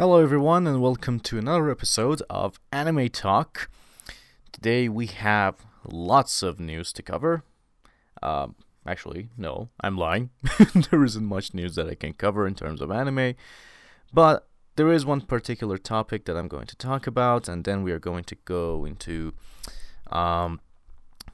Hello, 0.00 0.18
everyone, 0.18 0.66
and 0.66 0.80
welcome 0.80 1.20
to 1.20 1.36
another 1.36 1.70
episode 1.70 2.22
of 2.30 2.58
Anime 2.72 3.10
Talk. 3.10 3.68
Today 4.50 4.88
we 4.88 5.04
have 5.04 5.56
lots 5.84 6.42
of 6.42 6.58
news 6.58 6.90
to 6.94 7.02
cover. 7.02 7.44
Um, 8.22 8.54
actually, 8.86 9.28
no, 9.36 9.68
I'm 9.78 9.98
lying. 9.98 10.30
there 10.90 11.04
isn't 11.04 11.26
much 11.26 11.52
news 11.52 11.74
that 11.74 11.86
I 11.86 11.96
can 11.96 12.14
cover 12.14 12.46
in 12.46 12.54
terms 12.54 12.80
of 12.80 12.90
anime, 12.90 13.34
but 14.10 14.48
there 14.76 14.90
is 14.90 15.04
one 15.04 15.20
particular 15.20 15.76
topic 15.76 16.24
that 16.24 16.34
I'm 16.34 16.48
going 16.48 16.66
to 16.68 16.76
talk 16.76 17.06
about, 17.06 17.46
and 17.46 17.64
then 17.64 17.82
we 17.82 17.92
are 17.92 17.98
going 17.98 18.24
to 18.24 18.36
go 18.46 18.86
into 18.86 19.34
um, 20.10 20.62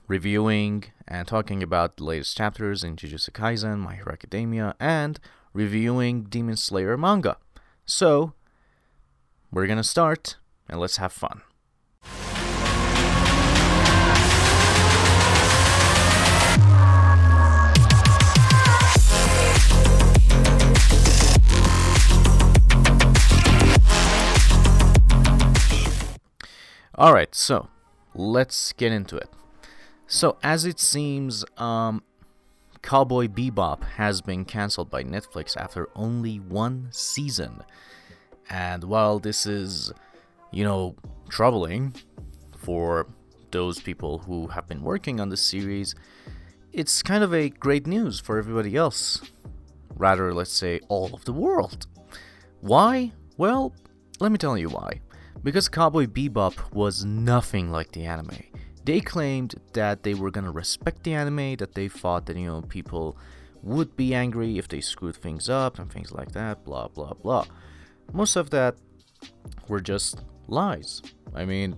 reviewing 0.08 0.86
and 1.06 1.28
talking 1.28 1.62
about 1.62 1.98
the 1.98 2.04
latest 2.04 2.36
chapters 2.36 2.82
in 2.82 2.96
Jujutsu 2.96 3.30
Kaisen, 3.30 3.78
My 3.78 3.94
Hero 3.94 4.10
Academia, 4.12 4.74
and 4.80 5.20
reviewing 5.52 6.24
Demon 6.24 6.56
Slayer 6.56 6.96
manga. 6.96 7.36
So, 7.84 8.32
we're 9.50 9.66
gonna 9.66 9.82
start, 9.82 10.36
and 10.68 10.80
let's 10.80 10.96
have 10.98 11.12
fun. 11.12 11.42
Alright, 26.98 27.34
so 27.34 27.68
let's 28.14 28.72
get 28.72 28.90
into 28.90 29.16
it. 29.16 29.28
So, 30.06 30.38
as 30.42 30.64
it 30.64 30.80
seems, 30.80 31.44
um, 31.58 32.02
Cowboy 32.80 33.26
Bebop 33.26 33.82
has 33.96 34.22
been 34.22 34.44
cancelled 34.46 34.90
by 34.90 35.02
Netflix 35.02 35.56
after 35.56 35.90
only 35.94 36.36
one 36.36 36.88
season. 36.92 37.64
And 38.50 38.84
while 38.84 39.18
this 39.18 39.46
is, 39.46 39.92
you 40.52 40.64
know, 40.64 40.96
troubling 41.28 41.94
for 42.56 43.08
those 43.50 43.80
people 43.80 44.18
who 44.18 44.48
have 44.48 44.68
been 44.68 44.82
working 44.82 45.20
on 45.20 45.28
the 45.28 45.36
series, 45.36 45.94
it's 46.72 47.02
kind 47.02 47.24
of 47.24 47.32
a 47.34 47.48
great 47.48 47.86
news 47.86 48.20
for 48.20 48.38
everybody 48.38 48.76
else. 48.76 49.22
Rather, 49.94 50.32
let's 50.34 50.52
say, 50.52 50.80
all 50.88 51.14
of 51.14 51.24
the 51.24 51.32
world. 51.32 51.86
Why? 52.60 53.12
Well, 53.36 53.74
let 54.20 54.30
me 54.30 54.38
tell 54.38 54.58
you 54.58 54.68
why. 54.68 55.00
Because 55.42 55.68
Cowboy 55.68 56.06
Bebop 56.06 56.72
was 56.72 57.04
nothing 57.04 57.70
like 57.70 57.92
the 57.92 58.04
anime. 58.04 58.42
They 58.84 59.00
claimed 59.00 59.54
that 59.72 60.02
they 60.02 60.14
were 60.14 60.30
gonna 60.30 60.52
respect 60.52 61.02
the 61.02 61.14
anime, 61.14 61.56
that 61.56 61.74
they 61.74 61.88
thought 61.88 62.26
that, 62.26 62.36
you 62.36 62.46
know, 62.46 62.62
people 62.62 63.16
would 63.62 63.96
be 63.96 64.14
angry 64.14 64.58
if 64.58 64.68
they 64.68 64.80
screwed 64.80 65.16
things 65.16 65.48
up 65.48 65.78
and 65.78 65.90
things 65.90 66.12
like 66.12 66.32
that, 66.32 66.64
blah 66.64 66.88
blah 66.88 67.14
blah. 67.14 67.46
Most 68.12 68.36
of 68.36 68.50
that 68.50 68.76
were 69.68 69.80
just 69.80 70.24
lies. 70.48 71.02
I 71.34 71.44
mean, 71.44 71.76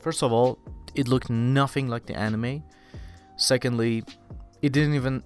first 0.00 0.22
of 0.22 0.32
all, 0.32 0.58
it 0.94 1.08
looked 1.08 1.30
nothing 1.30 1.88
like 1.88 2.06
the 2.06 2.16
anime. 2.16 2.62
Secondly, 3.36 4.04
it 4.62 4.72
didn't 4.72 4.94
even 4.94 5.22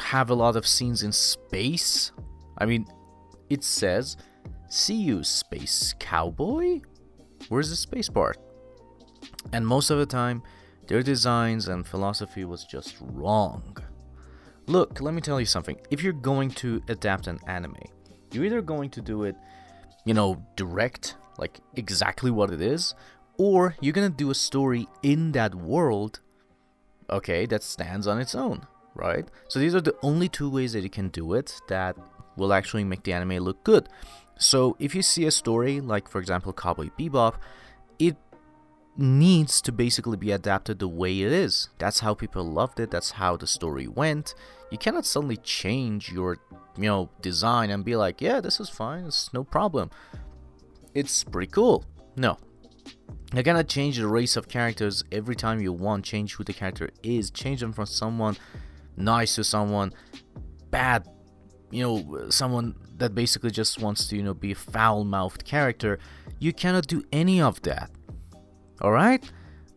have 0.00 0.30
a 0.30 0.34
lot 0.34 0.56
of 0.56 0.66
scenes 0.66 1.02
in 1.02 1.12
space. 1.12 2.12
I 2.58 2.66
mean, 2.66 2.86
it 3.50 3.64
says, 3.64 4.16
See 4.70 4.94
you, 4.94 5.24
space 5.24 5.94
cowboy? 5.98 6.80
Where's 7.48 7.70
the 7.70 7.76
space 7.76 8.08
part? 8.08 8.38
And 9.52 9.66
most 9.66 9.90
of 9.90 9.98
the 9.98 10.06
time, 10.06 10.42
their 10.86 11.02
designs 11.02 11.68
and 11.68 11.86
philosophy 11.86 12.44
was 12.44 12.64
just 12.64 12.96
wrong. 13.00 13.76
Look, 14.66 15.00
let 15.00 15.14
me 15.14 15.22
tell 15.22 15.40
you 15.40 15.46
something. 15.46 15.78
If 15.90 16.02
you're 16.02 16.12
going 16.12 16.50
to 16.50 16.82
adapt 16.88 17.26
an 17.26 17.38
anime, 17.46 17.76
you're 18.32 18.44
either 18.44 18.60
going 18.60 18.90
to 18.90 19.00
do 19.00 19.24
it 19.24 19.36
you 20.08 20.14
know, 20.14 20.42
direct, 20.56 21.16
like 21.36 21.58
exactly 21.76 22.30
what 22.30 22.50
it 22.50 22.62
is, 22.62 22.94
or 23.36 23.76
you're 23.78 23.92
gonna 23.92 24.08
do 24.08 24.30
a 24.30 24.34
story 24.34 24.88
in 25.02 25.32
that 25.32 25.54
world, 25.54 26.20
okay, 27.10 27.44
that 27.44 27.62
stands 27.62 28.06
on 28.06 28.18
its 28.18 28.34
own, 28.34 28.66
right? 28.94 29.28
So 29.48 29.58
these 29.58 29.74
are 29.74 29.82
the 29.82 29.94
only 30.02 30.30
two 30.30 30.48
ways 30.48 30.72
that 30.72 30.80
you 30.80 30.88
can 30.88 31.08
do 31.08 31.34
it 31.34 31.60
that 31.68 31.94
will 32.38 32.54
actually 32.54 32.84
make 32.84 33.02
the 33.02 33.12
anime 33.12 33.44
look 33.44 33.62
good. 33.64 33.90
So 34.38 34.76
if 34.78 34.94
you 34.94 35.02
see 35.02 35.26
a 35.26 35.30
story 35.30 35.78
like, 35.78 36.08
for 36.08 36.20
example, 36.20 36.54
Cowboy 36.54 36.88
Bebop, 36.98 37.34
needs 38.98 39.62
to 39.62 39.70
basically 39.70 40.16
be 40.16 40.32
adapted 40.32 40.80
the 40.80 40.88
way 40.88 41.22
it 41.22 41.30
is. 41.32 41.68
That's 41.78 42.00
how 42.00 42.14
people 42.14 42.44
loved 42.44 42.80
it. 42.80 42.90
That's 42.90 43.12
how 43.12 43.36
the 43.36 43.46
story 43.46 43.86
went. 43.86 44.34
You 44.72 44.78
cannot 44.78 45.06
suddenly 45.06 45.36
change 45.36 46.10
your, 46.10 46.38
you 46.76 46.84
know, 46.84 47.08
design 47.22 47.70
and 47.70 47.84
be 47.84 47.94
like, 47.94 48.20
yeah, 48.20 48.40
this 48.40 48.58
is 48.58 48.68
fine. 48.68 49.04
It's 49.04 49.32
no 49.32 49.44
problem. 49.44 49.90
It's 50.94 51.22
pretty 51.22 51.50
cool. 51.50 51.84
No. 52.16 52.38
You 53.32 53.42
cannot 53.44 53.68
change 53.68 53.98
the 53.98 54.08
race 54.08 54.36
of 54.36 54.48
characters 54.48 55.04
every 55.12 55.36
time 55.36 55.60
you 55.60 55.72
want. 55.72 56.04
Change 56.04 56.34
who 56.34 56.42
the 56.42 56.52
character 56.52 56.90
is. 57.04 57.30
Change 57.30 57.60
them 57.60 57.72
from 57.72 57.86
someone 57.86 58.36
nice 58.96 59.36
to 59.36 59.44
someone 59.44 59.92
bad. 60.70 61.06
You 61.70 61.82
know, 61.82 62.30
someone 62.30 62.74
that 62.96 63.14
basically 63.14 63.52
just 63.52 63.80
wants 63.80 64.08
to, 64.08 64.16
you 64.16 64.22
know, 64.24 64.34
be 64.34 64.52
a 64.52 64.56
foul-mouthed 64.56 65.44
character. 65.44 66.00
You 66.40 66.52
cannot 66.52 66.88
do 66.88 67.04
any 67.12 67.40
of 67.40 67.62
that 67.62 67.90
Alright? 68.82 69.30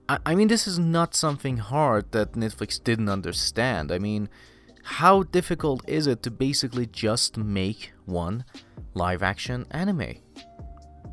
I, 0.08 0.20
I 0.26 0.36
mean, 0.36 0.48
this 0.48 0.68
is 0.68 0.78
not 0.78 1.16
something 1.16 1.58
hard 1.58 2.12
that 2.12 2.34
Netflix 2.34 2.82
didn't 2.84 3.10
understand. 3.10 3.92
I 3.92 4.00
mean, 4.00 4.30
how 4.84 5.24
difficult 5.24 5.88
is 5.88 6.08
it 6.08 6.24
to 6.24 6.32
basically 6.32 6.86
just 6.86 7.38
make 7.38 7.94
one 8.06 8.46
live 8.94 9.24
action 9.24 9.66
anime? 9.72 10.16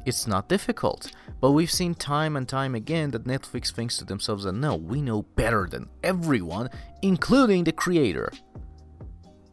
It's 0.06 0.26
not 0.26 0.48
difficult, 0.48 1.12
but 1.40 1.50
we've 1.50 1.70
seen 1.70 1.94
time 1.94 2.36
and 2.36 2.48
time 2.48 2.74
again 2.74 3.10
that 3.10 3.24
Netflix 3.24 3.70
thinks 3.70 3.98
to 3.98 4.04
themselves 4.04 4.44
that 4.44 4.52
no, 4.52 4.74
we 4.74 5.02
know 5.02 5.22
better 5.22 5.66
than 5.70 5.88
everyone, 6.02 6.70
including 7.02 7.64
the 7.64 7.72
creator. 7.72 8.32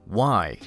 Why? 0.06 0.58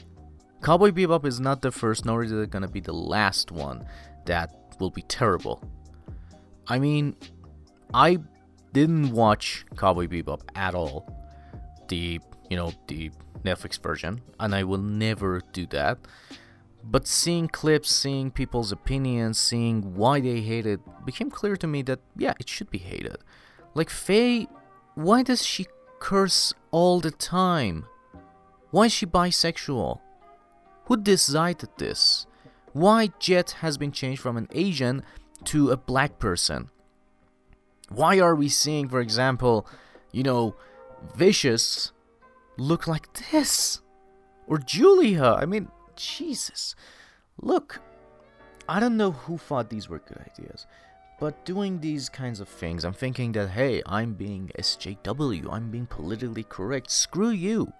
Cowboy 0.62 0.90
Bebop 0.90 1.24
is 1.24 1.40
not 1.40 1.62
the 1.62 1.70
first, 1.70 2.04
nor 2.04 2.22
is 2.22 2.32
it 2.32 2.50
gonna 2.50 2.68
be 2.68 2.80
the 2.80 2.92
last 2.92 3.50
one 3.50 3.86
that 4.26 4.74
will 4.78 4.90
be 4.90 5.02
terrible. 5.02 5.62
I 6.66 6.78
mean, 6.78 7.16
I 7.94 8.18
didn't 8.72 9.12
watch 9.12 9.64
Cowboy 9.76 10.06
Bebop 10.06 10.42
at 10.54 10.74
all. 10.74 11.06
The, 11.88 12.20
you 12.50 12.56
know, 12.56 12.72
the 12.86 13.10
Netflix 13.44 13.80
version, 13.80 14.20
and 14.38 14.54
I 14.54 14.64
will 14.64 14.82
never 14.82 15.40
do 15.52 15.66
that. 15.68 15.98
But 16.84 17.06
seeing 17.06 17.48
clips, 17.48 17.90
seeing 17.90 18.30
people's 18.30 18.72
opinions, 18.72 19.38
seeing 19.38 19.94
why 19.94 20.20
they 20.20 20.40
hate 20.40 20.66
it, 20.66 20.80
became 21.04 21.30
clear 21.30 21.56
to 21.56 21.66
me 21.66 21.82
that, 21.82 22.00
yeah, 22.16 22.34
it 22.38 22.48
should 22.48 22.70
be 22.70 22.78
hated. 22.78 23.18
Like, 23.74 23.90
Faye, 23.90 24.48
why 24.94 25.22
does 25.22 25.44
she 25.44 25.66
curse 25.98 26.54
all 26.70 27.00
the 27.00 27.10
time? 27.10 27.86
Why 28.70 28.86
is 28.86 28.92
she 28.92 29.06
bisexual? 29.06 30.00
Who 30.84 30.96
decided 30.96 31.70
this? 31.78 32.26
Why 32.72 33.10
Jet 33.18 33.56
has 33.60 33.78
been 33.78 33.92
changed 33.92 34.20
from 34.20 34.36
an 34.36 34.48
Asian 34.52 35.02
to 35.44 35.70
a 35.70 35.76
black 35.76 36.18
person? 36.18 36.70
Why 37.88 38.20
are 38.20 38.34
we 38.34 38.48
seeing, 38.48 38.88
for 38.88 39.00
example, 39.00 39.66
you 40.12 40.22
know, 40.22 40.56
Vicious 41.16 41.92
look 42.56 42.86
like 42.86 43.12
this? 43.30 43.80
Or 44.46 44.58
Julia? 44.58 45.36
I 45.38 45.46
mean, 45.46 45.68
Jesus. 45.96 46.74
Look, 47.40 47.80
I 48.68 48.80
don't 48.80 48.96
know 48.96 49.12
who 49.12 49.38
thought 49.38 49.70
these 49.70 49.88
were 49.88 50.00
good 50.00 50.18
ideas, 50.18 50.66
but 51.20 51.44
doing 51.44 51.80
these 51.80 52.08
kinds 52.08 52.40
of 52.40 52.48
things, 52.48 52.84
I'm 52.84 52.92
thinking 52.92 53.32
that, 53.32 53.50
hey, 53.50 53.82
I'm 53.86 54.14
being 54.14 54.50
SJW, 54.58 55.52
I'm 55.52 55.70
being 55.70 55.86
politically 55.86 56.44
correct. 56.44 56.90
Screw 56.90 57.30
you. 57.30 57.72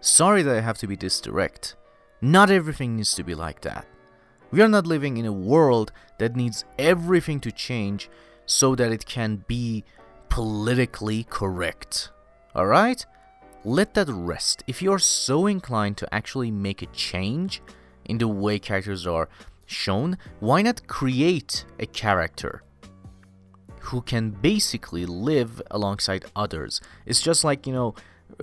Sorry 0.00 0.42
that 0.42 0.56
I 0.56 0.60
have 0.60 0.78
to 0.78 0.86
be 0.86 0.96
this 0.96 1.20
direct. 1.20 1.76
Not 2.20 2.50
everything 2.50 2.96
needs 2.96 3.14
to 3.14 3.24
be 3.24 3.34
like 3.34 3.60
that. 3.62 3.86
We 4.50 4.62
are 4.62 4.68
not 4.68 4.86
living 4.86 5.16
in 5.16 5.26
a 5.26 5.32
world 5.32 5.92
that 6.18 6.36
needs 6.36 6.64
everything 6.78 7.40
to 7.40 7.52
change 7.52 8.08
so 8.46 8.74
that 8.74 8.92
it 8.92 9.06
can 9.06 9.44
be 9.46 9.84
politically 10.28 11.24
correct. 11.24 12.10
Alright? 12.54 13.06
Let 13.64 13.94
that 13.94 14.08
rest. 14.08 14.62
If 14.66 14.82
you're 14.82 14.98
so 14.98 15.46
inclined 15.46 15.96
to 15.98 16.14
actually 16.14 16.50
make 16.50 16.82
a 16.82 16.86
change 16.86 17.62
in 18.04 18.18
the 18.18 18.28
way 18.28 18.58
characters 18.58 19.06
are 19.06 19.28
shown, 19.66 20.18
why 20.40 20.62
not 20.62 20.86
create 20.86 21.64
a 21.78 21.86
character 21.86 22.62
who 23.80 24.02
can 24.02 24.30
basically 24.30 25.06
live 25.06 25.62
alongside 25.70 26.26
others? 26.36 26.80
It's 27.06 27.22
just 27.22 27.44
like, 27.44 27.66
you 27.66 27.72
know, 27.72 27.94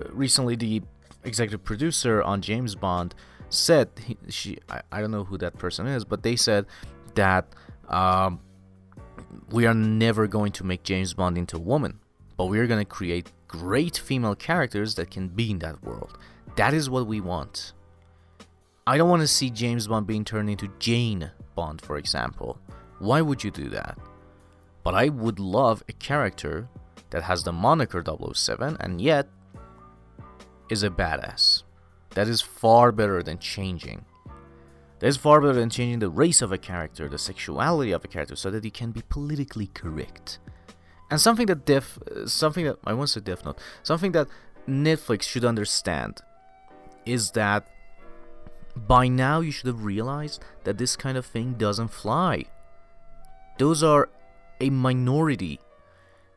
recently 0.10 0.56
the 0.56 0.82
executive 1.24 1.64
producer 1.64 2.24
on 2.24 2.42
James 2.42 2.74
Bond 2.76 3.14
said, 3.50 3.90
he, 4.04 4.18
she, 4.30 4.58
I, 4.70 4.82
I 4.92 5.02
don't 5.02 5.12
know 5.12 5.24
who 5.24 5.38
that 5.38 5.58
person 5.58 5.86
is, 5.88 6.04
but 6.06 6.24
they 6.24 6.36
said 6.36 6.66
that 7.16 7.46
um, 7.90 8.40
we 9.52 9.66
are 9.66 9.74
never 9.74 10.28
going 10.28 10.52
to 10.54 10.66
make 10.66 10.84
James 10.84 11.14
Bond 11.14 11.38
into 11.38 11.58
a 11.58 11.62
woman, 11.62 12.00
but 12.38 12.46
we 12.46 12.60
are 12.60 12.68
going 12.68 12.80
to 12.80 12.90
create 12.90 13.32
great 13.48 13.98
female 13.98 14.36
characters 14.36 14.96
that 14.96 15.12
can 15.12 15.28
be 15.28 15.52
in 15.52 15.60
that 15.60 15.84
world. 15.84 16.18
That 16.56 16.74
is 16.74 16.90
what 16.90 17.08
we 17.08 17.20
want. 17.20 17.74
I 18.88 18.98
don't 18.98 19.10
want 19.10 19.22
to 19.22 19.28
see 19.28 19.50
James 19.50 19.88
Bond 19.88 20.08
being 20.08 20.26
turned 20.26 20.50
into 20.50 20.72
Jane 20.80 21.32
Bond, 21.56 21.82
for 21.82 21.98
example. 21.98 22.60
Why 23.00 23.22
would 23.22 23.44
you 23.44 23.52
do 23.52 23.70
that? 23.70 23.98
But 24.84 24.96
I 24.96 25.10
would 25.10 25.40
love 25.40 25.84
a 25.88 25.94
character 25.94 26.70
that 27.10 27.24
has 27.24 27.44
the 27.44 27.52
moniker 27.52 28.04
007 28.34 28.78
and 28.80 29.02
yet 29.02 29.28
is 30.70 30.84
a 30.84 30.90
badass. 30.90 31.64
That 32.12 32.28
is 32.28 32.42
far 32.42 32.92
better 32.92 33.22
than 33.22 33.38
changing. 33.38 34.06
That 35.02 35.08
is 35.08 35.18
far 35.18 35.42
better 35.42 35.54
than 35.54 35.72
changing 35.72 36.00
the 36.00 36.10
race 36.10 36.44
of 36.44 36.52
a 36.52 36.60
character, 36.60 37.10
the 37.10 37.18
sexuality 37.18 37.92
of 37.92 38.06
a 38.06 38.08
character, 38.08 38.36
so 38.36 38.52
that 38.52 38.64
he 38.64 38.70
can 38.70 38.92
be 38.92 39.02
politically 39.10 39.68
correct. 39.68 40.38
And 41.10 41.20
something 41.20 41.48
that 41.48 41.66
Def, 41.66 41.98
something 42.28 42.66
that 42.66 42.78
I 42.86 42.94
want 42.94 43.08
to 43.08 43.14
say 43.14 43.20
Death 43.20 43.44
Note, 43.44 43.58
something 43.82 44.12
that 44.14 44.28
Netflix 44.70 45.24
should 45.24 45.44
understand 45.44 46.22
is 47.06 47.32
that 47.32 47.68
by 48.76 49.08
now 49.08 49.42
you 49.42 49.52
should 49.52 49.68
have 49.68 49.84
realized 49.84 50.42
that 50.64 50.78
this 50.78 50.96
kind 50.96 51.18
of 51.18 51.26
thing 51.26 51.56
doesn't 51.56 51.90
fly. 51.90 52.46
Those 53.58 53.82
are 53.82 54.08
a 54.62 54.70
minority 54.70 55.60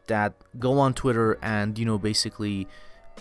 that 0.06 0.34
go 0.58 0.78
on 0.78 0.94
Twitter 0.94 1.38
and, 1.42 1.78
you 1.78 1.84
know, 1.84 1.98
basically 1.98 2.66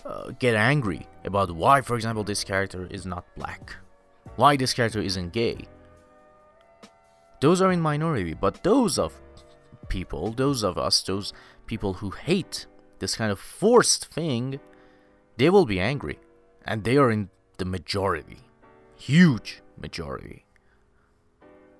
uh, 0.04 0.30
get 0.38 0.54
angry 0.54 1.06
about 1.24 1.50
why, 1.52 1.82
for 1.82 1.96
example, 1.96 2.24
this 2.24 2.44
character 2.44 2.88
is 2.90 3.06
not 3.06 3.24
black, 3.36 3.76
why 4.36 4.56
this 4.56 4.74
character 4.74 5.00
isn't 5.00 5.32
gay. 5.32 5.58
Those 7.40 7.60
are 7.60 7.72
in 7.72 7.80
minority, 7.80 8.34
but 8.34 8.62
those 8.62 8.98
of 8.98 9.12
people, 9.88 10.32
those 10.32 10.62
of 10.62 10.78
us, 10.78 11.02
those 11.02 11.32
people 11.66 11.94
who 11.94 12.10
hate 12.10 12.66
this 12.98 13.16
kind 13.16 13.30
of 13.30 13.38
forced 13.38 14.06
thing, 14.06 14.60
they 15.36 15.50
will 15.50 15.66
be 15.66 15.80
angry. 15.80 16.18
And 16.64 16.84
they 16.84 16.96
are 16.96 17.10
in 17.10 17.28
the 17.58 17.64
majority. 17.64 18.38
Huge 18.96 19.62
majority. 19.76 20.46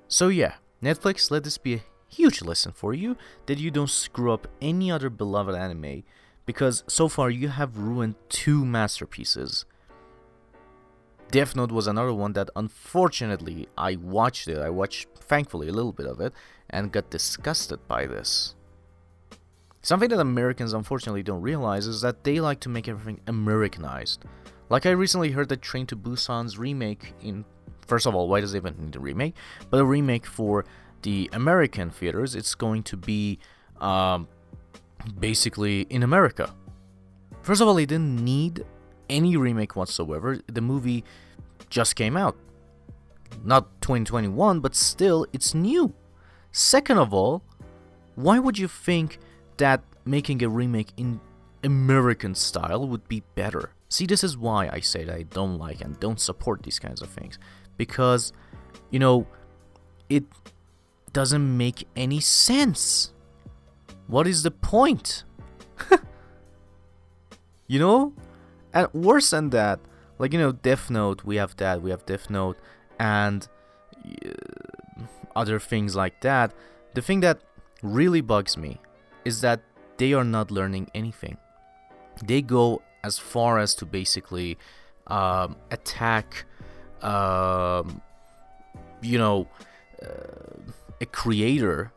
So, 0.08 0.28
yeah, 0.28 0.54
Netflix, 0.82 1.30
let 1.30 1.44
this 1.44 1.56
be 1.56 1.74
a 1.74 1.84
huge 2.08 2.42
lesson 2.42 2.72
for 2.72 2.92
you 2.92 3.16
that 3.46 3.58
you 3.58 3.70
don't 3.70 3.90
screw 3.90 4.32
up 4.32 4.46
any 4.60 4.90
other 4.90 5.10
beloved 5.10 5.54
anime 5.54 6.04
because 6.46 6.84
so 6.86 7.08
far 7.08 7.30
you 7.30 7.48
have 7.48 7.78
ruined 7.78 8.16
two 8.28 8.64
masterpieces. 8.64 9.64
Death 11.30 11.56
Note 11.56 11.72
was 11.72 11.86
another 11.86 12.12
one 12.12 12.32
that 12.34 12.50
unfortunately 12.54 13.68
I 13.76 13.96
watched 13.96 14.48
it. 14.48 14.58
I 14.58 14.70
watched 14.70 15.08
thankfully 15.16 15.68
a 15.68 15.72
little 15.72 15.92
bit 15.92 16.06
of 16.06 16.20
it 16.20 16.32
and 16.70 16.92
got 16.92 17.10
disgusted 17.10 17.86
by 17.88 18.06
this. 18.06 18.54
Something 19.82 20.08
that 20.10 20.20
Americans 20.20 20.72
unfortunately 20.72 21.22
don't 21.22 21.42
realize 21.42 21.86
is 21.86 22.00
that 22.02 22.24
they 22.24 22.40
like 22.40 22.60
to 22.60 22.68
make 22.68 22.88
everything 22.88 23.20
Americanized. 23.26 24.24
Like 24.70 24.86
I 24.86 24.90
recently 24.90 25.32
heard 25.32 25.48
that 25.50 25.60
Train 25.60 25.86
to 25.88 25.96
Busan's 25.96 26.58
remake 26.58 27.12
in 27.20 27.44
first 27.86 28.06
of 28.06 28.14
all, 28.14 28.28
why 28.28 28.40
does 28.40 28.54
it 28.54 28.58
even 28.58 28.76
need 28.78 28.96
a 28.96 29.00
remake? 29.00 29.34
But 29.70 29.80
a 29.80 29.84
remake 29.84 30.26
for 30.26 30.64
the 31.02 31.28
American 31.32 31.90
theaters, 31.90 32.34
it's 32.34 32.54
going 32.54 32.82
to 32.84 32.96
be 32.96 33.38
um, 33.80 34.26
basically 35.18 35.82
in 35.90 36.02
America. 36.02 36.54
First 37.42 37.60
of 37.60 37.68
all, 37.68 37.76
it 37.76 37.86
didn't 37.86 38.24
need 38.24 38.64
any 39.08 39.36
remake 39.36 39.76
whatsoever. 39.76 40.38
The 40.46 40.60
movie 40.60 41.04
just 41.70 41.96
came 41.96 42.16
out. 42.16 42.36
Not 43.42 43.80
2021, 43.80 44.60
but 44.60 44.74
still, 44.74 45.26
it's 45.32 45.54
new. 45.54 45.92
Second 46.52 46.98
of 46.98 47.12
all, 47.12 47.42
why 48.14 48.38
would 48.38 48.58
you 48.58 48.68
think 48.68 49.18
that 49.56 49.82
making 50.04 50.42
a 50.42 50.48
remake 50.48 50.92
in 50.96 51.20
American 51.62 52.34
style 52.34 52.86
would 52.86 53.08
be 53.08 53.22
better? 53.34 53.72
See, 53.88 54.06
this 54.06 54.24
is 54.24 54.36
why 54.36 54.68
I 54.72 54.80
say 54.80 55.08
I 55.08 55.22
don't 55.22 55.58
like 55.58 55.80
and 55.80 55.98
don't 56.00 56.20
support 56.20 56.62
these 56.62 56.78
kinds 56.78 57.02
of 57.02 57.08
things. 57.08 57.38
Because, 57.76 58.32
you 58.90 58.98
know, 58.98 59.26
it 60.08 60.24
doesn't 61.12 61.56
make 61.56 61.86
any 61.96 62.20
sense. 62.20 63.12
What 64.06 64.26
is 64.26 64.42
the 64.42 64.50
point? 64.50 65.24
you 67.66 67.78
know? 67.78 68.12
And 68.74 68.88
worse 68.92 69.30
than 69.30 69.50
that, 69.50 69.80
like, 70.18 70.32
you 70.32 70.38
know, 70.38 70.52
Death 70.52 70.90
Note, 70.90 71.24
we 71.24 71.36
have 71.36 71.56
that, 71.56 71.80
we 71.80 71.90
have 71.90 72.04
Death 72.04 72.28
Note, 72.28 72.58
and 72.98 73.48
uh, 74.04 74.30
other 75.34 75.58
things 75.58 75.96
like 75.96 76.20
that. 76.20 76.52
The 76.94 77.02
thing 77.02 77.20
that 77.20 77.40
really 77.82 78.20
bugs 78.20 78.56
me 78.56 78.80
is 79.24 79.40
that 79.40 79.60
they 79.96 80.12
are 80.12 80.24
not 80.24 80.50
learning 80.50 80.90
anything. 80.94 81.36
They 82.24 82.42
go 82.42 82.82
as 83.02 83.18
far 83.18 83.58
as 83.58 83.74
to 83.76 83.86
basically 83.86 84.58
um, 85.06 85.56
attack, 85.70 86.44
um, 87.02 88.00
you 89.02 89.18
know, 89.18 89.48
uh, 90.02 90.72
a 91.00 91.06
creator 91.06 91.92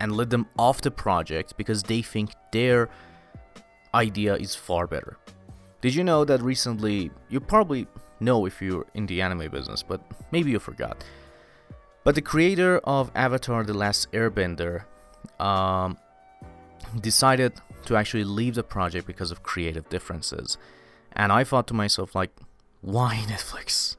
and 0.00 0.16
let 0.16 0.30
them 0.30 0.46
off 0.58 0.80
the 0.80 0.90
project 0.90 1.56
because 1.56 1.82
they 1.82 2.02
think 2.02 2.30
their 2.52 2.88
idea 3.94 4.34
is 4.34 4.54
far 4.54 4.86
better. 4.86 5.16
Did 5.84 5.94
you 5.94 6.02
know 6.02 6.24
that 6.24 6.40
recently, 6.40 7.10
you 7.28 7.40
probably 7.40 7.86
know 8.18 8.46
if 8.46 8.62
you're 8.62 8.86
in 8.94 9.04
the 9.04 9.20
anime 9.20 9.50
business, 9.50 9.82
but 9.82 10.00
maybe 10.32 10.50
you 10.50 10.58
forgot. 10.58 11.04
But 12.04 12.14
the 12.14 12.22
creator 12.22 12.78
of 12.84 13.10
Avatar 13.14 13.62
The 13.64 13.74
Last 13.74 14.10
Airbender 14.12 14.84
um, 15.38 15.98
decided 17.02 17.52
to 17.84 17.96
actually 17.96 18.24
leave 18.24 18.54
the 18.54 18.62
project 18.62 19.06
because 19.06 19.30
of 19.30 19.42
creative 19.42 19.86
differences. 19.90 20.56
And 21.12 21.30
I 21.30 21.44
thought 21.44 21.66
to 21.66 21.74
myself, 21.74 22.14
like, 22.14 22.30
why 22.80 23.22
Netflix? 23.26 23.96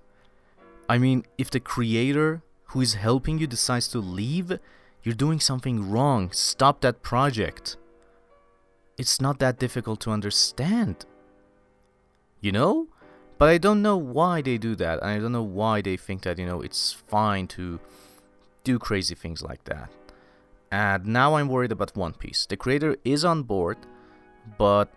I 0.89 0.97
mean, 0.97 1.23
if 1.37 1.51
the 1.51 1.59
creator 1.59 2.41
who 2.69 2.81
is 2.81 2.95
helping 2.95 3.37
you 3.37 3.45
decides 3.45 3.87
to 3.89 3.99
leave, 3.99 4.57
you're 5.03 5.13
doing 5.13 5.39
something 5.39 5.91
wrong. 5.91 6.31
Stop 6.31 6.81
that 6.81 7.03
project. 7.03 7.77
It's 8.97 9.21
not 9.21 9.37
that 9.37 9.59
difficult 9.59 9.99
to 9.99 10.09
understand. 10.09 11.05
You 12.45 12.51
know? 12.51 12.87
But 13.39 13.49
I 13.49 13.57
don't 13.57 13.81
know 13.81 13.97
why 13.97 14.43
they 14.43 14.59
do 14.59 14.75
that. 14.75 14.99
And 15.01 15.09
I 15.09 15.17
don't 15.17 15.31
know 15.31 15.41
why 15.41 15.81
they 15.81 15.97
think 15.97 16.21
that, 16.21 16.37
you 16.37 16.45
know, 16.45 16.61
it's 16.61 16.93
fine 16.93 17.47
to 17.47 17.79
do 18.63 18.77
crazy 18.77 19.15
things 19.15 19.41
like 19.41 19.63
that. 19.63 19.89
And 20.71 21.07
now 21.07 21.37
I'm 21.37 21.47
worried 21.47 21.71
about 21.71 21.97
One 21.97 22.13
Piece. 22.13 22.45
The 22.45 22.55
creator 22.55 22.97
is 23.03 23.25
on 23.25 23.41
board, 23.41 23.77
but 24.59 24.93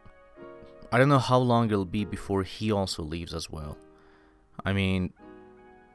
I 0.92 0.98
don't 0.98 1.08
know 1.08 1.18
how 1.18 1.38
long 1.38 1.70
it'll 1.70 1.86
be 1.86 2.04
before 2.04 2.42
he 2.42 2.70
also 2.70 3.02
leaves 3.02 3.32
as 3.32 3.48
well. 3.48 3.78
I 4.62 4.74
mean, 4.74 5.14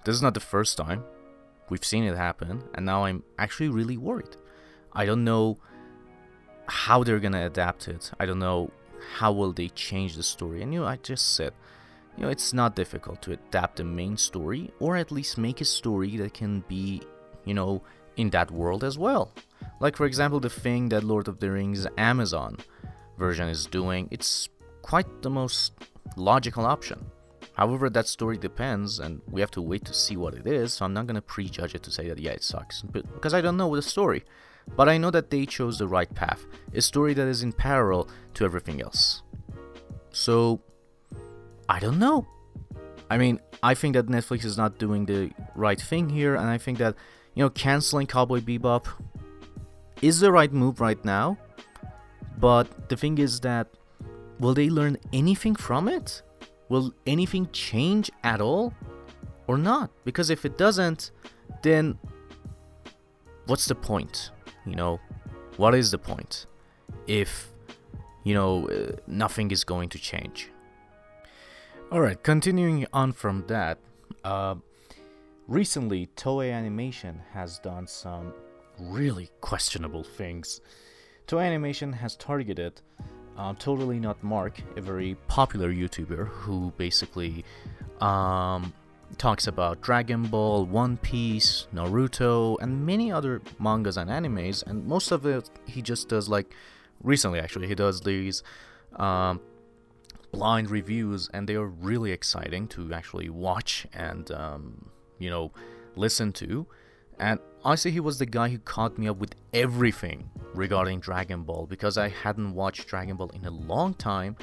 this 0.06 0.16
is 0.16 0.24
not 0.24 0.34
the 0.34 0.40
first 0.40 0.76
time. 0.76 1.04
We've 1.70 1.86
seen 1.86 2.04
it 2.04 2.18
happen, 2.18 2.64
and 2.74 2.84
now 2.84 3.06
I'm 3.06 3.22
actually 3.38 3.70
really 3.70 3.98
worried. 3.98 4.38
I 4.92 5.06
don't 5.06 5.24
know 5.24 5.60
how 6.66 7.04
they're 7.04 7.20
gonna 7.20 7.46
adapt 7.46 7.88
it. 7.88 8.10
I 8.20 8.26
don't 8.26 8.40
know 8.40 8.72
how 9.18 9.32
will 9.32 9.54
they 9.54 9.70
change 9.70 10.16
the 10.16 10.24
story. 10.24 10.62
And 10.62 10.74
you 10.74 10.82
know, 10.82 10.88
I 10.88 10.98
just 10.98 11.36
said, 11.36 11.54
you 12.18 12.24
know, 12.24 12.30
it's 12.30 12.54
not 12.54 12.76
difficult 12.76 13.22
to 13.24 13.34
adapt 13.34 13.78
the 13.78 13.84
main 13.84 14.18
story, 14.18 14.72
or 14.80 14.96
at 14.96 15.12
least 15.12 15.38
make 15.38 15.62
a 15.62 15.66
story 15.66 16.18
that 16.18 16.34
can 16.34 16.64
be, 16.68 17.02
you 17.46 17.54
know, 17.54 17.82
in 18.18 18.30
that 18.30 18.52
world 18.52 18.84
as 18.84 18.98
well. 18.98 19.32
Like, 19.80 19.96
for 19.96 20.06
example, 20.06 20.40
the 20.40 20.50
thing 20.50 20.90
that 20.90 21.04
Lord 21.04 21.28
of 21.28 21.40
the 21.40 21.50
Rings 21.52 21.88
Amazon 21.98 22.58
version 23.18 23.50
is 23.50 23.66
doing, 23.66 24.08
it's 24.12 24.50
quite 24.82 25.22
the 25.22 25.30
most 25.30 25.74
logical 26.16 26.66
option. 26.66 27.06
However, 27.54 27.90
that 27.90 28.08
story 28.08 28.38
depends, 28.38 29.00
and 29.00 29.22
we 29.30 29.42
have 29.42 29.52
to 29.52 29.62
wait 29.62 29.86
to 29.86 29.94
see 29.94 30.18
what 30.18 30.34
it 30.34 30.48
is, 30.48 30.74
so 30.74 30.86
I'm 30.86 30.94
not 30.94 31.08
gonna 31.08 31.22
prejudge 31.22 31.76
it 31.76 31.84
to 31.84 31.92
say 31.92 32.10
that, 32.10 32.20
yeah, 32.20 32.32
it 32.32 32.44
sucks, 32.44 32.82
but, 32.82 33.12
because 33.14 33.34
I 33.34 33.42
don't 33.42 33.58
know 33.58 33.76
the 33.76 33.82
story. 33.82 34.24
But 34.76 34.90
I 34.90 34.98
know 34.98 35.12
that 35.12 35.30
they 35.30 35.46
chose 35.46 35.78
the 35.78 35.88
right 35.88 36.14
path, 36.14 36.46
a 36.74 36.82
story 36.82 37.14
that 37.14 37.28
is 37.28 37.44
in 37.44 37.54
parallel 37.54 38.08
to 38.36 38.46
everything 38.46 38.82
else. 38.82 39.22
So, 40.12 40.62
I 41.70 41.80
don't 41.80 42.00
know. 42.00 42.28
I 43.10 43.18
mean, 43.18 43.40
I 43.62 43.76
think 43.76 43.94
that 43.96 44.08
Netflix 44.08 44.44
is 44.44 44.58
not 44.58 44.80
doing 44.80 45.06
the 45.06 45.32
right 45.56 45.80
thing 45.80 46.10
here, 46.10 46.36
and 46.36 46.50
I 46.50 46.58
think 46.58 46.80
that, 46.80 46.96
you 47.36 47.44
know, 47.44 47.50
canceling 47.50 48.08
Cowboy 48.08 48.40
Bebop 48.40 48.88
is 50.02 50.20
the 50.20 50.32
right 50.32 50.52
move 50.52 50.82
right 50.82 51.04
now. 51.06 51.38
But 52.38 52.90
the 52.90 52.98
thing 52.98 53.20
is 53.20 53.40
that 53.42 53.68
will 54.40 54.54
they 54.54 54.70
learn 54.70 54.98
anything 55.14 55.56
from 55.56 55.88
it? 55.88 56.22
Will 56.68 56.94
anything 57.06 57.48
change 57.54 58.12
at 58.24 58.42
all 58.42 58.74
or 59.48 59.58
not? 59.58 59.92
Because 60.04 60.30
if 60.30 60.44
it 60.44 60.58
doesn't, 60.58 61.12
then 61.62 61.98
what's 63.46 63.66
the 63.66 63.76
point? 63.76 64.32
You 64.66 64.76
know, 64.76 65.00
what 65.58 65.76
is 65.76 65.92
the 65.92 65.98
point 65.98 66.46
if 67.08 67.52
you 68.24 68.34
know 68.34 68.70
uh, 68.70 68.96
nothing 69.08 69.52
is 69.52 69.64
going 69.64 69.90
to 69.90 70.00
change? 70.00 70.50
All 71.92 72.02
right, 72.02 72.22
continuing 72.24 72.88
on 72.92 73.12
from 73.12 73.46
that, 73.48 73.78
uh, 74.24 74.56
recently 75.48 76.08
Toei 76.16 76.52
Animation 76.52 77.22
has 77.34 77.60
done 77.60 77.86
some 77.86 78.34
really 78.80 79.30
questionable 79.42 80.04
things. 80.04 80.62
Toei 81.28 81.46
Animation 81.46 81.94
has 81.94 82.16
targeted 82.16 82.82
uh, 83.38 83.54
Totally 83.60 84.00
Not 84.00 84.24
Mark, 84.24 84.62
a 84.76 84.82
very 84.82 85.16
popular 85.28 85.72
YouTuber 85.72 86.28
who 86.28 86.74
basically 86.78 87.46
um, 88.02 88.74
talks 89.18 89.48
about 89.48 89.82
Dragon 89.82 90.24
Ball, 90.24 90.66
One 90.66 90.98
Piece, 90.98 91.68
Naruto, 91.74 92.58
and 92.62 92.86
many 92.86 93.12
other 93.12 93.42
mangas 93.60 93.98
and 93.98 94.10
animes. 94.10 94.66
And 94.66 94.86
most 94.86 95.12
of 95.12 95.26
it, 95.26 95.50
he 95.66 95.82
just 95.82 96.10
does 96.10 96.30
like 96.30 96.54
recently, 97.02 97.40
actually, 97.40 97.68
he 97.68 97.76
does 97.76 98.02
these 98.02 98.44
um, 98.96 99.42
blind 100.32 100.70
reviews, 100.70 101.30
and 101.34 101.48
they 101.48 101.56
are 101.56 101.68
really 101.68 102.12
exciting 102.12 102.68
to 102.70 102.94
actually 102.94 103.30
watch 103.30 103.88
and 103.94 104.32
um, 104.32 104.90
you 105.20 105.30
know 105.30 105.52
listen 105.96 106.34
to. 106.34 106.66
And 107.20 107.40
honestly, 107.64 107.92
he 107.92 108.00
was 108.00 108.18
the 108.18 108.26
guy 108.26 108.50
who 108.50 108.58
caught 108.58 108.98
me 108.98 109.08
up 109.08 109.18
with 109.18 109.36
everything 109.54 110.30
regarding 110.54 111.00
Dragon 111.00 111.44
Ball 111.44 111.68
because 111.68 111.98
I 111.98 112.10
hadn't 112.10 112.54
watched 112.54 112.88
Dragon 112.88 113.16
Ball 113.16 113.30
in 113.30 113.46
a 113.46 113.52
long 113.52 113.94
time, 113.94 114.36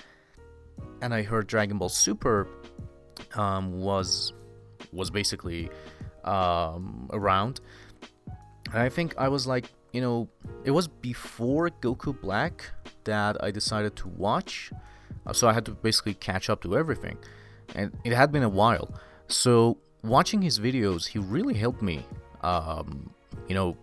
and 1.02 1.12
I 1.12 1.22
heard 1.22 1.46
Dragon 1.46 1.78
Ball 1.78 1.88
Super 1.88 2.48
um, 3.34 3.80
was 3.80 4.32
was 4.92 5.10
basically 5.10 5.70
um, 6.24 7.08
around. 7.12 7.60
And 8.72 8.78
I 8.78 8.88
think 8.88 9.14
I 9.18 9.28
was 9.28 9.46
like, 9.46 9.66
you 9.92 10.00
know, 10.00 10.28
it 10.64 10.70
was 10.70 10.86
before 10.86 11.70
Goku 11.70 12.18
Black 12.20 12.70
that 13.04 13.42
I 13.42 13.50
decided 13.50 13.96
to 13.96 14.08
watch, 14.08 14.70
uh, 15.26 15.32
so 15.32 15.48
I 15.48 15.52
had 15.52 15.64
to 15.66 15.72
basically 15.72 16.14
catch 16.14 16.48
up 16.48 16.62
to 16.62 16.76
everything, 16.76 17.18
and 17.74 17.92
it 18.04 18.12
had 18.12 18.30
been 18.30 18.44
a 18.44 18.48
while. 18.48 18.94
So 19.26 19.78
watching 20.02 20.42
his 20.42 20.60
videos, 20.60 21.08
he 21.08 21.18
really 21.18 21.54
helped 21.54 21.82
me, 21.82 22.04
um, 22.42 23.12
you 23.48 23.54
know, 23.54 23.76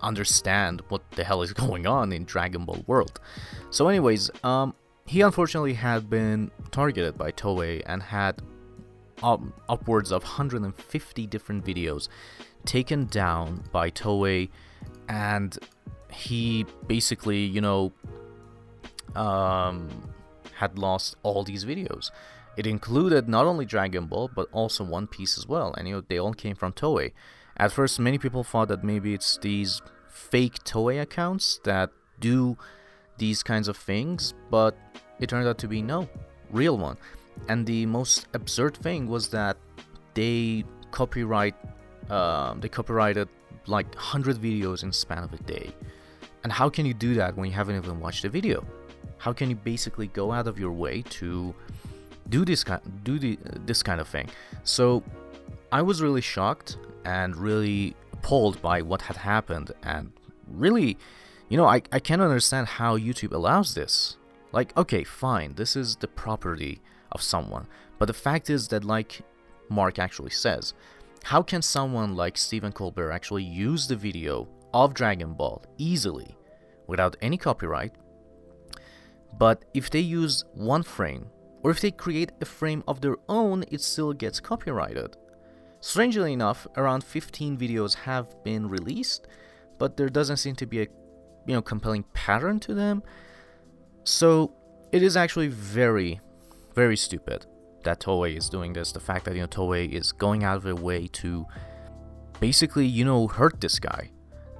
understand 0.00 0.82
what 0.88 1.08
the 1.12 1.24
hell 1.24 1.42
is 1.42 1.52
going 1.64 1.86
on 1.86 2.12
in 2.12 2.24
Dragon 2.24 2.64
Ball 2.64 2.82
world. 2.86 3.20
So, 3.70 3.88
anyways, 3.88 4.30
um, 4.44 4.74
he 5.06 5.20
unfortunately 5.20 5.74
had 5.74 6.08
been 6.08 6.50
targeted 6.70 7.16
by 7.16 7.32
Toei 7.32 7.82
and 7.86 8.02
had 8.02 8.40
um, 9.22 9.52
upwards 9.68 10.10
of 10.12 10.22
150 10.22 11.26
different 11.26 11.64
videos 11.64 12.08
taken 12.64 13.06
down 13.06 13.64
by 13.72 13.90
Toei, 13.90 14.50
and 15.08 15.58
he 16.10 16.66
basically, 16.86 17.40
you 17.40 17.60
know, 17.60 17.92
um, 19.14 19.88
had 20.54 20.78
lost 20.78 21.16
all 21.22 21.44
these 21.44 21.64
videos. 21.64 22.10
It 22.56 22.66
included 22.66 23.28
not 23.28 23.46
only 23.46 23.64
Dragon 23.64 24.06
Ball 24.06 24.30
but 24.34 24.48
also 24.52 24.82
One 24.82 25.06
Piece 25.06 25.38
as 25.38 25.46
well, 25.46 25.72
and 25.74 25.86
you 25.86 25.94
know 25.94 26.00
they 26.06 26.18
all 26.18 26.34
came 26.34 26.56
from 26.56 26.72
Toei. 26.72 27.12
At 27.56 27.72
first, 27.72 27.98
many 28.00 28.18
people 28.18 28.44
thought 28.44 28.68
that 28.68 28.84
maybe 28.84 29.14
it's 29.14 29.38
these 29.38 29.80
fake 30.08 30.64
Toei 30.64 31.00
accounts 31.00 31.60
that 31.64 31.90
do 32.20 32.56
these 33.18 33.42
kinds 33.42 33.68
of 33.68 33.76
things, 33.76 34.34
but 34.50 34.76
it 35.20 35.28
turned 35.28 35.46
out 35.46 35.58
to 35.58 35.68
be 35.68 35.82
no, 35.82 36.08
real 36.50 36.76
one. 36.76 36.96
And 37.48 37.66
the 37.66 37.86
most 37.86 38.26
absurd 38.34 38.76
thing 38.76 39.06
was 39.06 39.28
that 39.28 39.56
they 40.14 40.64
copyright, 40.90 41.54
uh, 42.10 42.54
they 42.54 42.68
copyrighted 42.68 43.28
like 43.66 43.94
100 43.94 44.38
videos 44.38 44.82
in 44.82 44.92
span 44.92 45.22
of 45.22 45.32
a 45.32 45.38
day. 45.38 45.72
And 46.42 46.52
how 46.52 46.68
can 46.68 46.86
you 46.86 46.94
do 46.94 47.14
that 47.14 47.36
when 47.36 47.46
you 47.48 47.52
haven't 47.52 47.76
even 47.76 48.00
watched 48.00 48.22
the 48.22 48.28
video? 48.28 48.64
How 49.18 49.32
can 49.32 49.50
you 49.50 49.56
basically 49.56 50.06
go 50.08 50.32
out 50.32 50.46
of 50.46 50.58
your 50.58 50.72
way 50.72 51.02
to 51.02 51.54
do 52.28 52.44
this 52.44 52.62
kind 52.62 52.80
do 53.04 53.18
the, 53.18 53.38
this 53.66 53.82
kind 53.82 54.00
of 54.00 54.08
thing? 54.08 54.28
So 54.64 55.02
I 55.72 55.82
was 55.82 56.00
really 56.00 56.20
shocked 56.20 56.78
and 57.04 57.36
really 57.36 57.94
appalled 58.12 58.60
by 58.62 58.82
what 58.82 59.02
had 59.02 59.16
happened 59.16 59.72
and 59.82 60.12
really 60.50 60.96
you 61.48 61.56
know 61.56 61.66
I, 61.66 61.82
I 61.92 62.00
can't 62.00 62.20
understand 62.20 62.66
how 62.66 62.98
youtube 62.98 63.32
allows 63.32 63.74
this 63.74 64.16
like 64.52 64.76
okay 64.76 65.04
fine 65.04 65.54
this 65.54 65.76
is 65.76 65.96
the 65.96 66.08
property 66.08 66.80
of 67.12 67.22
someone. 67.22 67.66
But 67.98 68.06
the 68.06 68.14
fact 68.14 68.50
is 68.50 68.68
that 68.68 68.84
like 68.84 69.22
mark 69.70 69.98
actually 69.98 70.30
says 70.30 70.72
how 71.24 71.42
can 71.42 71.60
someone 71.60 72.16
like 72.16 72.38
stephen 72.38 72.72
colbert 72.72 73.10
actually 73.10 73.42
use 73.42 73.86
the 73.86 73.96
video 73.96 74.48
of 74.72 74.94
dragon 74.94 75.34
ball 75.34 75.62
easily 75.76 76.36
without 76.86 77.16
any 77.20 77.36
copyright? 77.36 77.92
But 79.38 79.64
if 79.74 79.90
they 79.90 80.00
use 80.00 80.44
one 80.54 80.82
frame 80.82 81.26
or 81.62 81.70
if 81.70 81.80
they 81.80 81.90
create 81.90 82.32
a 82.40 82.44
frame 82.44 82.82
of 82.88 83.00
their 83.00 83.16
own 83.28 83.64
it 83.70 83.80
still 83.80 84.12
gets 84.12 84.40
copyrighted. 84.40 85.16
Strangely 85.80 86.32
enough, 86.32 86.66
around 86.76 87.04
15 87.04 87.56
videos 87.56 87.94
have 87.94 88.42
been 88.42 88.68
released, 88.68 89.28
but 89.78 89.96
there 89.96 90.08
doesn't 90.08 90.38
seem 90.38 90.56
to 90.56 90.66
be 90.66 90.82
a 90.82 90.86
you 91.46 91.54
know 91.54 91.62
compelling 91.62 92.04
pattern 92.14 92.58
to 92.60 92.74
them. 92.74 93.02
So 94.04 94.52
it 94.92 95.02
is 95.02 95.16
actually 95.16 95.48
very, 95.48 96.20
very 96.82 96.96
stupid 96.96 97.40
that 97.82 98.00
Toei 98.00 98.36
is 98.36 98.48
doing 98.48 98.72
this. 98.72 98.92
The 98.92 99.04
fact 99.10 99.24
that 99.24 99.34
you 99.34 99.42
know 99.42 99.52
Toei 99.58 99.84
is 100.00 100.12
going 100.12 100.44
out 100.44 100.56
of 100.56 100.62
their 100.62 100.80
way 100.90 101.08
to 101.22 101.46
basically 102.40 102.86
you 102.86 103.04
know 103.04 103.26
hurt 103.26 103.60
this 103.60 103.78
guy, 103.78 104.10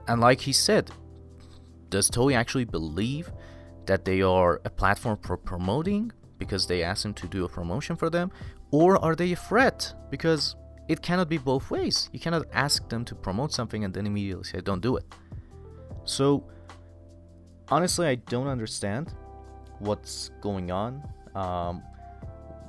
and 0.08 0.20
like 0.20 0.40
he 0.48 0.52
said, 0.52 0.90
does 1.94 2.10
Toei 2.10 2.34
actually 2.34 2.64
believe 2.78 3.30
that 3.86 4.04
they 4.04 4.20
are 4.20 4.60
a 4.64 4.70
platform 4.80 5.18
for 5.26 5.36
promoting 5.36 6.12
because 6.38 6.66
they 6.66 6.82
asked 6.82 7.04
him 7.04 7.14
to 7.14 7.26
do 7.26 7.44
a 7.44 7.48
promotion 7.48 7.94
for 7.96 8.10
them, 8.10 8.30
or 8.70 8.90
are 9.04 9.14
they 9.14 9.32
a 9.32 9.36
threat 9.36 9.94
because 10.10 10.56
it 10.88 11.02
cannot 11.02 11.28
be 11.28 11.38
both 11.38 11.70
ways. 11.70 12.08
You 12.12 12.20
cannot 12.24 12.44
ask 12.52 12.88
them 12.88 13.04
to 13.04 13.14
promote 13.14 13.52
something 13.52 13.84
and 13.84 13.92
then 13.92 14.06
immediately 14.06 14.44
say, 14.44 14.60
don't 14.60 14.80
do 14.80 14.96
it. 14.96 15.04
So, 16.04 16.48
honestly, 17.68 18.06
I 18.08 18.14
don't 18.14 18.46
understand 18.48 19.14
what's 19.80 20.30
going 20.40 20.70
on. 20.70 21.06
Um, 21.34 21.82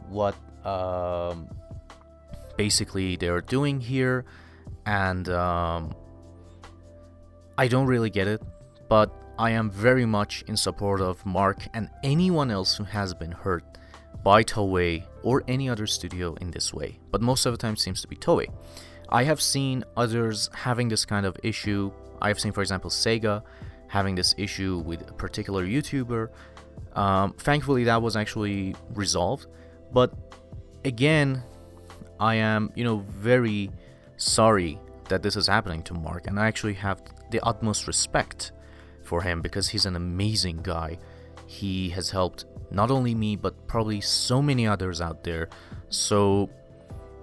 what 0.09 0.35
um, 0.65 1.47
basically 2.57 3.15
they're 3.15 3.41
doing 3.41 3.79
here. 3.79 4.25
And 4.85 5.29
um, 5.29 5.93
I 7.57 7.67
don't 7.67 7.87
really 7.87 8.09
get 8.09 8.27
it. 8.27 8.41
But 8.89 9.13
I 9.37 9.51
am 9.51 9.69
very 9.69 10.05
much 10.05 10.43
in 10.47 10.57
support 10.57 10.99
of 10.99 11.25
Mark 11.25 11.67
and 11.73 11.89
anyone 12.03 12.51
else 12.51 12.75
who 12.75 12.83
has 12.83 13.13
been 13.13 13.31
hurt 13.31 13.63
by 14.23 14.43
Toei 14.43 15.03
or 15.23 15.43
any 15.47 15.69
other 15.69 15.87
studio 15.87 16.35
in 16.41 16.51
this 16.51 16.73
way, 16.73 16.99
but 17.11 17.21
most 17.21 17.45
of 17.45 17.53
the 17.53 17.57
time 17.57 17.75
seems 17.75 18.01
to 18.01 18.07
be 18.07 18.15
Toei. 18.15 18.47
I 19.09 19.23
have 19.23 19.41
seen 19.41 19.83
others 19.95 20.49
having 20.53 20.89
this 20.89 21.05
kind 21.05 21.25
of 21.25 21.37
issue. 21.41 21.91
I 22.21 22.27
have 22.27 22.39
seen, 22.39 22.51
for 22.51 22.61
example, 22.61 22.89
Sega 22.89 23.41
having 23.87 24.15
this 24.15 24.35
issue 24.37 24.83
with 24.85 25.09
a 25.09 25.13
particular 25.13 25.65
YouTuber. 25.65 26.29
Um, 26.93 27.33
thankfully, 27.33 27.85
that 27.85 28.01
was 28.01 28.15
actually 28.15 28.75
resolved. 28.93 29.47
But 29.91 30.13
again, 30.85 31.43
I 32.19 32.35
am, 32.35 32.71
you 32.75 32.83
know, 32.83 32.97
very 33.09 33.71
sorry 34.17 34.79
that 35.07 35.23
this 35.23 35.35
is 35.35 35.47
happening 35.47 35.83
to 35.83 35.93
Mark, 35.93 36.27
and 36.27 36.39
I 36.39 36.47
actually 36.47 36.75
have 36.75 37.01
the 37.31 37.39
utmost 37.41 37.87
respect 37.87 38.51
for 39.03 39.21
him 39.21 39.41
because 39.41 39.69
he's 39.69 39.85
an 39.85 39.95
amazing 39.95 40.57
guy. 40.61 40.97
He 41.47 41.89
has 41.89 42.09
helped 42.09 42.45
not 42.71 42.91
only 42.91 43.15
me, 43.15 43.35
but 43.35 43.67
probably 43.67 44.01
so 44.01 44.41
many 44.41 44.67
others 44.67 45.01
out 45.01 45.23
there. 45.23 45.49
So, 45.89 46.49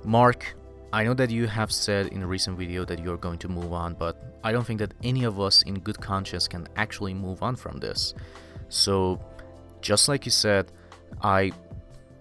Mark, 0.04 0.56
I 0.92 1.04
know 1.04 1.14
that 1.14 1.30
you 1.30 1.46
have 1.46 1.70
said 1.70 2.08
in 2.08 2.22
a 2.22 2.26
recent 2.26 2.58
video 2.58 2.84
that 2.84 2.98
you're 2.98 3.16
going 3.16 3.38
to 3.38 3.48
move 3.48 3.72
on, 3.72 3.94
but 3.94 4.38
I 4.42 4.50
don't 4.52 4.66
think 4.66 4.80
that 4.80 4.94
any 5.02 5.24
of 5.24 5.40
us 5.40 5.62
in 5.62 5.78
good 5.80 6.00
conscience 6.00 6.48
can 6.48 6.66
actually 6.76 7.14
move 7.14 7.42
on 7.42 7.54
from 7.54 7.78
this. 7.78 8.14
So, 8.68 9.20
just 9.80 10.08
like 10.08 10.24
you 10.24 10.32
said, 10.32 10.72
I 11.22 11.52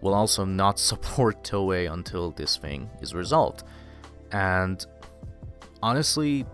will 0.02 0.14
also 0.14 0.46
not 0.46 0.80
support 0.80 1.44
Toei 1.44 1.92
until 1.92 2.32
this 2.32 2.58
thing 2.58 2.90
is 3.02 3.14
resolved. 3.14 3.64
And 4.32 4.86
honestly, 5.82 6.46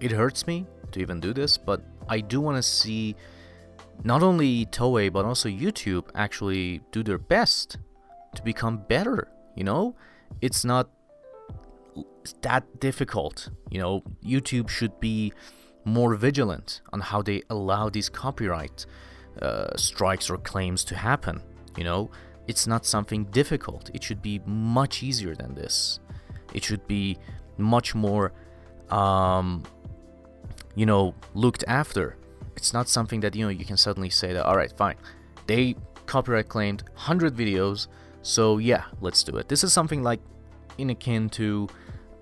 it 0.00 0.12
hurts 0.12 0.46
me 0.46 0.66
to 0.92 1.00
even 1.00 1.20
do 1.20 1.32
this, 1.32 1.58
but 1.58 1.82
I 2.08 2.20
do 2.20 2.40
want 2.40 2.56
to 2.56 2.62
see 2.62 3.16
not 4.02 4.22
only 4.22 4.66
Toei 4.66 5.12
but 5.12 5.24
also 5.24 5.48
YouTube 5.48 6.04
actually 6.14 6.80
do 6.90 7.02
their 7.02 7.18
best 7.18 7.78
to 8.34 8.42
become 8.42 8.78
better. 8.88 9.28
You 9.54 9.64
know, 9.64 9.94
it's 10.40 10.64
not 10.64 10.88
that 12.42 12.80
difficult. 12.80 13.50
You 13.70 13.80
know, 13.80 14.02
YouTube 14.24 14.68
should 14.68 14.98
be 15.00 15.32
more 15.84 16.14
vigilant 16.14 16.80
on 16.92 17.00
how 17.00 17.22
they 17.22 17.42
allow 17.50 17.88
these 17.88 18.08
copyright 18.08 18.86
uh, 19.40 19.76
strikes 19.76 20.30
or 20.30 20.38
claims 20.38 20.84
to 20.84 20.96
happen. 20.96 21.42
You 21.76 21.84
know, 21.84 22.10
it's 22.50 22.66
not 22.66 22.84
something 22.84 23.22
difficult. 23.40 23.90
It 23.94 24.02
should 24.02 24.20
be 24.20 24.40
much 24.44 25.02
easier 25.02 25.34
than 25.34 25.54
this. 25.54 26.00
It 26.52 26.62
should 26.64 26.86
be 26.86 27.16
much 27.56 27.94
more, 27.94 28.32
um, 28.90 29.62
you 30.74 30.86
know, 30.86 31.14
looked 31.34 31.64
after 31.66 32.16
it's 32.60 32.74
not 32.74 32.88
something 32.88 33.20
that 33.20 33.34
you 33.34 33.42
know 33.44 33.48
you 33.48 33.64
can 33.64 33.76
suddenly 33.76 34.10
say 34.10 34.34
that 34.34 34.44
all 34.44 34.54
right 34.54 34.72
fine 34.76 34.96
they 35.46 35.74
copyright 36.04 36.48
claimed 36.48 36.82
100 36.92 37.34
videos 37.34 37.86
so 38.20 38.58
yeah 38.58 38.84
let's 39.00 39.22
do 39.22 39.36
it 39.38 39.48
this 39.48 39.64
is 39.64 39.72
something 39.72 40.02
like 40.02 40.20
in 40.76 40.90
akin 40.90 41.28
to 41.30 41.68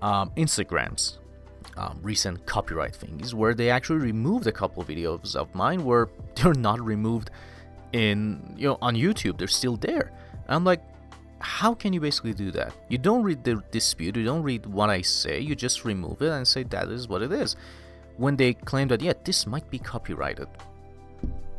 um, 0.01 0.31
instagram's 0.37 1.19
um, 1.75 1.99
recent 2.01 2.45
copyright 2.45 2.95
things 2.95 3.35
where 3.35 3.53
they 3.53 3.69
actually 3.69 3.99
removed 3.99 4.47
a 4.47 4.51
couple 4.51 4.81
videos 4.83 5.35
of 5.35 5.53
mine 5.53 5.83
where 5.83 6.09
they're 6.35 6.53
not 6.53 6.79
removed 6.79 7.31
in 7.93 8.55
you 8.57 8.67
know 8.67 8.77
on 8.81 8.95
youtube 8.95 9.37
they're 9.37 9.47
still 9.47 9.75
there 9.77 10.11
i'm 10.47 10.63
like 10.63 10.81
how 11.41 11.73
can 11.73 11.93
you 11.93 12.01
basically 12.01 12.33
do 12.33 12.51
that? 12.51 12.73
You 12.89 12.97
don't 12.97 13.23
read 13.23 13.43
the 13.43 13.63
dispute, 13.71 14.15
you 14.17 14.25
don't 14.25 14.43
read 14.43 14.65
what 14.65 14.89
I 14.89 15.01
say, 15.01 15.39
you 15.39 15.55
just 15.55 15.85
remove 15.85 16.21
it 16.21 16.29
and 16.29 16.47
say 16.47 16.63
that 16.63 16.89
is 16.89 17.07
what 17.07 17.21
it 17.21 17.31
is. 17.31 17.55
When 18.17 18.35
they 18.35 18.53
claim 18.53 18.89
that, 18.89 19.01
yeah, 19.01 19.13
this 19.23 19.47
might 19.47 19.69
be 19.69 19.79
copyrighted. 19.79 20.47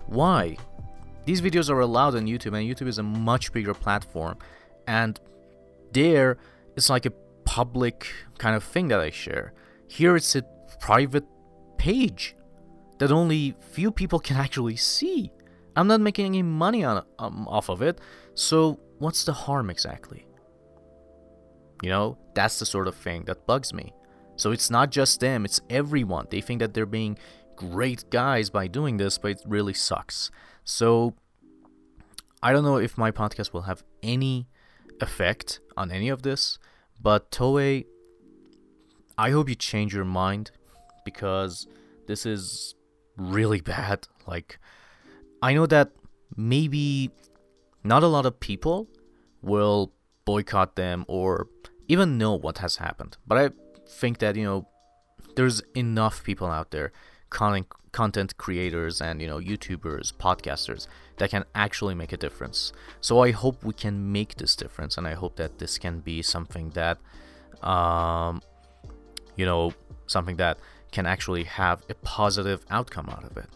Why? 0.06 0.56
These 1.24 1.40
videos 1.40 1.70
are 1.70 1.80
allowed 1.80 2.14
on 2.14 2.26
YouTube, 2.26 2.58
and 2.58 2.68
YouTube 2.68 2.88
is 2.88 2.98
a 2.98 3.02
much 3.02 3.52
bigger 3.52 3.72
platform. 3.72 4.36
And 4.86 5.18
there, 5.92 6.36
it's 6.76 6.90
like 6.90 7.06
a 7.06 7.12
public 7.44 8.06
kind 8.38 8.54
of 8.54 8.62
thing 8.62 8.88
that 8.88 9.00
I 9.00 9.10
share. 9.10 9.54
Here, 9.86 10.16
it's 10.16 10.36
a 10.36 10.42
private 10.80 11.24
page 11.78 12.36
that 12.98 13.10
only 13.10 13.54
few 13.60 13.90
people 13.90 14.18
can 14.18 14.36
actually 14.44 14.76
see. 14.76 15.32
I'm 15.80 15.86
not 15.86 16.02
making 16.02 16.26
any 16.26 16.42
money 16.42 16.84
on 16.84 17.02
um, 17.18 17.48
off 17.48 17.70
of 17.70 17.80
it, 17.80 18.02
so 18.34 18.78
what's 18.98 19.24
the 19.24 19.32
harm 19.32 19.70
exactly? 19.70 20.26
You 21.82 21.88
know, 21.88 22.18
that's 22.34 22.58
the 22.58 22.66
sort 22.66 22.86
of 22.86 22.94
thing 22.94 23.24
that 23.24 23.46
bugs 23.46 23.72
me. 23.72 23.94
So 24.36 24.52
it's 24.52 24.68
not 24.68 24.90
just 24.90 25.20
them, 25.20 25.46
it's 25.46 25.62
everyone. 25.70 26.26
They 26.30 26.42
think 26.42 26.60
that 26.60 26.74
they're 26.74 26.84
being 26.84 27.16
great 27.56 28.10
guys 28.10 28.50
by 28.50 28.66
doing 28.66 28.98
this, 28.98 29.16
but 29.16 29.30
it 29.30 29.42
really 29.46 29.72
sucks. 29.72 30.30
So 30.64 31.14
I 32.42 32.52
don't 32.52 32.64
know 32.64 32.76
if 32.76 32.98
my 32.98 33.10
podcast 33.10 33.54
will 33.54 33.62
have 33.62 33.82
any 34.02 34.48
effect 35.00 35.60
on 35.78 35.90
any 35.90 36.10
of 36.10 36.20
this, 36.20 36.58
but 37.00 37.30
Toei, 37.30 37.86
I 39.16 39.30
hope 39.30 39.48
you 39.48 39.54
change 39.54 39.94
your 39.94 40.04
mind 40.04 40.50
because 41.06 41.66
this 42.06 42.26
is 42.26 42.74
really 43.16 43.60
bad. 43.74 44.08
Like, 44.26 44.58
I 45.42 45.54
know 45.54 45.66
that 45.66 45.90
maybe 46.36 47.10
not 47.82 48.02
a 48.02 48.06
lot 48.06 48.26
of 48.26 48.40
people 48.40 48.88
will 49.42 49.92
boycott 50.24 50.76
them 50.76 51.04
or 51.08 51.48
even 51.88 52.18
know 52.18 52.34
what 52.34 52.58
has 52.58 52.76
happened. 52.76 53.16
But 53.26 53.38
I 53.38 53.50
think 53.88 54.18
that, 54.18 54.36
you 54.36 54.44
know, 54.44 54.68
there's 55.36 55.62
enough 55.74 56.22
people 56.22 56.48
out 56.48 56.70
there, 56.70 56.92
content, 57.30 58.36
creators 58.36 59.00
and, 59.00 59.20
you 59.20 59.26
know, 59.26 59.38
YouTubers, 59.38 60.12
podcasters, 60.14 60.86
that 61.16 61.30
can 61.30 61.44
actually 61.54 61.94
make 61.94 62.12
a 62.12 62.16
difference. 62.16 62.72
So 63.00 63.20
I 63.20 63.30
hope 63.30 63.64
we 63.64 63.72
can 63.72 64.12
make 64.12 64.36
this 64.36 64.54
difference 64.54 64.98
and 64.98 65.06
I 65.06 65.14
hope 65.14 65.36
that 65.36 65.58
this 65.58 65.78
can 65.78 66.00
be 66.00 66.22
something 66.22 66.70
that, 66.70 66.98
um, 67.62 68.42
you 69.36 69.46
know, 69.46 69.72
something 70.06 70.36
that 70.36 70.58
can 70.92 71.06
actually 71.06 71.44
have 71.44 71.82
a 71.88 71.94
positive 71.94 72.64
outcome 72.70 73.08
out 73.08 73.24
of 73.24 73.36
it. 73.36 73.48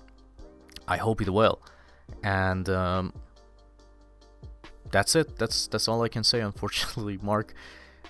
I 0.88 0.96
hope 0.96 1.20
it 1.20 1.30
will. 1.30 1.60
And 2.22 2.68
um, 2.68 3.12
that's 4.90 5.14
it. 5.14 5.38
That's 5.38 5.66
that's 5.66 5.88
all 5.88 6.02
I 6.02 6.08
can 6.08 6.24
say. 6.24 6.40
Unfortunately, 6.50 7.18
Mark. 7.22 7.54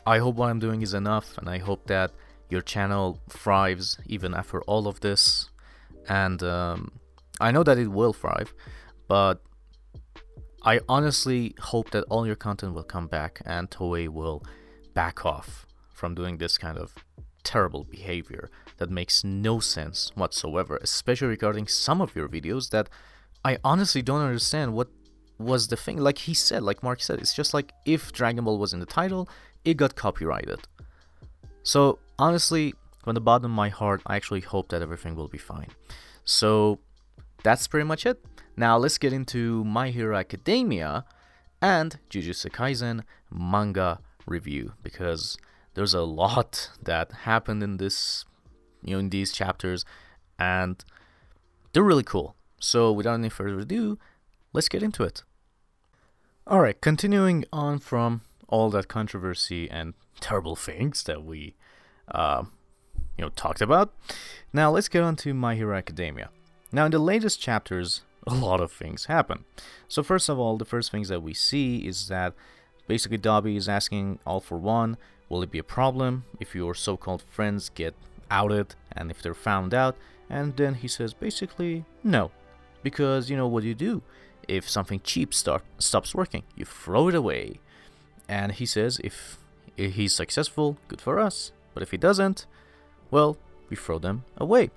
I 0.07 0.19
hope 0.19 0.37
what 0.37 0.51
I'm 0.51 0.59
doing 0.59 0.83
is 0.83 0.93
enough, 0.93 1.39
and 1.39 1.49
I 1.49 1.59
hope 1.59 1.87
that 1.87 2.13
your 2.51 2.61
channel 2.61 3.21
thrives 3.31 3.99
even 4.05 4.35
after 4.35 4.61
all 4.63 4.87
of 4.87 5.01
this. 5.01 5.51
And 6.09 6.43
um, 6.43 6.93
I 7.41 7.51
know 7.51 7.63
that 7.63 7.79
it 7.79 7.89
will 7.89 8.13
thrive, 8.13 8.53
but 9.09 9.41
I 10.63 10.81
honestly 10.89 11.55
hope 11.59 11.91
that 11.91 12.05
all 12.05 12.27
your 12.27 12.37
content 12.37 12.75
will 12.75 12.85
come 12.85 13.07
back 13.07 13.41
and 13.47 13.71
Toei 13.71 14.09
will 14.09 14.43
back 14.93 15.25
off 15.25 15.67
from 15.93 16.15
doing 16.15 16.39
this 16.39 16.59
kind 16.59 16.79
of 16.79 16.95
terrible 17.43 17.85
behavior 17.85 18.51
that 18.79 18.91
makes 18.91 19.25
no 19.25 19.61
sense 19.61 20.11
whatsoever, 20.15 20.79
especially 20.83 21.29
regarding 21.29 21.67
some 21.67 22.01
of 22.01 22.17
your 22.17 22.29
videos 22.29 22.71
that 22.71 22.89
I 23.45 23.59
honestly 23.63 24.03
don't 24.03 24.21
understand 24.23 24.73
what 24.75 24.89
was 25.39 25.69
the 25.69 25.77
thing. 25.77 25.99
Like 25.99 26.19
he 26.19 26.35
said, 26.35 26.63
like 26.63 26.83
Mark 26.83 27.03
said, 27.03 27.19
it's 27.19 27.35
just 27.35 27.53
like 27.53 27.73
if 27.85 28.13
Dragon 28.13 28.45
Ball 28.45 28.59
was 28.59 28.73
in 28.73 28.81
the 28.81 28.87
title, 28.87 29.29
it 29.65 29.77
got 29.77 29.95
copyrighted. 29.95 30.61
So 31.63 31.99
honestly, 32.19 32.75
from 33.03 33.15
the 33.15 33.21
bottom 33.21 33.47
of 33.47 33.51
my 33.51 33.69
heart, 33.69 34.03
I 34.07 34.17
actually 34.17 34.41
hope 34.41 34.69
that 34.71 34.83
everything 34.83 35.15
will 35.15 35.29
be 35.29 35.39
fine. 35.39 35.69
So 36.25 36.79
that's 37.43 37.67
pretty 37.67 37.85
much 37.85 38.07
it. 38.07 38.25
Now 38.57 38.79
let's 38.79 38.99
get 38.99 39.13
into 39.13 39.65
My 39.65 39.91
Hero 39.91 40.17
Academia 40.17 41.05
and 41.61 41.99
Jujutsu 42.09 42.51
Kaisen 42.51 43.03
manga 43.31 44.01
review 44.27 44.73
because 44.83 45.37
there's 45.75 45.93
a 45.93 46.03
lot 46.03 46.71
that 46.83 47.13
happened 47.13 47.63
in 47.63 47.77
this 47.77 48.25
you 48.83 48.95
know 48.95 49.01
in 49.01 49.11
these 49.11 49.33
chapters 49.33 49.85
and 50.39 50.85
they're 51.73 51.83
really 51.83 52.05
cool. 52.05 52.37
So 52.59 52.93
without 52.93 53.15
any 53.15 53.29
further 53.29 53.61
ado, 53.61 53.99
let's 54.53 54.69
get 54.69 54.83
into 54.83 55.03
it. 55.03 55.23
All 56.47 56.61
right, 56.61 56.79
continuing 56.81 57.45
on 57.53 57.79
from 57.79 58.21
all 58.49 58.71
that 58.71 58.89
controversy 58.89 59.71
and 59.71 59.95
terrible 60.21 60.57
things 60.57 61.03
that 61.05 61.25
we, 61.25 61.55
uh, 62.09 62.45
you 63.17 63.25
know, 63.25 63.31
talked 63.31 63.61
about. 63.61 63.95
Now 64.53 64.71
let's 64.71 64.89
get 64.89 65.03
on 65.03 65.17
to 65.17 65.35
My 65.35 65.55
Hero 65.55 65.77
Academia. 65.77 66.31
Now 66.71 66.85
in 66.85 66.91
the 66.91 66.99
latest 66.99 67.41
chapters, 67.41 68.03
a 68.27 68.35
lot 68.35 68.61
of 68.61 68.73
things 68.73 69.07
happen. 69.07 69.45
So 69.89 70.03
first 70.03 70.29
of 70.29 70.39
all, 70.39 70.57
the 70.57 70.65
first 70.65 70.91
things 70.91 71.09
that 71.09 71.23
we 71.23 71.35
see 71.35 71.87
is 71.87 72.09
that 72.09 72.35
basically 72.87 73.19
Dabi 73.19 73.57
is 73.57 73.69
asking 73.69 74.19
all 74.27 74.41
for 74.41 74.59
one, 74.59 74.97
will 75.29 75.43
it 75.43 75.51
be 75.51 75.59
a 75.59 75.65
problem 75.65 76.25
if 76.41 76.55
your 76.55 76.75
so-called 76.75 77.23
friends 77.23 77.71
get 77.71 77.95
outed 78.31 78.75
and 78.93 79.11
if 79.11 79.23
they're 79.23 79.35
found 79.35 79.73
out? 79.75 79.97
And 80.29 80.57
then 80.57 80.75
he 80.75 80.89
says 80.89 81.13
basically 81.15 81.85
no, 82.03 82.31
because 82.85 83.29
you 83.29 83.37
know 83.37 83.49
what 83.49 83.65
you 83.65 83.75
do? 83.75 84.03
If 84.47 84.69
something 84.69 85.01
cheap 85.03 85.35
start, 85.35 85.63
stops 85.79 86.15
working 86.15 86.45
you 86.55 86.65
throw 86.65 87.09
it 87.09 87.15
away. 87.15 87.59
And 88.29 88.53
he 88.53 88.67
says 88.67 89.01
if, 89.03 89.39
he's 89.77 90.15
successful 90.15 90.79
good 90.87 91.01
for 91.01 91.19
us. 91.19 91.51
But 91.75 91.83
if 91.83 91.91
he 91.91 91.97
doesn't 91.97 92.47
well 93.11 93.37
we 93.69 93.77
throw 93.77 93.99
them 93.99 94.25
away. 94.37 94.71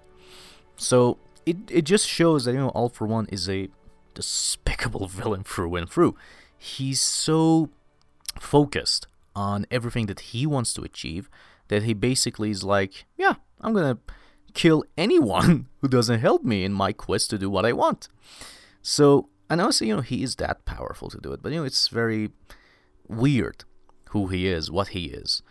So 0.77 1.17
it, 1.45 1.57
it 1.69 1.83
just 1.83 2.07
shows 2.07 2.45
that 2.45 2.53
you 2.53 2.59
know 2.59 2.69
all 2.69 2.89
for 2.89 3.05
one 3.05 3.27
is 3.31 3.47
a 3.47 3.69
despicable 4.15 5.07
villain 5.19 5.43
through 5.43 5.75
and 5.75 5.87
through. 5.87 6.15
He's 6.57 6.99
so 6.99 7.69
focused 8.39 9.07
on 9.37 9.67
everything 9.69 10.07
that 10.07 10.19
he 10.31 10.47
wants 10.47 10.73
to 10.73 10.81
achieve 10.81 11.29
that 11.67 11.83
he 11.83 11.93
basically 11.93 12.49
is 12.49 12.63
like 12.63 13.05
yeah 13.17 13.35
i'm 13.61 13.73
gonna 13.73 13.97
kill 14.57 14.83
anyone 14.97 15.67
who 15.81 15.87
doesn't 15.87 16.19
help 16.19 16.43
me 16.43 16.65
in 16.65 16.73
my 16.73 16.91
quest 16.91 17.29
to 17.29 17.37
do 17.37 17.49
what 17.49 17.65
I 17.65 17.71
want. 17.71 18.09
So, 18.81 19.29
and 19.49 19.61
honestly, 19.61 19.87
you 19.87 19.95
know, 19.95 20.01
he 20.01 20.23
is 20.23 20.35
that 20.37 20.65
powerful 20.65 21.09
to 21.09 21.19
do 21.19 21.31
it, 21.31 21.41
but 21.41 21.51
you 21.51 21.59
know, 21.59 21.65
it's 21.65 21.87
very 21.87 22.31
weird 23.07 23.63
who 24.09 24.27
he 24.27 24.47
is, 24.47 24.71
what 24.71 24.89
he 24.89 25.05
is. 25.05 25.43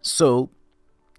So, 0.00 0.50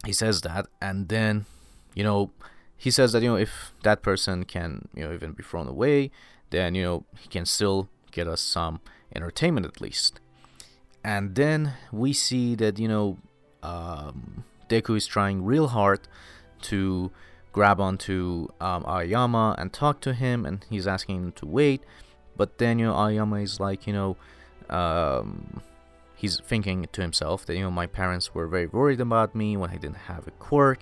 he 0.06 0.14
says 0.14 0.42
that, 0.42 0.68
and 0.82 1.10
then, 1.10 1.46
you 1.94 2.04
know, 2.04 2.32
he 2.76 2.92
says 2.92 3.12
that, 3.12 3.22
you 3.22 3.30
know, 3.30 3.36
if 3.36 3.72
that 3.84 4.02
person 4.02 4.44
can, 4.44 4.88
you 4.96 5.04
know, 5.04 5.14
even 5.14 5.32
be 5.34 5.44
thrown 5.44 5.68
away, 5.68 6.12
then, 6.50 6.76
you 6.76 6.84
know, 6.84 7.06
he 7.20 7.28
can 7.28 7.46
still 7.46 7.90
get 8.12 8.28
us 8.28 8.42
some 8.42 8.80
entertainment 9.16 9.66
at 9.66 9.82
least. 9.82 10.20
And 11.04 11.36
then 11.36 11.74
we 11.92 12.14
see 12.14 12.56
that, 12.56 12.80
you 12.80 12.88
know, 12.88 13.18
um, 13.64 14.44
Deku 14.70 14.98
is 14.98 15.08
trying 15.08 15.44
real 15.44 15.68
hard 15.70 16.08
to 16.64 17.12
grab 17.52 17.80
onto 17.80 18.48
um, 18.62 18.86
Aoyama 18.86 19.56
and 19.58 19.74
talk 19.74 20.00
to 20.02 20.14
him, 20.14 20.46
and 20.46 20.66
he's 20.70 20.88
asking 20.88 21.16
him 21.18 21.32
to 21.34 21.46
wait. 21.46 21.82
But 22.36 22.60
then, 22.60 22.80
you 22.80 22.86
know, 22.86 22.94
Aoyama 22.94 23.38
is 23.38 23.60
like, 23.60 23.88
you 23.88 23.94
know, 23.94 24.18
um, 24.70 25.62
he's 26.16 26.40
thinking 26.40 26.88
to 26.92 27.02
himself 27.02 27.46
that, 27.46 27.56
you 27.56 27.64
know, 27.64 27.72
my 27.72 27.88
parents 27.88 28.36
were 28.36 28.48
very 28.48 28.68
worried 28.68 29.02
about 29.02 29.34
me 29.34 29.58
when 29.58 29.70
I 29.70 29.78
didn't 29.78 29.98
have 30.08 30.28
a 30.28 30.32
quirk. 30.32 30.80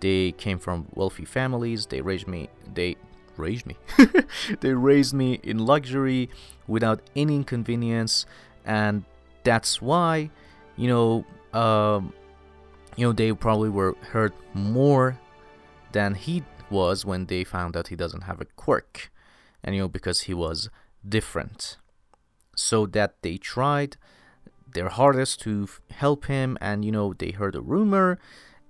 They 0.00 0.32
came 0.32 0.58
from 0.58 0.86
wealthy 0.94 1.24
families. 1.24 1.86
They 1.86 2.00
raised 2.00 2.28
me. 2.28 2.50
They 2.74 2.96
raised 3.36 3.66
me. 3.66 3.76
they 4.60 4.72
raised 4.74 5.14
me 5.14 5.40
in 5.42 5.58
luxury 5.58 6.28
without 6.66 7.00
any 7.16 7.36
inconvenience, 7.36 8.26
and 8.64 9.04
that's 9.44 9.80
why, 9.80 10.30
you 10.76 10.88
know, 10.88 11.24
um, 11.58 12.12
you 12.98 13.06
know, 13.06 13.12
they 13.12 13.32
probably 13.32 13.68
were 13.68 13.94
hurt 14.10 14.34
more 14.52 15.20
than 15.92 16.14
he 16.14 16.42
was 16.68 17.04
when 17.04 17.26
they 17.26 17.44
found 17.44 17.76
out 17.76 17.88
he 17.88 17.96
doesn't 17.96 18.22
have 18.22 18.40
a 18.40 18.44
quirk. 18.44 19.12
And 19.62 19.76
you 19.76 19.82
know, 19.82 19.88
because 19.88 20.22
he 20.22 20.34
was 20.34 20.68
different. 21.08 21.76
So 22.56 22.86
that 22.86 23.22
they 23.22 23.36
tried 23.36 23.96
their 24.74 24.88
hardest 24.88 25.40
to 25.42 25.68
help 25.90 26.26
him, 26.26 26.58
and 26.60 26.84
you 26.84 26.90
know, 26.90 27.14
they 27.14 27.30
heard 27.30 27.54
a 27.54 27.60
rumor, 27.60 28.18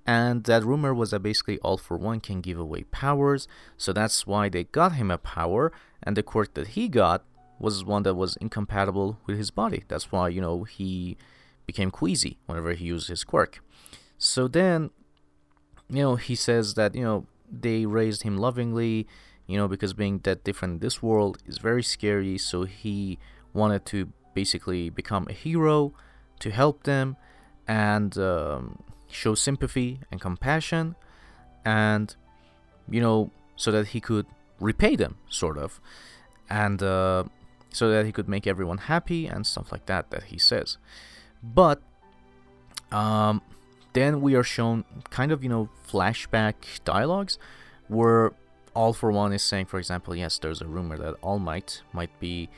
and 0.07 0.45
that 0.45 0.63
rumor 0.63 0.93
was 0.93 1.11
that 1.13 1.21
basically 1.21 1.59
All 1.61 1.79
for 1.79 1.97
One 1.97 2.21
can 2.21 2.43
give 2.43 2.59
away 2.59 2.83
powers, 2.83 3.49
so 3.79 3.95
that's 3.95 4.27
why 4.27 4.51
they 4.51 4.65
got 4.65 4.93
him 4.93 5.11
a 5.11 5.17
power, 5.17 5.73
and 6.03 6.17
the 6.17 6.23
quirk 6.23 6.53
that 6.53 6.69
he 6.69 6.89
got 6.89 7.25
was 7.59 7.83
one 7.83 8.03
that 8.03 8.15
was 8.15 8.37
incompatible 8.37 9.19
with 9.27 9.39
his 9.39 9.51
body. 9.51 9.85
That's 9.89 10.13
why, 10.13 10.29
you 10.29 10.43
know, 10.43 10.65
he 10.65 11.17
became 11.67 11.91
queasy 11.91 12.39
whenever 12.47 12.75
he 12.75 12.85
used 12.85 13.09
his 13.09 13.25
quirk. 13.25 13.61
So 14.19 14.49
then 14.49 14.91
you 15.91 16.03
know, 16.03 16.17
he 16.17 16.35
says 16.35 16.75
that, 16.75 16.95
you 16.95 17.03
know, 17.03 17.27
they 17.51 17.87
raised 17.87 18.23
him 18.23 18.37
lovingly, 18.37 19.07
you 19.47 19.57
know, 19.57 19.69
because 19.69 19.95
being 19.95 20.19
that 20.25 20.45
different 20.45 20.75
in 20.75 20.79
this 20.81 21.03
world 21.03 21.39
is 21.47 21.59
very 21.59 21.83
scary. 21.83 22.37
So 22.37 22.65
he 22.65 23.19
wanted 23.55 23.87
to 23.87 24.13
basically 24.35 24.91
become 24.91 25.27
a 25.29 25.33
hero 25.33 25.93
to 26.41 26.51
help 26.51 26.85
them 26.85 27.17
and 27.67 28.17
um, 28.19 28.83
show 29.11 29.35
sympathy 29.35 30.01
and 30.13 30.21
compassion 30.21 30.95
and 31.65 32.15
you 32.89 33.01
know 33.01 33.31
so 33.57 33.73
that 33.73 33.89
he 33.89 34.01
could 34.01 34.27
repay 34.61 34.95
them 34.95 35.17
sort 35.29 35.59
of 35.59 35.81
and 36.49 36.83
uh, 36.83 37.25
so 37.73 37.91
that 37.91 38.07
he 38.07 38.13
could 38.13 38.29
make 38.29 38.47
everyone 38.47 38.79
happy 38.79 39.27
and 39.27 39.47
stuff 39.47 39.73
like 39.73 39.87
that 39.87 40.11
that 40.11 40.25
he 40.25 40.39
says 40.39 40.79
but 41.43 41.83
um, 42.93 43.43
then 43.99 44.21
we 44.21 44.35
are 44.35 44.43
shown 44.43 44.85
kind 45.11 45.31
of 45.33 45.43
you 45.43 45.49
know 45.49 45.69
flashback 45.91 46.55
dialogues 46.85 47.39
where 47.89 48.33
all 48.75 48.93
for 48.93 49.11
one 49.11 49.33
is 49.33 49.43
saying 49.43 49.67
for 49.67 49.79
example 49.79 50.15
yes 50.15 50.39
there's 50.39 50.61
a 50.61 50.67
rumor 50.67 50.97
that 50.97 51.15
all 51.23 51.39
might 51.39 51.83
might 51.93 52.13
be 52.21 52.49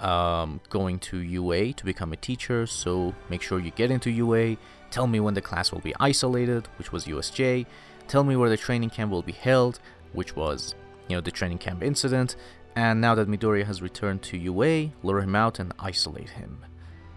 um, 0.00 0.60
going 0.68 0.98
to 0.98 1.18
UA 1.18 1.72
to 1.74 1.84
become 1.84 2.12
a 2.12 2.16
teacher, 2.16 2.66
so 2.66 3.14
make 3.30 3.42
sure 3.42 3.58
you 3.58 3.70
get 3.70 3.90
into 3.90 4.10
UA. 4.10 4.56
Tell 4.90 5.06
me 5.06 5.20
when 5.20 5.34
the 5.34 5.40
class 5.40 5.72
will 5.72 5.80
be 5.80 5.94
isolated, 5.98 6.68
which 6.78 6.92
was 6.92 7.06
USJ. 7.06 7.66
Tell 8.08 8.24
me 8.24 8.36
where 8.36 8.50
the 8.50 8.56
training 8.56 8.90
camp 8.90 9.10
will 9.10 9.22
be 9.22 9.32
held, 9.32 9.80
which 10.12 10.36
was, 10.36 10.74
you 11.08 11.16
know, 11.16 11.20
the 11.20 11.30
training 11.30 11.58
camp 11.58 11.82
incident. 11.82 12.36
And 12.76 13.00
now 13.00 13.14
that 13.14 13.28
Midoriya 13.28 13.64
has 13.64 13.80
returned 13.80 14.22
to 14.24 14.36
UA, 14.36 14.90
lure 15.02 15.20
him 15.20 15.34
out 15.34 15.58
and 15.58 15.72
isolate 15.78 16.30
him. 16.30 16.64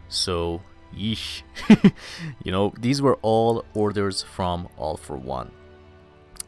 So, 0.07 0.61
yeesh. 0.95 1.43
you 2.43 2.51
know, 2.51 2.73
these 2.79 3.01
were 3.01 3.15
all 3.21 3.65
orders 3.73 4.23
from 4.23 4.67
All 4.77 4.97
for 4.97 5.17
One. 5.17 5.51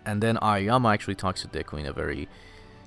And 0.06 0.22
then 0.22 0.38
Aoyama 0.42 0.90
actually 0.90 1.16
talks 1.16 1.42
to 1.42 1.48
Deku 1.48 1.80
in 1.80 1.86
a 1.86 1.94
very 1.94 2.28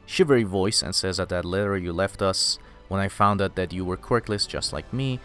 shivery 0.07 0.43
voice 0.43 0.83
and 0.83 0.95
says 0.95 1.19
that 1.19 1.29
that 1.29 1.45
letter 1.45 1.77
you 1.77 1.93
left 1.93 2.21
us 2.23 2.59
when 2.89 3.01
I 3.01 3.09
found 3.09 3.41
out 3.41 3.55
that 3.57 3.73
you 3.73 3.85
were 3.85 3.97
quirkless 3.97 4.47
just 4.47 4.73
like 4.73 4.93
me, 4.93 5.21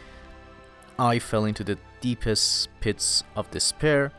I 0.98 1.20
fell 1.20 1.46
into 1.46 1.64
the 1.64 1.78
deepest 2.02 2.70
pits 2.80 3.24
of 3.36 3.52
despair. 3.52 4.12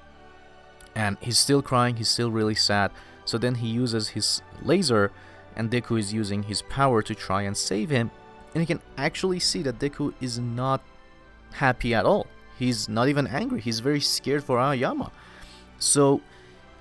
And 0.94 1.16
he's 1.20 1.38
still 1.38 1.62
crying, 1.62 1.96
he's 1.96 2.08
still 2.08 2.30
really 2.30 2.54
sad. 2.54 2.90
So 3.24 3.38
then 3.38 3.56
he 3.56 3.68
uses 3.68 4.08
his 4.08 4.42
laser, 4.62 5.12
and 5.56 5.70
Deku 5.70 5.98
is 5.98 6.12
using 6.12 6.42
his 6.42 6.62
power 6.62 7.02
to 7.02 7.14
try 7.14 7.42
and 7.42 7.56
save 7.56 7.90
him. 7.90 8.10
And 8.54 8.62
you 8.62 8.66
can 8.66 8.82
actually 8.96 9.38
see 9.38 9.62
that 9.62 9.78
Deku 9.78 10.12
is 10.20 10.38
not 10.38 10.82
happy 11.52 11.94
at 11.94 12.04
all. 12.04 12.26
He's 12.58 12.88
not 12.88 13.08
even 13.08 13.26
angry, 13.26 13.60
he's 13.60 13.80
very 13.80 14.00
scared 14.00 14.44
for 14.44 14.58
Aoyama. 14.58 15.12
So 15.78 16.20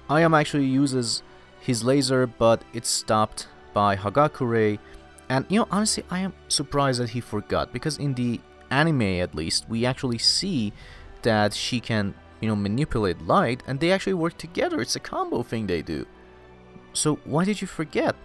Aoyama 0.09 0.37
actually 0.37 0.65
uses 0.65 1.23
his 1.59 1.83
laser, 1.83 2.27
but 2.27 2.63
it's 2.73 2.89
stopped 2.89 3.47
by 3.73 3.95
Hagakure 3.95 4.79
and 5.29 5.45
you 5.47 5.59
know, 5.59 5.67
honestly, 5.69 6.03
I 6.09 6.19
am 6.19 6.33
surprised 6.47 6.99
that 6.99 7.11
he 7.11 7.21
forgot 7.21 7.71
because 7.71 7.97
in 7.97 8.15
the 8.15 8.41
anime, 8.71 9.21
at 9.21 9.35
least, 9.35 9.69
we 9.69 9.85
actually 9.85 10.17
see 10.17 10.73
that 11.21 11.53
she 11.53 11.79
can, 11.79 12.15
you 12.41 12.47
know, 12.49 12.55
manipulate 12.55 13.21
light, 13.21 13.61
and 13.67 13.79
they 13.79 13.91
actually 13.91 14.15
work 14.15 14.37
together. 14.37 14.81
It's 14.81 14.95
a 14.95 14.99
combo 14.99 15.43
thing 15.43 15.67
they 15.67 15.83
do. 15.83 16.05
So 16.93 17.19
why 17.25 17.45
did 17.45 17.61
you 17.61 17.67
forget? 17.67 18.15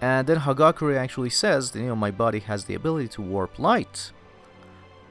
And 0.00 0.26
then 0.26 0.40
Hagakure 0.40 0.96
actually 0.96 1.30
says 1.30 1.74
you 1.74 1.82
know, 1.82 1.96
my 1.96 2.10
body 2.10 2.40
has 2.40 2.64
the 2.64 2.74
ability 2.74 3.08
to 3.08 3.22
warp 3.22 3.58
light. 3.58 4.12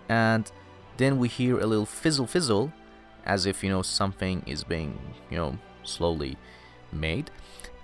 And 0.09 0.51
then 0.97 1.17
we 1.17 1.27
hear 1.27 1.59
a 1.59 1.65
little 1.65 1.85
fizzle 1.85 2.27
fizzle, 2.27 2.71
as 3.25 3.45
if, 3.45 3.63
you 3.63 3.69
know, 3.69 3.81
something 3.81 4.43
is 4.45 4.63
being, 4.63 4.97
you 5.29 5.37
know, 5.37 5.57
slowly 5.83 6.37
made 6.91 7.29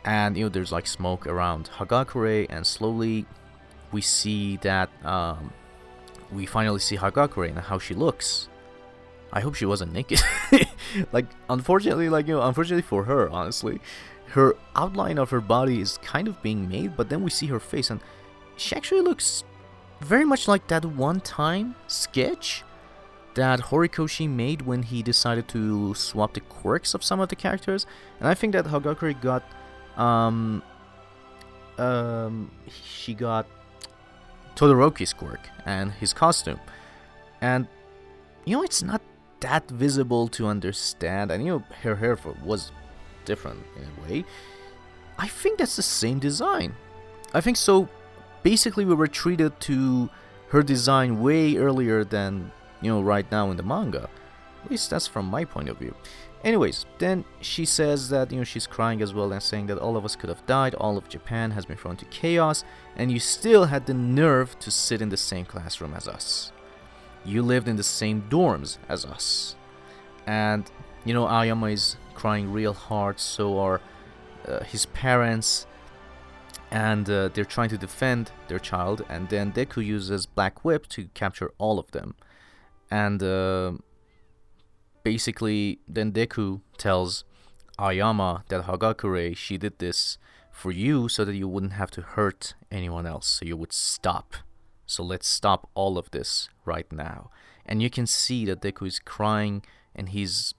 and 0.04 0.36
you 0.36 0.44
know 0.44 0.50
there's 0.50 0.72
like 0.72 0.88
smoke 0.88 1.28
around 1.28 1.70
Hagakure 1.78 2.48
and 2.50 2.66
slowly 2.66 3.26
we 3.92 4.02
see 4.02 4.58
that 4.58 4.90
um, 5.06 5.54
we 6.32 6.46
finally 6.46 6.80
see 6.80 6.98
Hagakure 6.98 7.50
and 7.50 7.60
how 7.60 7.78
she 7.78 7.94
looks. 7.94 8.48
I 9.34 9.42
hope 9.42 9.56
she 9.56 9.66
wasn't 9.66 9.94
naked. 9.94 10.22
like 11.12 11.26
unfortunately, 11.50 12.10
like 12.10 12.28
you 12.28 12.36
know, 12.36 12.42
unfortunately 12.42 12.82
for 12.84 13.04
her, 13.04 13.30
honestly, 13.30 13.80
her 14.28 14.56
outline 14.76 15.18
of 15.18 15.30
her 15.30 15.42
body 15.42 15.82
is 15.82 15.98
kind 16.00 16.28
of 16.28 16.42
being 16.42 16.68
made, 16.70 16.96
but 16.96 17.10
then 17.10 17.22
we 17.22 17.30
see 17.30 17.48
her 17.48 17.60
face 17.60 17.90
and 17.90 18.02
she 18.56 18.76
actually 18.76 19.02
looks 19.02 19.44
very 20.02 20.26
much 20.26 20.48
like 20.48 20.68
that 20.68 20.84
one 20.86 21.22
time 21.22 21.76
sketch 21.88 22.64
that 23.36 23.60
Horikoshi 23.60 24.30
made 24.30 24.62
when 24.64 24.84
he 24.84 25.02
decided 25.02 25.48
to 25.50 25.94
swap 25.94 26.34
the 26.34 26.42
quirks 26.42 26.94
of 26.94 27.04
some 27.04 27.20
of 27.20 27.30
the 27.30 27.36
characters. 27.36 27.86
And 28.20 28.28
I 28.28 28.34
think 28.34 28.54
that 28.54 28.66
Hagakure 28.66 29.20
got 29.22 29.44
um, 29.98 30.62
um, 31.78 32.52
she 32.68 33.14
got 33.14 33.48
Todoroki's 34.56 35.14
quirk 35.14 35.40
and 35.66 35.92
his 35.94 36.14
costume. 36.14 36.60
And, 37.42 37.68
you 38.46 38.56
know, 38.56 38.64
it's 38.64 38.84
not 38.84 39.02
that 39.40 39.70
visible 39.70 40.28
to 40.30 40.48
understand. 40.48 41.32
And, 41.32 41.44
you 41.44 41.52
know, 41.52 41.64
her 41.82 41.96
hair 41.96 42.18
was 42.44 42.72
different 43.26 43.60
in 43.78 43.84
a 43.84 44.10
way. 44.10 44.26
I 45.18 45.28
think 45.28 45.60
that's 45.60 45.76
the 45.76 45.84
same 45.84 46.20
design. 46.20 46.76
I 47.34 47.42
think 47.42 47.58
so. 47.58 47.88
Basically, 48.44 48.86
we 48.86 48.96
were 48.96 49.08
treated 49.08 49.60
to 49.62 50.10
her 50.50 50.64
design 50.64 51.22
way 51.22 51.56
earlier 51.58 52.04
than, 52.04 52.52
you 52.82 52.92
know, 52.92 53.02
right 53.02 53.30
now 53.32 53.52
in 53.52 53.58
the 53.58 53.64
manga. 53.64 54.10
At 54.64 54.72
least 54.72 54.90
that's 54.90 55.08
from 55.08 55.26
my 55.26 55.46
point 55.46 55.70
of 55.70 55.78
view. 55.78 55.96
Anyways, 56.44 56.86
then 56.98 57.24
she 57.40 57.66
says 57.66 58.10
that 58.10 58.32
you 58.32 58.38
know 58.38 58.44
she's 58.44 58.66
crying 58.66 59.02
as 59.02 59.14
well 59.14 59.32
and 59.32 59.44
saying 59.44 59.68
that 59.68 59.78
all 59.78 59.96
of 59.96 60.04
us 60.04 60.16
could 60.16 60.30
have 60.30 60.46
died, 60.48 60.74
all 60.76 60.98
of 60.98 61.08
Japan 61.08 61.52
has 61.52 61.66
been 61.66 61.78
thrown 61.78 61.98
to 61.98 62.06
chaos, 62.06 62.64
and 62.96 63.12
you 63.12 63.20
still 63.20 63.66
had 63.66 63.86
the 63.86 63.94
nerve 63.94 64.58
to 64.60 64.72
sit 64.72 65.02
in 65.02 65.10
the 65.10 65.18
same 65.18 65.46
classroom 65.46 65.94
as 65.94 66.08
us. 66.08 66.52
You 67.24 67.44
lived 67.44 67.68
in 67.68 67.76
the 67.76 67.84
same 67.84 68.24
dorms 68.28 68.80
as 68.90 69.06
us. 69.06 69.56
And 70.26 70.70
you 71.06 71.14
know 71.14 71.28
Aoyama 71.28 71.68
is 71.68 71.98
crying 72.16 72.52
real 72.52 72.74
hard, 72.74 73.20
so 73.20 73.60
are 73.60 73.80
uh, 74.48 74.64
his 74.64 74.88
parents, 74.88 75.68
and 76.72 77.10
uh, 77.10 77.30
they're 77.34 77.46
trying 77.46 77.70
to 77.70 77.78
defend 77.78 78.32
their 78.48 78.60
child. 78.60 79.04
And 79.10 79.30
then 79.30 79.52
Deku 79.52 79.86
uses 79.86 80.26
Black 80.26 80.66
Whip 80.66 80.88
to 80.88 81.06
capture 81.14 81.52
all 81.58 81.80
of 81.80 81.92
them, 81.92 82.16
and. 82.90 83.22
Uh, 83.22 83.74
basically, 85.04 85.80
then 85.88 86.12
Deku 86.12 86.62
tells 86.78 87.24
Aoyama 87.80 88.44
that 88.50 88.66
Hagakure, 88.66 89.36
she 89.36 89.58
did 89.58 89.80
this 89.80 90.18
for 90.52 90.72
you 90.72 91.10
so 91.10 91.26
that 91.26 91.36
you 91.36 91.48
wouldn't 91.48 91.74
have 91.74 91.92
to 91.92 92.02
hurt 92.02 92.54
anyone 92.72 93.06
else, 93.06 93.28
so 93.28 93.46
you 93.46 93.58
would 93.58 93.74
stop. 93.74 94.36
So 94.86 95.04
let's 95.04 95.28
stop 95.28 95.70
all 95.74 95.98
of 95.98 96.12
this 96.12 96.50
right 96.66 96.92
now. 96.92 97.32
And 97.66 97.82
you 97.82 97.90
can 97.90 98.06
see 98.06 98.46
that 98.46 98.62
Deku 98.62 98.88
is 98.88 99.00
crying 99.00 99.64
and 99.96 100.10
he's 100.10 100.54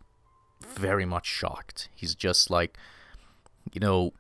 very 0.61 1.05
much 1.05 1.27
shocked. 1.27 1.89
He's 1.95 2.15
just 2.15 2.51
like, 2.51 2.79
you 3.73 3.81
know, 3.81 4.13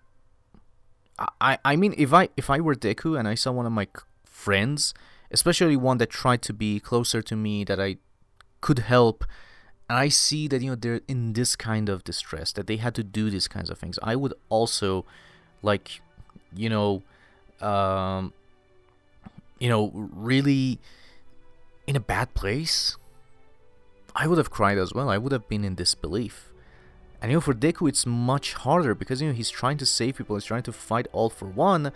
I, 1.40 1.58
I 1.64 1.76
mean, 1.76 1.94
if 1.96 2.12
I 2.12 2.28
if 2.37 2.50
I 2.50 2.61
were 2.61 2.74
Deku 2.74 3.18
and 3.18 3.28
I 3.28 3.35
saw 3.35 3.52
one 3.52 3.66
of 3.66 3.72
my 3.72 3.88
friends, 4.24 4.94
especially 5.30 5.76
one 5.76 5.98
that 5.98 6.11
tried 6.11 6.42
to 6.42 6.52
be 6.52 6.80
closer 6.80 7.22
to 7.22 7.37
me, 7.37 7.64
that 7.64 7.80
I 7.80 7.96
could 8.61 8.80
help, 8.80 9.24
and 9.88 9.98
I 9.98 10.08
see 10.08 10.48
that 10.48 10.62
you 10.62 10.70
know 10.70 10.76
they're 10.76 11.00
in 11.08 11.32
this 11.35 11.56
kind 11.56 11.88
of 11.88 12.04
distress 12.04 12.52
that 12.52 12.66
they 12.66 12.76
had 12.76 12.94
to 12.96 13.02
do 13.02 13.30
these 13.30 13.48
kinds 13.48 13.70
of 13.70 13.78
things. 13.78 13.98
I 14.02 14.16
would 14.16 14.35
also 14.48 15.04
like 15.62 16.00
you 16.54 16.68
know 16.68 17.02
um 17.61 18.32
you 19.58 19.68
know 19.68 19.90
really 19.94 20.78
in 21.87 21.96
a 21.96 22.00
bad 22.00 22.35
place. 22.35 22.96
I 24.14 24.26
would 24.28 24.37
have 24.38 24.50
cried 24.50 24.76
as 24.76 24.92
well. 24.92 25.08
I 25.08 25.16
would 25.16 25.32
have 25.32 25.48
been 25.48 25.64
in 25.64 25.74
disbelief. 25.74 26.52
And 27.22 27.30
you 27.30 27.37
know, 27.37 27.40
for 27.40 27.54
Deku, 27.54 27.88
it's 27.88 28.04
much 28.04 28.54
harder 28.54 28.96
because 28.96 29.22
you 29.22 29.28
know 29.28 29.35
he's 29.35 29.48
trying 29.48 29.78
to 29.78 29.87
save 29.87 30.16
people. 30.16 30.35
He's 30.35 30.44
trying 30.44 30.64
to 30.64 30.72
fight 30.72 31.06
all 31.12 31.30
for 31.30 31.46
one, 31.46 31.92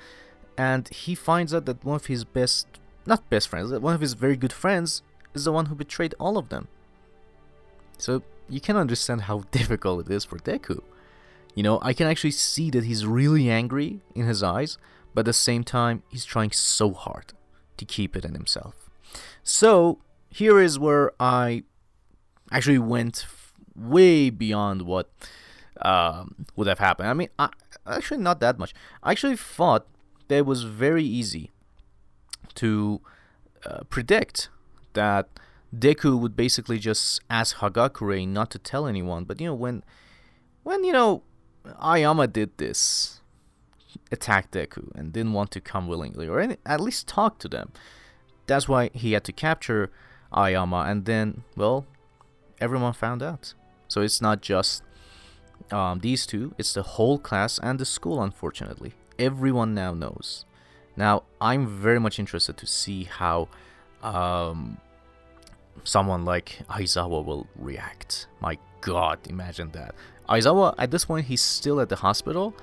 and 0.57 0.87
he 0.89 1.17
finds 1.17 1.53
out 1.53 1.67
that 1.67 1.85
one 1.85 1.97
of 1.97 2.07
his 2.07 2.25
best, 2.25 2.69
not 3.05 3.29
best 3.29 3.49
friends, 3.49 3.71
that 3.71 3.83
one 3.83 3.95
of 3.95 4.01
his 4.01 4.15
very 4.15 4.37
good 4.37 4.53
friends 4.53 5.03
is 5.35 5.45
the 5.45 5.51
one 5.51 5.67
who 5.67 5.75
betrayed 5.75 6.15
all 6.21 6.39
of 6.39 6.49
them. 6.49 6.69
So 7.99 8.23
you 8.49 8.61
can 8.61 8.77
understand 8.77 9.23
how 9.23 9.41
difficult 9.51 10.07
it 10.07 10.15
is 10.15 10.25
for 10.25 10.39
Deku. 10.39 10.81
You 11.57 11.65
know, 11.65 11.81
I 11.83 11.93
can 11.93 12.07
actually 12.07 12.31
see 12.31 12.71
that 12.71 12.85
he's 12.85 13.05
really 13.05 13.51
angry 13.51 14.03
in 14.15 14.27
his 14.27 14.45
eyes, 14.45 14.79
but 15.13 15.21
at 15.21 15.27
the 15.27 15.33
same 15.33 15.65
time, 15.65 16.05
he's 16.09 16.25
trying 16.25 16.53
so 16.53 16.93
hard 16.93 17.33
to 17.79 17.85
keep 17.85 18.15
it 18.15 18.25
in 18.25 18.35
himself. 18.35 18.89
So 19.43 19.99
here 20.31 20.61
is 20.61 20.79
where 20.79 21.11
I 21.19 21.65
actually 22.53 22.79
went 22.79 23.27
way 23.77 24.31
beyond 24.31 24.83
what 24.83 25.11
um, 25.83 26.47
would 26.55 26.67
have 26.67 26.79
happened. 26.79 27.09
I 27.09 27.15
mean, 27.15 27.29
I, 27.39 27.51
actually 27.87 28.19
not 28.19 28.41
that 28.41 28.59
much. 28.59 28.75
I 29.03 29.13
actually 29.13 29.37
thought 29.37 29.87
that 30.29 30.39
it 30.39 30.47
was 30.47 30.65
very 30.65 31.05
easy 31.05 31.51
to 32.55 33.01
uh, 33.65 33.81
predict 33.91 34.49
that 34.95 35.29
Deku 35.75 36.19
would 36.19 36.37
basically 36.37 36.79
just 36.79 37.21
ask 37.29 37.57
Hagakure 37.57 38.27
not 38.27 38.51
to 38.51 38.59
tell 38.59 38.87
anyone. 38.87 39.25
But 39.25 39.41
you 39.41 39.47
know, 39.47 39.55
when 39.55 39.83
when 40.63 40.85
you 40.85 40.93
know 40.93 41.23
Aoyama 41.83 42.27
did 42.27 42.57
this, 42.57 43.21
attacked 44.11 44.53
Deku 44.53 44.95
and 44.95 45.13
didn't 45.13 45.33
want 45.33 45.51
to 45.53 45.61
come 45.61 45.87
willingly, 45.87 46.27
or 46.29 46.41
any, 46.41 46.57
at 46.65 46.81
least 46.81 47.07
talk 47.07 47.39
to 47.39 47.49
them. 47.49 47.73
That's 48.47 48.69
why 48.69 48.91
he 48.95 49.13
had 49.13 49.25
to 49.25 49.33
capture 49.33 49.91
Aoyama, 50.33 50.87
and 50.89 51.05
then 51.05 51.43
well, 51.57 51.87
everyone 52.61 52.93
found 52.93 53.23
out. 53.23 53.55
So 53.89 54.01
it's 54.01 54.21
not 54.21 54.41
just 54.41 54.83
um, 55.71 56.01
these 56.01 56.27
two; 56.27 56.55
it's 56.59 56.75
the 56.75 56.83
whole 56.83 57.19
class 57.19 57.59
and 57.63 57.79
the 57.79 57.85
school. 57.85 58.23
Unfortunately, 58.23 58.95
everyone 59.19 59.75
now 59.75 59.95
knows. 59.95 60.45
Now 60.97 61.25
I'm 61.41 61.67
very 61.67 62.01
much 62.01 62.19
interested 62.19 62.57
to 62.57 62.67
see 62.67 63.05
how 63.05 63.49
um, 64.03 64.79
someone 65.85 66.25
like 66.25 66.61
Aizawa 66.69 67.25
will 67.25 67.47
react. 67.57 68.27
My 68.41 68.59
God, 68.81 69.19
imagine 69.29 69.71
that. 69.73 69.95
Aizawa, 70.29 70.75
at 70.79 70.91
this 70.91 71.05
point, 71.05 71.27
he's 71.27 71.43
still 71.43 71.81
at 71.81 71.89
the 71.89 71.97
hospital. 71.97 72.55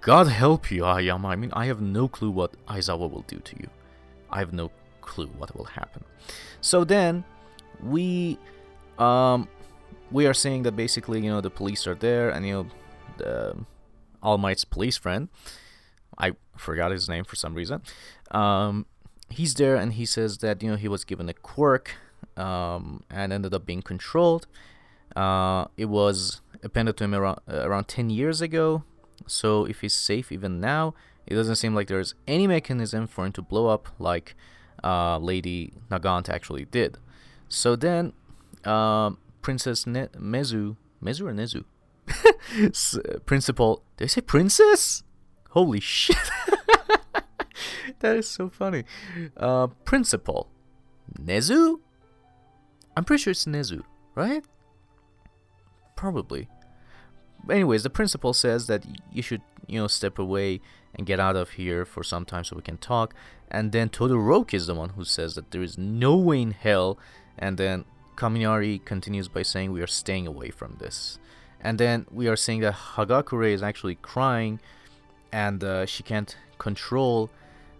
God 0.00 0.28
help 0.28 0.70
you, 0.70 0.84
Aoyama. 0.84 1.28
I 1.28 1.36
mean, 1.36 1.50
I 1.52 1.66
have 1.66 1.80
no 1.80 2.08
clue 2.08 2.30
what 2.30 2.52
Aizawa 2.66 3.10
will 3.10 3.24
do 3.26 3.38
to 3.38 3.56
you. 3.60 3.68
I 4.30 4.38
have 4.38 4.52
no 4.52 4.70
clue 5.00 5.30
what 5.36 5.54
will 5.56 5.64
happen. 5.64 6.04
So 6.60 6.84
then, 6.84 7.24
we, 7.82 8.38
um, 8.98 9.48
we 10.10 10.26
are 10.26 10.34
saying 10.34 10.62
that 10.64 10.76
basically, 10.76 11.20
you 11.20 11.30
know, 11.30 11.40
the 11.40 11.50
police 11.50 11.86
are 11.86 11.94
there, 11.94 12.30
and 12.30 12.46
you 12.46 12.52
know, 12.52 12.66
the 13.18 13.56
All 14.22 14.38
Might's 14.38 14.64
police 14.64 14.96
friend, 14.96 15.28
I 16.18 16.32
forgot 16.56 16.90
his 16.90 17.08
name 17.08 17.24
for 17.24 17.36
some 17.36 17.54
reason, 17.54 17.82
um, 18.30 18.86
he's 19.28 19.54
there, 19.54 19.76
and 19.76 19.94
he 19.94 20.06
says 20.06 20.38
that 20.38 20.62
you 20.62 20.70
know 20.70 20.76
he 20.76 20.88
was 20.88 21.04
given 21.04 21.28
a 21.28 21.34
quirk, 21.34 21.92
um, 22.36 23.04
and 23.10 23.32
ended 23.32 23.54
up 23.54 23.66
being 23.66 23.82
controlled. 23.82 24.46
Uh, 25.16 25.66
it 25.76 25.86
was 25.86 26.40
appended 26.62 26.96
to 26.96 27.04
him 27.04 27.14
around, 27.14 27.40
uh, 27.48 27.66
around 27.66 27.88
10 27.88 28.10
years 28.10 28.40
ago 28.40 28.84
so 29.26 29.64
if 29.64 29.80
he's 29.80 29.94
safe 29.94 30.32
even 30.32 30.60
now, 30.60 30.94
it 31.26 31.34
doesn't 31.34 31.56
seem 31.56 31.74
like 31.74 31.88
there's 31.88 32.14
any 32.26 32.46
mechanism 32.46 33.06
for 33.06 33.26
him 33.26 33.32
to 33.32 33.42
blow 33.42 33.68
up 33.68 33.88
like 33.98 34.34
uh, 34.82 35.18
Lady 35.18 35.72
Nagant 35.90 36.28
actually 36.28 36.64
did. 36.64 36.98
So 37.48 37.76
then, 37.76 38.12
uh, 38.64 39.12
Princess 39.42 39.86
ne- 39.86 40.08
Mezu, 40.16 40.76
Mezu 41.02 41.22
or 41.22 41.32
Nezu? 41.32 41.64
Principal, 43.26 43.82
did 43.96 44.04
I 44.04 44.08
say 44.08 44.20
princess? 44.20 45.02
Holy 45.50 45.80
shit. 45.80 46.16
that 48.00 48.16
is 48.16 48.28
so 48.28 48.48
funny. 48.48 48.84
Uh, 49.36 49.68
principal, 49.84 50.48
Nezu? 51.18 51.80
I'm 52.96 53.04
pretty 53.04 53.22
sure 53.22 53.30
it's 53.32 53.46
Nezu, 53.46 53.82
right? 54.14 54.44
Probably 55.96 56.48
anyways, 57.48 57.82
the 57.82 57.90
principal 57.90 58.34
says 58.34 58.66
that 58.66 58.84
you 59.12 59.22
should, 59.22 59.42
you 59.66 59.80
know, 59.80 59.86
step 59.86 60.18
away 60.18 60.60
and 60.94 61.06
get 61.06 61.20
out 61.20 61.36
of 61.36 61.50
here 61.50 61.84
for 61.84 62.02
some 62.02 62.24
time 62.24 62.44
so 62.44 62.56
we 62.56 62.62
can 62.62 62.76
talk. 62.76 63.14
And 63.50 63.72
then 63.72 63.88
Todoroki 63.88 64.54
is 64.54 64.66
the 64.66 64.74
one 64.74 64.90
who 64.90 65.04
says 65.04 65.34
that 65.36 65.50
there 65.50 65.62
is 65.62 65.78
no 65.78 66.16
way 66.16 66.42
in 66.42 66.50
hell. 66.50 66.98
And 67.38 67.56
then 67.56 67.84
Kaminari 68.20 68.84
continues 68.84 69.28
by 69.28 69.42
saying 69.42 69.72
we 69.72 69.80
are 69.80 69.86
staying 69.86 70.26
away 70.26 70.50
from 70.50 70.76
this. 70.78 71.18
And 71.62 71.78
then 71.78 72.06
we 72.10 72.28
are 72.28 72.36
saying 72.36 72.60
that 72.60 72.74
Hagakure 72.74 73.50
is 73.50 73.62
actually 73.62 73.94
crying 73.94 74.60
and 75.32 75.64
uh, 75.64 75.86
she 75.86 76.02
can't 76.02 76.36
control 76.58 77.30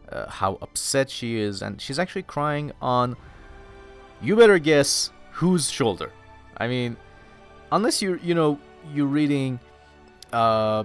uh, 0.08 0.30
how 0.30 0.56
upset 0.62 1.10
she 1.10 1.38
is. 1.38 1.60
And 1.60 1.78
she's 1.78 1.98
actually 1.98 2.22
crying 2.22 2.72
on, 2.80 3.18
you 4.22 4.34
better 4.34 4.58
guess 4.58 5.10
whose 5.32 5.70
shoulder. 5.70 6.10
I 6.56 6.68
mean, 6.68 6.96
unless 7.70 8.00
you're, 8.00 8.16
you 8.16 8.34
know, 8.34 8.58
you're 8.94 9.12
reading 9.20 9.60
uh, 10.32 10.84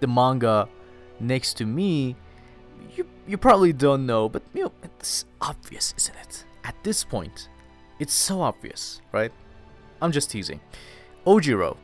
the 0.00 0.06
manga 0.06 0.66
next 1.20 1.58
to 1.58 1.66
me, 1.66 2.16
you 2.96 3.06
you 3.26 3.36
probably 3.36 3.74
don't 3.74 4.06
know, 4.06 4.30
but 4.30 4.42
you 4.54 4.64
know 4.64 4.72
it's 4.82 5.26
obvious, 5.42 5.92
isn't 5.98 6.16
it? 6.16 6.44
At 6.64 6.74
this 6.84 7.04
point, 7.04 7.48
it's 7.98 8.14
so 8.14 8.40
obvious, 8.40 9.00
right? 9.12 9.32
I'm 10.00 10.12
just 10.12 10.30
teasing. 10.30 10.60
Ojiro, 11.26 11.76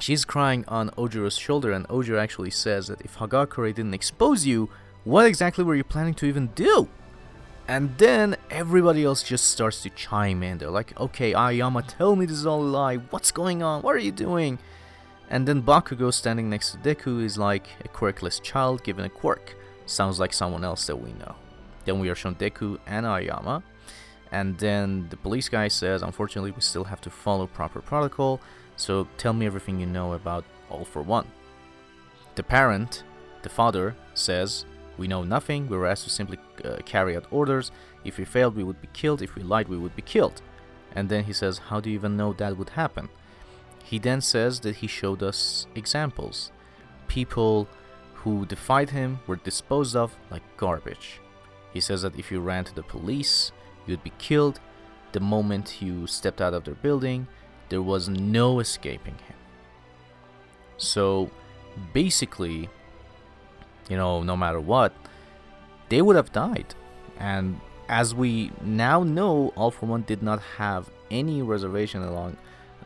she's 0.00 0.24
crying 0.24 0.64
on 0.66 0.90
Ojiro's 0.90 1.38
shoulder, 1.38 1.72
and 1.72 1.86
Ojiro 1.88 2.20
actually 2.20 2.50
says 2.50 2.88
that 2.88 3.00
if 3.02 3.16
Hagakure 3.16 3.74
didn't 3.74 3.94
expose 3.94 4.46
you, 4.46 4.68
what 5.04 5.26
exactly 5.26 5.62
were 5.62 5.76
you 5.76 5.84
planning 5.84 6.14
to 6.14 6.26
even 6.26 6.48
do? 6.48 6.88
And 7.68 7.96
then 7.98 8.36
everybody 8.50 9.04
else 9.04 9.22
just 9.22 9.46
starts 9.46 9.82
to 9.82 9.90
chime 9.90 10.42
in. 10.42 10.58
They're 10.58 10.70
like, 10.70 10.98
okay, 11.00 11.34
Aoyama, 11.34 11.82
tell 11.82 12.14
me 12.14 12.26
this 12.26 12.38
is 12.38 12.46
all 12.46 12.62
a 12.62 12.64
lie. 12.64 12.96
What's 12.96 13.32
going 13.32 13.62
on? 13.62 13.82
What 13.82 13.94
are 13.96 14.00
you 14.00 14.12
doing? 14.12 14.58
And 15.30 15.48
then 15.48 15.62
Bakugo 15.62 16.12
standing 16.12 16.48
next 16.48 16.72
to 16.72 16.78
Deku 16.78 17.24
is 17.24 17.36
like 17.36 17.66
a 17.84 17.88
quirkless 17.88 18.40
child 18.40 18.84
given 18.84 19.04
a 19.04 19.08
quirk. 19.08 19.56
Sounds 19.86 20.20
like 20.20 20.32
someone 20.32 20.64
else 20.64 20.86
that 20.86 20.96
we 20.96 21.12
know. 21.14 21.34
Then 21.84 21.98
we 21.98 22.08
are 22.08 22.14
shown 22.14 22.36
Deku 22.36 22.78
and 22.86 23.04
Aoyama. 23.04 23.62
And 24.32 24.58
then 24.58 25.08
the 25.10 25.16
police 25.16 25.48
guy 25.48 25.68
says, 25.68 26.02
unfortunately, 26.02 26.50
we 26.50 26.60
still 26.60 26.84
have 26.84 27.00
to 27.02 27.10
follow 27.10 27.46
proper 27.46 27.80
protocol, 27.80 28.40
so 28.76 29.06
tell 29.16 29.32
me 29.32 29.46
everything 29.46 29.80
you 29.80 29.86
know 29.86 30.12
about 30.12 30.44
All 30.68 30.84
for 30.84 31.02
One. 31.02 31.26
The 32.34 32.42
parent, 32.42 33.04
the 33.42 33.48
father, 33.48 33.96
says, 34.14 34.66
we 34.98 35.06
know 35.06 35.22
nothing, 35.22 35.68
we 35.68 35.76
were 35.76 35.86
asked 35.86 36.04
to 36.04 36.10
simply 36.10 36.38
uh, 36.64 36.76
carry 36.84 37.16
out 37.16 37.26
orders. 37.30 37.70
If 38.04 38.18
we 38.18 38.24
failed, 38.24 38.56
we 38.56 38.64
would 38.64 38.80
be 38.80 38.88
killed. 38.92 39.22
If 39.22 39.34
we 39.34 39.42
lied, 39.42 39.68
we 39.68 39.78
would 39.78 39.94
be 39.94 40.02
killed. 40.02 40.40
And 40.94 41.08
then 41.08 41.24
he 41.24 41.32
says, 41.32 41.58
How 41.58 41.80
do 41.80 41.90
you 41.90 41.96
even 41.96 42.16
know 42.16 42.32
that 42.32 42.56
would 42.56 42.70
happen? 42.70 43.08
He 43.84 43.98
then 43.98 44.20
says 44.20 44.60
that 44.60 44.76
he 44.76 44.86
showed 44.86 45.22
us 45.22 45.66
examples. 45.74 46.50
People 47.08 47.68
who 48.14 48.46
defied 48.46 48.90
him 48.90 49.20
were 49.26 49.36
disposed 49.36 49.94
of 49.94 50.16
like 50.30 50.42
garbage. 50.56 51.20
He 51.72 51.80
says 51.80 52.02
that 52.02 52.18
if 52.18 52.32
you 52.32 52.40
ran 52.40 52.64
to 52.64 52.74
the 52.74 52.82
police, 52.82 53.52
you'd 53.86 54.02
be 54.02 54.12
killed. 54.18 54.60
The 55.12 55.20
moment 55.20 55.80
you 55.80 56.06
stepped 56.06 56.40
out 56.40 56.54
of 56.54 56.64
their 56.64 56.74
building, 56.74 57.26
there 57.68 57.82
was 57.82 58.08
no 58.08 58.60
escaping 58.60 59.14
him. 59.14 59.36
So 60.76 61.30
basically, 61.92 62.68
you 63.88 63.96
know, 63.96 64.22
no 64.22 64.36
matter 64.36 64.60
what, 64.60 64.92
they 65.88 66.02
would 66.02 66.16
have 66.16 66.32
died. 66.32 66.74
And 67.18 67.60
as 67.88 68.14
we 68.14 68.50
now 68.62 69.02
know, 69.02 69.52
All 69.56 69.70
for 69.70 69.86
One 69.86 70.02
did 70.02 70.22
not 70.22 70.40
have 70.58 70.90
any 71.10 71.42
reservation 71.42 72.02
along 72.02 72.36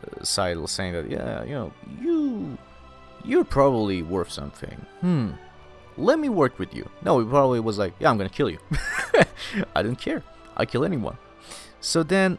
uh, 0.05 0.23
Seidel 0.23 0.67
saying 0.67 0.93
that, 0.93 1.11
yeah, 1.11 1.43
you 1.45 1.55
know, 1.55 1.73
you, 2.01 2.59
you're 3.25 3.45
probably 3.45 4.03
worth 4.03 4.31
something. 4.31 4.87
Hmm. 5.01 5.31
Let 5.97 6.19
me 6.19 6.29
work 6.29 6.59
with 6.59 6.75
you. 6.75 6.89
No, 7.03 7.19
he 7.19 7.27
probably 7.27 7.61
was 7.61 7.77
like, 7.77 7.95
yeah, 7.99 8.11
I'm 8.11 8.17
gonna 8.17 8.31
kill 8.31 8.49
you. 8.49 8.59
I 9.75 9.83
didn't 9.83 9.99
care. 10.01 10.23
I 10.61 10.67
kill 10.67 10.85
anyone. 10.85 11.17
So 11.81 12.03
then, 12.03 12.39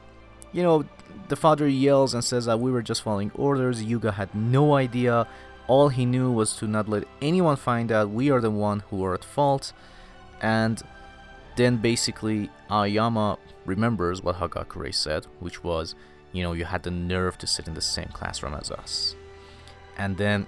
you 0.54 0.62
know, 0.62 0.86
the 1.28 1.36
father 1.36 1.68
yells 1.68 2.14
and 2.14 2.24
says 2.24 2.46
that 2.46 2.60
we 2.60 2.72
were 2.72 2.84
just 2.84 3.02
following 3.02 3.32
orders. 3.36 3.84
Yuga 3.84 4.12
had 4.12 4.34
no 4.36 4.76
idea 4.76 5.28
all 5.68 5.90
he 5.90 6.06
knew 6.06 6.32
was 6.32 6.54
to 6.58 6.68
not 6.68 6.90
let 6.90 7.06
anyone 7.22 7.56
find 7.56 7.92
out 7.92 8.10
we 8.10 8.30
are 8.30 8.42
the 8.42 8.52
one 8.52 8.84
who 8.90 9.04
are 9.06 9.14
at 9.14 9.24
fault. 9.24 9.74
And 10.42 10.82
then 11.56 11.78
basically 11.78 12.50
Aoyama 12.70 13.38
remembers 13.66 14.22
what 14.22 14.36
Hagakure 14.36 14.94
said, 14.94 15.28
which 15.40 15.64
was, 15.64 15.96
you 16.32 16.44
know, 16.44 16.54
you 16.54 16.66
had 16.66 16.84
the 16.84 16.92
nerve 16.92 17.38
to 17.40 17.48
sit 17.48 17.68
in 17.68 17.74
the 17.74 17.82
same 17.82 18.10
classroom 18.14 18.54
as 18.54 18.70
us. 18.70 19.16
And 19.98 20.18
then 20.18 20.46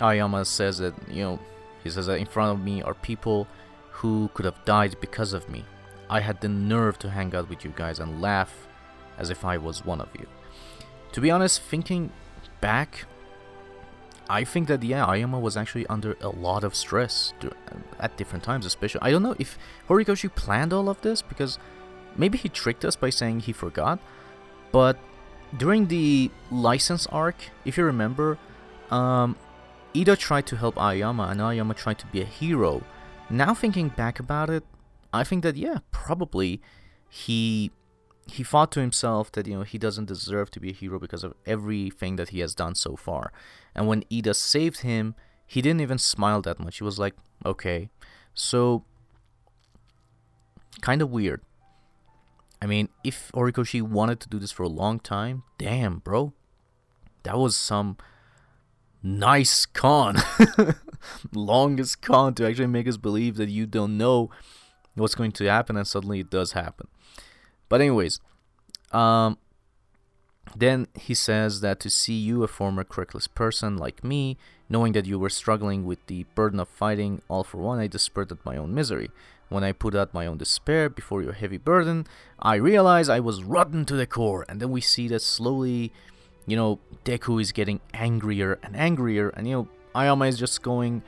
Aoyama 0.00 0.44
says 0.44 0.78
that, 0.78 0.94
you 1.08 1.22
know, 1.22 1.40
he 1.82 1.90
says 1.90 2.06
that 2.06 2.18
in 2.18 2.26
front 2.26 2.58
of 2.58 2.64
me 2.64 2.82
are 2.82 2.94
people 2.94 3.48
who 3.90 4.30
could 4.34 4.44
have 4.44 4.64
died 4.64 4.96
because 5.00 5.32
of 5.32 5.48
me. 5.48 5.64
I 6.08 6.20
had 6.20 6.40
the 6.40 6.48
nerve 6.48 6.98
to 7.00 7.10
hang 7.10 7.34
out 7.34 7.48
with 7.48 7.64
you 7.64 7.72
guys 7.74 7.98
and 7.98 8.20
laugh 8.20 8.66
as 9.18 9.30
if 9.30 9.44
I 9.44 9.58
was 9.58 9.84
one 9.84 10.00
of 10.00 10.08
you. 10.18 10.26
To 11.12 11.20
be 11.20 11.30
honest, 11.30 11.62
thinking 11.62 12.10
back 12.60 13.06
I 14.28 14.44
think 14.44 14.68
that 14.68 14.82
yeah, 14.82 15.04
Aoyama 15.04 15.38
was 15.38 15.56
actually 15.56 15.86
under 15.88 16.16
a 16.20 16.30
lot 16.30 16.64
of 16.64 16.74
stress 16.74 17.34
at 18.00 18.16
different 18.16 18.42
times, 18.42 18.64
especially. 18.64 19.02
I 19.02 19.10
don't 19.10 19.22
know 19.22 19.36
if 19.38 19.58
Horikoshi 19.88 20.34
planned 20.34 20.72
all 20.72 20.88
of 20.88 21.00
this 21.02 21.20
because 21.20 21.58
maybe 22.16 22.38
he 22.38 22.48
tricked 22.48 22.84
us 22.84 22.96
by 22.96 23.10
saying 23.10 23.40
he 23.40 23.52
forgot, 23.52 23.98
but 24.72 24.98
during 25.56 25.88
the 25.88 26.30
license 26.50 27.06
arc, 27.08 27.36
if 27.64 27.76
you 27.76 27.84
remember, 27.84 28.38
um, 28.90 29.36
Ida 29.94 30.16
tried 30.16 30.46
to 30.46 30.56
help 30.56 30.78
Aoyama 30.78 31.24
and 31.24 31.40
Aoyama 31.40 31.74
tried 31.74 31.98
to 31.98 32.06
be 32.06 32.22
a 32.22 32.24
hero. 32.24 32.82
Now 33.28 33.52
thinking 33.54 33.88
back 33.90 34.20
about 34.20 34.48
it, 34.48 34.64
I 35.14 35.24
think 35.24 35.42
that 35.42 35.56
yeah, 35.56 35.78
probably 35.90 36.60
he 37.08 37.70
he 38.26 38.42
thought 38.42 38.72
to 38.72 38.80
himself 38.80 39.30
that 39.32 39.46
you 39.46 39.54
know 39.54 39.62
he 39.62 39.78
doesn't 39.78 40.06
deserve 40.06 40.50
to 40.52 40.60
be 40.60 40.70
a 40.70 40.72
hero 40.72 40.98
because 40.98 41.24
of 41.24 41.34
everything 41.46 42.16
that 42.16 42.30
he 42.30 42.40
has 42.40 42.54
done 42.54 42.74
so 42.74 42.96
far. 42.96 43.32
And 43.74 43.86
when 43.86 44.04
Ida 44.12 44.34
saved 44.34 44.80
him, 44.80 45.14
he 45.46 45.62
didn't 45.62 45.80
even 45.80 45.98
smile 45.98 46.42
that 46.42 46.58
much. 46.58 46.78
He 46.78 46.84
was 46.84 46.98
like, 46.98 47.14
"Okay." 47.44 47.90
So 48.34 48.84
kind 50.80 51.00
of 51.00 51.10
weird. 51.10 51.40
I 52.60 52.66
mean, 52.66 52.88
if 53.04 53.30
Horikoshi 53.32 53.82
wanted 53.82 54.20
to 54.20 54.28
do 54.28 54.38
this 54.38 54.52
for 54.52 54.62
a 54.62 54.68
long 54.68 54.98
time, 54.98 55.42
damn, 55.58 55.98
bro. 55.98 56.32
That 57.22 57.38
was 57.38 57.56
some 57.56 57.98
nice 59.02 59.66
con. 59.66 60.16
Longest 61.32 62.00
con 62.02 62.34
to 62.34 62.46
actually 62.46 62.66
make 62.66 62.88
us 62.88 62.96
believe 62.96 63.36
that 63.36 63.50
you 63.50 63.66
don't 63.66 63.96
know 63.98 64.30
what's 64.94 65.14
going 65.14 65.32
to 65.32 65.44
happen 65.44 65.76
and 65.76 65.86
suddenly 65.86 66.20
it 66.20 66.30
does 66.30 66.52
happen. 66.52 66.86
But 67.68 67.80
anyways, 67.80 68.20
um, 68.92 69.38
then 70.56 70.86
he 70.94 71.14
says 71.14 71.60
that 71.62 71.80
to 71.80 71.90
see 71.90 72.14
you, 72.14 72.42
a 72.42 72.48
former 72.48 72.84
Quirkless 72.84 73.32
person 73.32 73.76
like 73.76 74.04
me, 74.04 74.36
knowing 74.68 74.92
that 74.92 75.06
you 75.06 75.18
were 75.18 75.30
struggling 75.30 75.84
with 75.84 76.04
the 76.06 76.24
burden 76.34 76.60
of 76.60 76.68
fighting 76.68 77.22
all 77.28 77.44
for 77.44 77.58
one, 77.58 77.78
I 77.78 77.86
despaired 77.86 78.30
at 78.32 78.44
my 78.44 78.56
own 78.56 78.74
misery. 78.74 79.10
When 79.48 79.64
I 79.64 79.72
put 79.72 79.94
out 79.94 80.14
my 80.14 80.26
own 80.26 80.38
despair 80.38 80.88
before 80.88 81.22
your 81.22 81.32
heavy 81.32 81.58
burden, 81.58 82.06
I 82.38 82.56
realized 82.56 83.10
I 83.10 83.20
was 83.20 83.44
rotten 83.44 83.84
to 83.86 83.94
the 83.94 84.06
core. 84.06 84.44
And 84.48 84.60
then 84.60 84.70
we 84.70 84.80
see 84.80 85.06
that 85.08 85.22
slowly, 85.22 85.92
you 86.46 86.56
know, 86.56 86.78
Deku 87.04 87.40
is 87.40 87.52
getting 87.52 87.80
angrier 87.92 88.58
and 88.62 88.74
angrier, 88.74 89.28
and 89.30 89.46
you 89.46 89.54
know, 89.54 89.68
Aoyama 89.94 90.26
is 90.26 90.38
just 90.38 90.62
going 90.62 91.02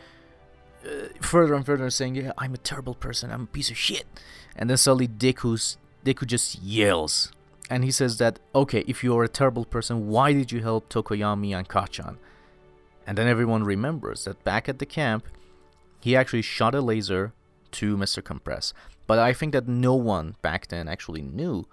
uh, 0.86 1.08
further 1.20 1.54
and 1.54 1.66
further, 1.66 1.90
saying, 1.90 2.14
"Yeah, 2.14 2.32
I'm 2.38 2.54
a 2.54 2.58
terrible 2.58 2.94
person. 2.94 3.30
I'm 3.30 3.42
a 3.42 3.46
piece 3.46 3.70
of 3.70 3.76
shit." 3.76 4.04
And 4.54 4.70
then 4.70 4.76
suddenly 4.76 5.08
Deku's 5.08 5.76
Deku 6.04 6.26
just 6.26 6.62
yells, 6.62 7.32
and 7.68 7.84
he 7.84 7.90
says 7.90 8.18
that, 8.18 8.38
"Okay, 8.54 8.84
if 8.86 9.02
you 9.02 9.16
are 9.16 9.24
a 9.24 9.28
terrible 9.28 9.64
person, 9.64 10.08
why 10.08 10.32
did 10.32 10.52
you 10.52 10.62
help 10.62 10.88
Tokoyami 10.88 11.56
and 11.56 11.68
Kacchan? 11.68 12.16
And 13.06 13.16
then 13.16 13.28
everyone 13.28 13.64
remembers 13.64 14.24
that 14.24 14.42
back 14.44 14.68
at 14.68 14.78
the 14.78 14.86
camp, 14.86 15.26
he 16.00 16.16
actually 16.16 16.42
shot 16.42 16.74
a 16.74 16.80
laser 16.80 17.32
to 17.72 17.96
Mr. 17.96 18.22
Compress. 18.22 18.72
But 19.06 19.18
I 19.18 19.32
think 19.32 19.52
that 19.52 19.68
no 19.68 19.94
one 19.94 20.34
back 20.42 20.68
then 20.68 20.88
actually 20.88 21.22
knew 21.22 21.66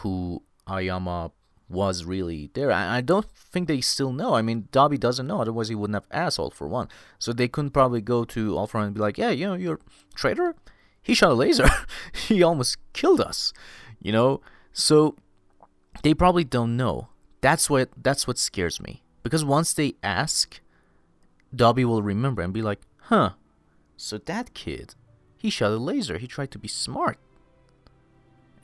who 0.00 0.42
Aoyama 0.68 1.30
was 1.72 2.04
really 2.04 2.50
there. 2.54 2.70
I, 2.70 2.98
I 2.98 3.00
don't 3.00 3.28
think 3.30 3.66
they 3.66 3.80
still 3.80 4.12
know. 4.12 4.34
I 4.34 4.42
mean, 4.42 4.68
Dabi 4.70 5.00
doesn't 5.00 5.26
know, 5.26 5.40
otherwise 5.40 5.68
he 5.68 5.74
wouldn't 5.74 5.96
have 5.96 6.06
asked 6.10 6.38
All 6.38 6.50
for 6.50 6.68
One. 6.68 6.88
So 7.18 7.32
they 7.32 7.48
couldn't 7.48 7.70
probably 7.70 8.00
go 8.00 8.24
to 8.24 8.56
All 8.56 8.66
for 8.66 8.78
One 8.78 8.88
and 8.88 8.94
be 8.94 9.00
like, 9.00 9.18
yeah, 9.18 9.30
you 9.30 9.46
know, 9.46 9.54
you're 9.54 9.80
traitor. 10.14 10.54
He 11.02 11.14
shot 11.14 11.32
a 11.32 11.34
laser. 11.34 11.68
he 12.28 12.42
almost 12.42 12.76
killed 12.92 13.20
us. 13.20 13.52
You 14.00 14.12
know, 14.12 14.40
so 14.72 15.16
they 16.02 16.14
probably 16.14 16.44
don't 16.44 16.76
know. 16.76 17.08
That's 17.40 17.68
what 17.68 17.90
that's 17.96 18.26
what 18.26 18.38
scares 18.38 18.80
me 18.80 19.02
because 19.22 19.44
once 19.44 19.72
they 19.72 19.94
ask, 20.02 20.60
Dabi 21.54 21.84
will 21.84 22.02
remember 22.02 22.42
and 22.42 22.52
be 22.52 22.62
like, 22.62 22.80
huh. 23.02 23.30
So 23.96 24.18
that 24.18 24.54
kid, 24.54 24.94
he 25.38 25.50
shot 25.50 25.72
a 25.72 25.76
laser. 25.76 26.18
He 26.18 26.26
tried 26.26 26.50
to 26.52 26.58
be 26.58 26.68
smart. 26.68 27.18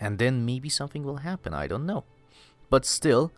And 0.00 0.18
then 0.18 0.44
maybe 0.46 0.68
something 0.68 1.04
will 1.04 1.18
happen. 1.18 1.52
I 1.52 1.66
don't 1.66 1.86
know. 1.86 2.04
But 2.70 2.84
still, 2.84 3.32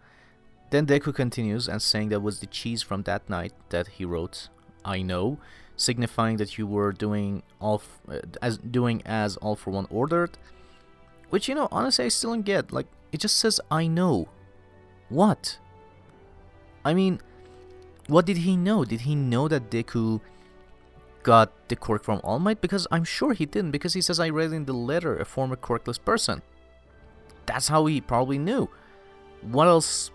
then 0.71 0.87
Deku 0.87 1.15
continues 1.15 1.69
and 1.69 1.83
saying 1.83 2.09
that 2.11 2.21
was 2.21 2.41
the 2.41 2.47
cheese 2.47 2.83
from 2.83 3.03
that 3.03 3.29
night 3.29 3.53
that 3.71 3.89
he 3.89 4.05
wrote, 4.05 4.49
I 4.85 5.03
know, 5.03 5.39
signifying 5.77 6.37
that 6.37 6.59
you 6.59 6.67
were 6.67 6.93
doing 6.93 7.43
all 7.59 7.83
f- 7.83 8.01
uh, 8.09 8.21
as 8.43 8.59
doing 8.59 9.03
as 9.05 9.37
all 9.39 9.57
for 9.57 9.71
one 9.71 9.87
ordered, 9.91 10.39
which 11.31 11.49
you 11.49 11.55
know 11.55 11.69
honestly 11.73 12.05
I 12.05 12.09
still 12.09 12.31
don't 12.31 12.43
get. 12.43 12.73
Like 12.73 12.87
it 13.13 13.19
just 13.19 13.39
says 13.39 13.61
I 13.71 13.87
know. 13.87 14.29
What? 15.09 15.59
I 16.85 16.95
mean, 16.95 17.21
what 18.07 18.27
did 18.27 18.39
he 18.39 18.57
know? 18.57 18.85
Did 18.85 19.03
he 19.03 19.15
know 19.15 19.49
that 19.49 19.71
Deku 19.71 20.21
got 21.23 21.69
the 21.69 21.77
quirk 21.77 22.05
from 22.05 22.21
All 22.23 22.39
Might? 22.39 22.61
Because 22.61 22.87
I'm 22.91 23.05
sure 23.05 23.33
he 23.33 23.45
didn't, 23.45 23.73
because 23.73 23.95
he 23.95 24.01
says 24.01 24.21
I 24.21 24.29
read 24.29 24.53
in 24.53 24.67
the 24.67 24.73
letter 24.73 25.17
a 25.17 25.25
former 25.25 25.57
quirkless 25.57 26.03
person. 26.03 26.43
That's 27.47 27.69
how 27.69 27.87
he 27.87 28.01
probably 28.01 28.39
knew 28.39 28.71
what 29.43 29.67
else 29.67 30.11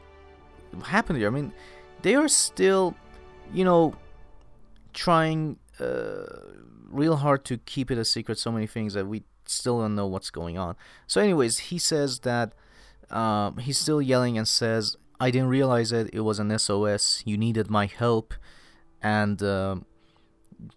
happened 0.84 1.20
here? 1.20 1.28
I 1.28 1.32
mean, 1.32 1.54
they 2.02 2.16
are 2.16 2.28
still, 2.28 2.96
you 3.54 3.64
know, 3.64 3.96
trying 4.94 5.58
uh, 5.80 6.26
real 6.90 7.18
hard 7.18 7.46
to 7.46 7.58
keep 7.58 7.92
it 7.92 7.98
a 7.98 8.06
secret. 8.06 8.40
So 8.40 8.52
many 8.52 8.68
things 8.68 8.94
that 8.94 9.08
we 9.08 9.24
still 9.46 9.80
don't 9.80 9.96
know 9.96 10.08
what's 10.08 10.30
going 10.30 10.58
on. 10.58 10.76
So, 11.08 11.22
anyways, 11.22 11.58
he 11.70 11.78
says 11.78 12.20
that 12.20 12.54
um, 13.10 13.58
he's 13.58 13.78
still 13.78 14.02
yelling 14.02 14.38
and 14.38 14.48
says, 14.48 14.98
"I 15.20 15.32
didn't 15.32 15.50
realize 15.50 15.92
it. 15.92 16.10
It 16.14 16.22
was 16.22 16.40
an 16.40 16.58
SOS. 16.58 17.24
You 17.26 17.38
needed 17.38 17.70
my 17.70 17.86
help." 17.86 18.34
And 19.02 19.42
uh, 19.44 19.78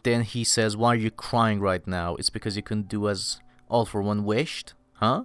then 0.02 0.22
he 0.22 0.44
says, 0.44 0.76
"Why 0.76 0.92
are 0.92 0.96
you 0.96 1.10
crying 1.10 1.60
right 1.60 1.86
now? 1.86 2.16
It's 2.16 2.30
because 2.30 2.56
you 2.56 2.62
couldn't 2.62 2.88
do 2.88 3.08
as 3.08 3.40
all 3.68 3.84
for 3.84 4.02
one 4.02 4.24
wished, 4.24 4.74
huh?" 4.94 5.24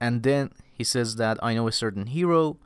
And 0.00 0.22
then 0.22 0.50
he 0.74 0.84
says 0.84 1.16
that 1.16 1.38
I 1.42 1.54
know 1.54 1.68
a 1.68 1.72
certain 1.72 2.06
hero 2.06 2.58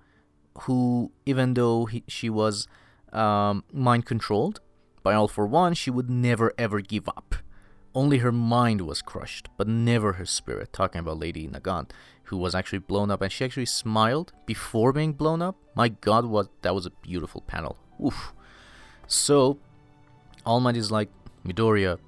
who, 0.62 1.12
even 1.26 1.54
though 1.54 1.84
he, 1.84 2.02
she 2.08 2.28
was 2.30 2.66
um, 3.12 3.64
mind 3.72 4.06
controlled 4.06 4.60
by 5.02 5.14
All 5.14 5.28
for 5.28 5.46
One, 5.46 5.74
she 5.74 5.90
would 5.90 6.10
never 6.10 6.52
ever 6.58 6.80
give 6.80 7.08
up. 7.08 7.36
Only 7.94 8.18
her 8.18 8.32
mind 8.32 8.82
was 8.82 9.02
crushed, 9.02 9.48
but 9.56 9.68
never 9.68 10.14
her 10.14 10.26
spirit. 10.26 10.72
Talking 10.72 11.00
about 11.00 11.18
Lady 11.18 11.48
Nagant, 11.48 11.90
who 12.24 12.36
was 12.36 12.54
actually 12.54 12.80
blown 12.80 13.10
up, 13.10 13.22
and 13.22 13.32
she 13.32 13.44
actually 13.44 13.66
smiled 13.66 14.32
before 14.46 14.92
being 14.92 15.12
blown 15.12 15.42
up. 15.42 15.56
My 15.74 15.88
God, 15.88 16.26
what 16.26 16.48
that 16.62 16.74
was 16.74 16.86
a 16.86 16.90
beautiful 16.90 17.40
panel. 17.42 17.76
Oof. 18.04 18.32
So, 19.06 19.58
All 20.44 20.60
Might 20.60 20.76
is 20.76 20.90
like 20.90 21.08
Midoriya. 21.46 21.98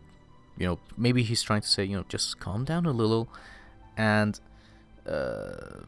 You 0.59 0.67
know, 0.67 0.79
maybe 0.97 1.23
he's 1.23 1.43
trying 1.43 1.63
to 1.63 1.69
say, 1.69 1.85
you 1.85 1.97
know, 1.97 2.05
just 2.09 2.39
calm 2.39 2.65
down 2.65 2.85
a 2.85 2.93
little, 2.93 3.29
and 3.97 4.39
uh, 5.11 5.85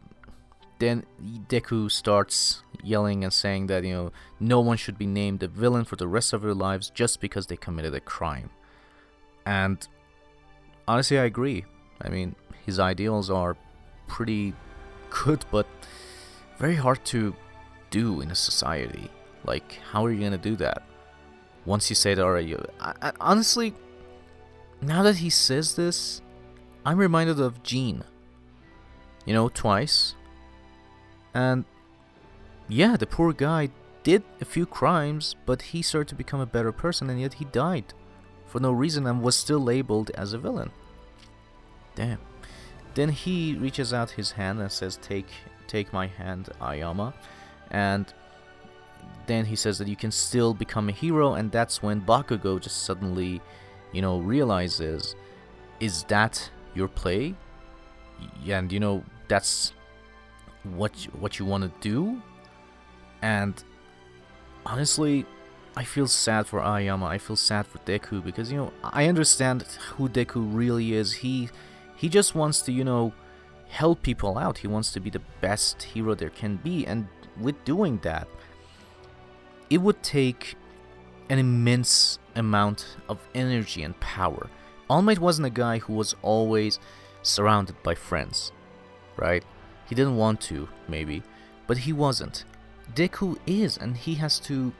then 0.78 1.04
Deku 1.48 1.90
starts 1.90 2.64
yelling 2.82 3.22
and 3.22 3.32
saying 3.32 3.68
that 3.68 3.84
you 3.84 3.92
know 3.92 4.12
no 4.40 4.60
one 4.60 4.76
should 4.76 4.98
be 4.98 5.06
named 5.06 5.42
a 5.42 5.48
villain 5.48 5.84
for 5.84 5.94
the 5.94 6.08
rest 6.08 6.32
of 6.32 6.42
their 6.42 6.54
lives 6.54 6.90
just 6.90 7.20
because 7.20 7.46
they 7.46 7.56
committed 7.56 7.94
a 7.94 8.00
crime. 8.00 8.50
And 9.46 9.86
honestly, 10.88 11.18
I 11.18 11.24
agree. 11.24 11.64
I 12.00 12.08
mean, 12.08 12.34
his 12.66 12.80
ideals 12.80 13.30
are 13.30 13.56
pretty 14.08 14.54
good, 15.10 15.44
but 15.52 15.66
very 16.58 16.74
hard 16.74 17.04
to 17.06 17.34
do 17.90 18.20
in 18.20 18.30
a 18.32 18.34
society. 18.34 19.08
Like, 19.44 19.78
how 19.90 20.04
are 20.04 20.10
you 20.10 20.20
gonna 20.20 20.38
do 20.38 20.56
that? 20.56 20.82
Once 21.64 21.88
you 21.88 21.94
say 21.94 22.14
that 22.14 22.24
already, 22.24 22.56
I, 22.80 22.94
I, 23.00 23.12
honestly, 23.20 23.72
now 24.80 25.04
that 25.04 25.16
he 25.16 25.30
says 25.30 25.76
this, 25.76 26.22
I'm 26.84 26.98
reminded 26.98 27.38
of 27.38 27.62
Jin 27.62 28.02
you 29.24 29.34
know, 29.34 29.48
twice. 29.48 30.14
And 31.34 31.64
yeah, 32.68 32.96
the 32.96 33.06
poor 33.06 33.32
guy 33.32 33.70
did 34.02 34.22
a 34.40 34.44
few 34.44 34.66
crimes, 34.66 35.36
but 35.46 35.62
he 35.62 35.82
started 35.82 36.08
to 36.08 36.14
become 36.14 36.40
a 36.40 36.46
better 36.46 36.72
person, 36.72 37.08
and 37.08 37.20
yet 37.20 37.34
he 37.34 37.44
died 37.46 37.94
for 38.46 38.60
no 38.60 38.72
reason 38.72 39.06
and 39.06 39.22
was 39.22 39.36
still 39.36 39.60
labeled 39.60 40.10
as 40.14 40.32
a 40.32 40.38
villain. 40.38 40.70
Damn. 41.94 42.18
Then 42.94 43.08
he 43.08 43.54
reaches 43.54 43.92
out 43.94 44.10
his 44.10 44.32
hand 44.32 44.60
and 44.60 44.70
says, 44.70 44.98
"Take, 45.00 45.28
take 45.66 45.92
my 45.92 46.06
hand, 46.06 46.50
Aoyama," 46.60 47.14
and 47.70 48.12
then 49.26 49.46
he 49.46 49.56
says 49.56 49.78
that 49.78 49.88
you 49.88 49.96
can 49.96 50.10
still 50.10 50.52
become 50.52 50.88
a 50.88 50.92
hero, 50.92 51.34
and 51.34 51.50
that's 51.50 51.82
when 51.82 52.00
Bakugo 52.00 52.60
just 52.60 52.82
suddenly, 52.82 53.40
you 53.92 54.02
know, 54.02 54.18
realizes, 54.18 55.14
is 55.80 56.04
that 56.04 56.50
your 56.74 56.88
play? 56.88 57.34
And 58.48 58.72
you 58.72 58.80
know, 58.80 59.04
that's 59.28 59.72
what 60.64 60.92
what 61.18 61.38
you 61.38 61.44
want 61.44 61.64
to 61.64 61.72
do. 61.80 62.20
And 63.20 63.62
honestly 64.64 65.26
I 65.74 65.84
feel 65.84 66.06
sad 66.06 66.46
for 66.46 66.60
Aoyama. 66.60 67.06
I 67.06 67.18
feel 67.18 67.36
sad 67.36 67.66
for 67.66 67.78
Deku 67.78 68.22
because 68.22 68.52
you 68.52 68.58
know 68.58 68.72
I 68.84 69.06
understand 69.06 69.62
who 69.96 70.08
Deku 70.08 70.46
really 70.54 70.92
is. 70.92 71.12
He 71.12 71.48
he 71.96 72.08
just 72.08 72.34
wants 72.34 72.60
to 72.62 72.72
you 72.72 72.84
know 72.84 73.12
help 73.68 74.02
people 74.02 74.36
out. 74.36 74.58
He 74.58 74.66
wants 74.66 74.92
to 74.92 75.00
be 75.00 75.10
the 75.10 75.22
best 75.40 75.82
hero 75.82 76.14
there 76.14 76.30
can 76.30 76.56
be. 76.56 76.86
And 76.86 77.08
with 77.40 77.64
doing 77.64 77.98
that 78.02 78.28
it 79.70 79.80
would 79.80 80.02
take 80.02 80.54
an 81.30 81.38
immense 81.38 82.18
amount 82.36 82.98
of 83.08 83.18
energy 83.34 83.82
and 83.82 83.98
power. 84.00 84.50
All 84.90 85.00
Might 85.00 85.18
wasn't 85.18 85.46
a 85.46 85.50
guy 85.50 85.78
who 85.78 85.94
was 85.94 86.14
always 86.20 86.78
surrounded 87.22 87.80
by 87.82 87.94
friends 87.94 88.52
right? 89.16 89.44
He 89.88 89.94
didn't 89.94 90.16
want 90.16 90.40
to, 90.42 90.68
maybe, 90.88 91.22
but 91.66 91.78
he 91.78 91.92
wasn't. 91.92 92.44
Deku 92.94 93.38
is, 93.46 93.76
and 93.76 93.96
he 93.96 94.14
has 94.16 94.38
to 94.40 94.72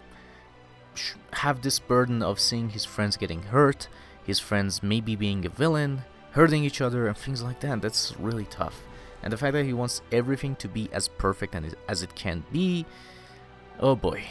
sh- 0.95 1.15
have 1.35 1.63
this 1.63 1.79
burden 1.79 2.23
of 2.23 2.41
seeing 2.41 2.71
his 2.71 2.85
friends 2.85 3.17
getting 3.17 3.43
hurt, 3.45 3.89
his 4.25 4.39
friends 4.39 4.83
maybe 4.83 5.17
being 5.17 5.45
a 5.45 5.49
villain, 5.49 6.03
hurting 6.33 6.65
each 6.65 6.81
other, 6.81 7.07
and 7.07 7.17
things 7.17 7.43
like 7.43 7.61
that. 7.61 7.83
That's 7.83 8.15
really 8.19 8.47
tough. 8.47 8.83
And 9.23 9.33
the 9.33 9.37
fact 9.37 9.53
that 9.53 9.65
he 9.65 9.73
wants 9.73 10.03
everything 10.11 10.57
to 10.57 10.69
be 10.69 10.89
as 10.93 11.09
perfect 11.09 11.55
and 11.55 11.75
as 11.89 12.03
it 12.03 12.15
can 12.15 12.45
be, 12.53 12.85
oh 13.79 13.95
boy. 13.95 14.25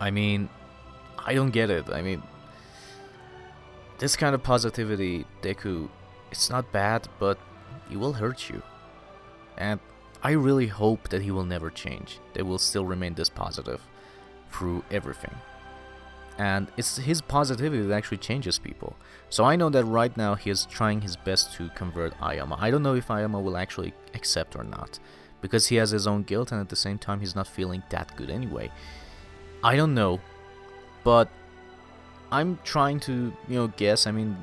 I 0.00 0.10
mean, 0.10 0.48
I 1.18 1.34
don't 1.34 1.50
get 1.50 1.70
it. 1.70 1.90
I 1.90 2.00
mean, 2.02 2.22
this 3.98 4.16
kind 4.16 4.34
of 4.34 4.42
positivity, 4.42 5.26
Deku, 5.42 5.90
it's 6.30 6.50
not 6.50 6.72
bad, 6.72 7.08
but 7.18 7.38
it 7.90 7.96
will 7.96 8.14
hurt 8.14 8.50
you. 8.50 8.62
And 9.56 9.80
I 10.22 10.32
really 10.32 10.66
hope 10.66 11.08
that 11.08 11.22
he 11.22 11.30
will 11.30 11.44
never 11.44 11.70
change, 11.70 12.18
that 12.34 12.44
will 12.44 12.58
still 12.58 12.84
remain 12.84 13.14
this 13.14 13.28
positive 13.28 13.80
through 14.50 14.84
everything. 14.90 15.34
and 16.38 16.68
it's 16.76 16.96
his 16.98 17.20
positivity 17.20 17.82
that 17.82 17.94
actually 17.94 18.18
changes 18.18 18.58
people. 18.58 18.96
So 19.28 19.44
I 19.44 19.56
know 19.56 19.68
that 19.70 19.84
right 19.84 20.16
now 20.16 20.36
he 20.36 20.50
is 20.50 20.64
trying 20.66 21.00
his 21.00 21.16
best 21.16 21.52
to 21.54 21.68
convert 21.70 22.14
Aoyama. 22.22 22.56
I 22.60 22.70
don't 22.70 22.82
know 22.82 22.94
if 22.94 23.10
Aoyama 23.10 23.40
will 23.40 23.56
actually 23.56 23.92
accept 24.14 24.54
or 24.54 24.62
not, 24.62 25.00
because 25.42 25.66
he 25.66 25.76
has 25.76 25.90
his 25.90 26.06
own 26.06 26.22
guilt 26.22 26.52
and 26.52 26.60
at 26.60 26.68
the 26.68 26.76
same 26.76 26.96
time 26.96 27.20
he's 27.20 27.34
not 27.34 27.48
feeling 27.48 27.82
that 27.90 28.16
good 28.16 28.30
anyway. 28.30 28.70
I 29.64 29.74
don't 29.74 29.94
know, 29.94 30.20
but 31.02 31.28
I'm 32.30 32.60
trying 32.62 33.00
to, 33.00 33.32
you 33.48 33.54
know, 33.56 33.68
guess. 33.76 34.06
I 34.06 34.12
mean, 34.12 34.36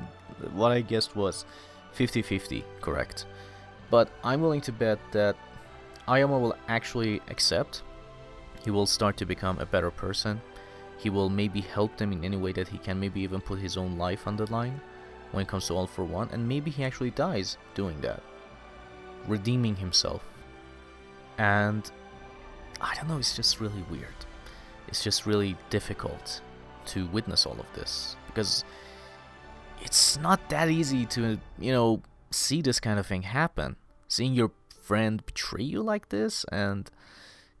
what 0.52 0.72
I 0.72 0.82
guessed 0.82 1.16
was 1.16 1.46
50-50 1.96 2.64
correct. 2.80 3.26
But 3.90 4.10
I'm 4.22 4.40
willing 4.40 4.60
to 4.62 4.72
bet 4.72 4.98
that 5.12 5.36
Aoyama 6.08 6.38
will 6.38 6.56
actually 6.68 7.20
accept. 7.28 7.82
He 8.64 8.70
will 8.70 8.86
start 8.86 9.16
to 9.18 9.26
become 9.26 9.58
a 9.58 9.66
better 9.66 9.90
person. 9.90 10.40
He 10.98 11.10
will 11.10 11.28
maybe 11.28 11.60
help 11.60 11.96
them 11.96 12.12
in 12.12 12.24
any 12.24 12.36
way 12.36 12.52
that 12.52 12.68
he 12.68 12.78
can, 12.78 12.98
maybe 12.98 13.20
even 13.20 13.40
put 13.40 13.58
his 13.58 13.76
own 13.76 13.96
life 13.98 14.26
on 14.26 14.36
the 14.36 14.50
line 14.50 14.80
when 15.32 15.42
it 15.42 15.48
comes 15.48 15.66
to 15.66 15.74
All 15.74 15.86
for 15.86 16.04
One, 16.04 16.28
and 16.32 16.48
maybe 16.48 16.70
he 16.70 16.84
actually 16.84 17.10
dies 17.10 17.58
doing 17.74 18.00
that, 18.00 18.22
redeeming 19.26 19.76
himself. 19.76 20.22
And 21.38 21.90
I 22.80 22.94
don't 22.94 23.08
know, 23.08 23.18
it's 23.18 23.36
just 23.36 23.60
really 23.60 23.84
weird. 23.90 24.14
It's 24.88 25.02
just 25.02 25.26
really 25.26 25.56
difficult 25.68 26.40
to 26.86 27.06
witness 27.08 27.44
all 27.44 27.58
of 27.58 27.66
this 27.74 28.16
because 28.28 28.64
it's 29.82 30.18
not 30.18 30.48
that 30.50 30.68
easy 30.70 31.06
to, 31.06 31.38
you 31.58 31.72
know, 31.72 32.02
see 32.30 32.62
this 32.62 32.80
kind 32.80 32.98
of 32.98 33.06
thing 33.06 33.22
happen. 33.22 33.76
Seeing 34.08 34.34
your 34.34 34.52
friend 34.80 35.24
betray 35.24 35.62
you 35.62 35.82
like 35.82 36.10
this 36.10 36.44
and 36.52 36.90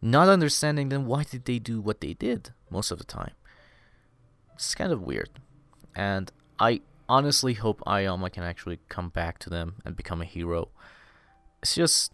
not 0.00 0.28
understanding 0.28 0.88
then 0.88 1.06
why 1.06 1.24
did 1.24 1.44
they 1.44 1.58
do 1.58 1.80
what 1.80 2.00
they 2.00 2.14
did 2.14 2.50
most 2.70 2.90
of 2.90 2.98
the 2.98 3.04
time. 3.04 3.32
It's 4.54 4.74
kind 4.74 4.92
of 4.92 5.02
weird. 5.02 5.30
And 5.94 6.30
I 6.58 6.82
honestly 7.08 7.54
hope 7.54 7.82
Aoyama 7.86 8.30
can 8.30 8.42
actually 8.42 8.78
come 8.88 9.08
back 9.08 9.38
to 9.40 9.50
them 9.50 9.76
and 9.84 9.96
become 9.96 10.20
a 10.22 10.24
hero. 10.24 10.68
It's 11.62 11.74
just 11.74 12.12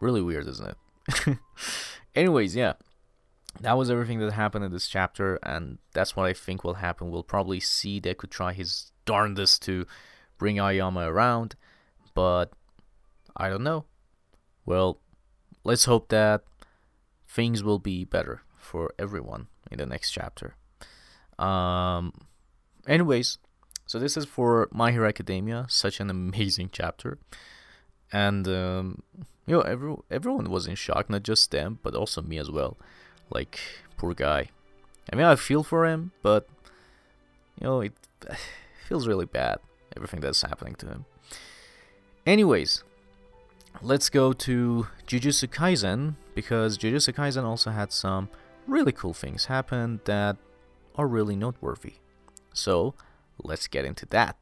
really 0.00 0.22
weird, 0.22 0.46
isn't 0.48 0.74
it? 1.08 1.38
Anyways, 2.14 2.56
yeah. 2.56 2.74
That 3.60 3.76
was 3.76 3.90
everything 3.90 4.18
that 4.20 4.32
happened 4.32 4.64
in 4.64 4.72
this 4.72 4.88
chapter, 4.88 5.36
and 5.42 5.78
that's 5.92 6.14
what 6.14 6.26
I 6.26 6.32
think 6.32 6.62
will 6.62 6.74
happen. 6.74 7.10
We'll 7.10 7.22
probably 7.22 7.60
see 7.60 8.00
Deku 8.00 8.28
try 8.28 8.52
his 8.52 8.92
darndest 9.04 9.62
to 9.62 9.86
bring 10.38 10.58
Aoyama 10.58 11.10
around, 11.10 11.56
but 12.14 12.52
I 13.36 13.48
don't 13.48 13.62
know. 13.64 13.84
Well, 14.64 15.00
let's 15.64 15.84
hope 15.84 16.08
that 16.08 16.42
things 17.28 17.62
will 17.62 17.78
be 17.78 18.04
better 18.04 18.42
for 18.58 18.92
everyone 18.98 19.46
in 19.70 19.78
the 19.78 19.86
next 19.86 20.10
chapter. 20.10 20.56
Um, 21.38 22.12
anyways, 22.86 23.38
so 23.86 23.98
this 23.98 24.16
is 24.16 24.24
for 24.24 24.68
My 24.72 24.90
Hero 24.90 25.08
Academia, 25.08 25.66
such 25.68 26.00
an 26.00 26.10
amazing 26.10 26.70
chapter, 26.72 27.18
and 28.12 28.46
um, 28.48 29.02
you 29.46 29.56
know, 29.56 29.60
every, 29.62 29.94
everyone 30.10 30.50
was 30.50 30.66
in 30.66 30.74
shock, 30.74 31.08
not 31.08 31.22
just 31.22 31.50
them, 31.50 31.78
but 31.82 31.94
also 31.94 32.20
me 32.22 32.38
as 32.38 32.50
well. 32.50 32.76
Like, 33.30 33.60
poor 33.96 34.14
guy. 34.14 34.50
I 35.12 35.16
mean, 35.16 35.26
I 35.26 35.36
feel 35.36 35.62
for 35.62 35.86
him, 35.86 36.12
but 36.22 36.48
you 37.60 37.66
know, 37.66 37.80
it 37.80 37.92
feels 38.88 39.06
really 39.06 39.26
bad 39.26 39.58
everything 39.96 40.20
that's 40.20 40.42
happening 40.42 40.74
to 40.76 40.86
him. 40.86 41.04
Anyways, 42.26 42.84
let's 43.80 44.10
go 44.10 44.32
to 44.32 44.88
Jujutsu 45.06 45.48
Kaisen 45.48 46.16
because 46.34 46.76
Jujutsu 46.76 47.14
Kaisen 47.14 47.44
also 47.44 47.70
had 47.70 47.92
some 47.92 48.28
really 48.66 48.92
cool 48.92 49.14
things 49.14 49.46
happen 49.46 50.00
that 50.04 50.36
are 50.96 51.06
really 51.06 51.36
noteworthy. 51.36 51.94
So, 52.52 52.94
let's 53.42 53.68
get 53.68 53.84
into 53.84 54.06
that. 54.06 54.36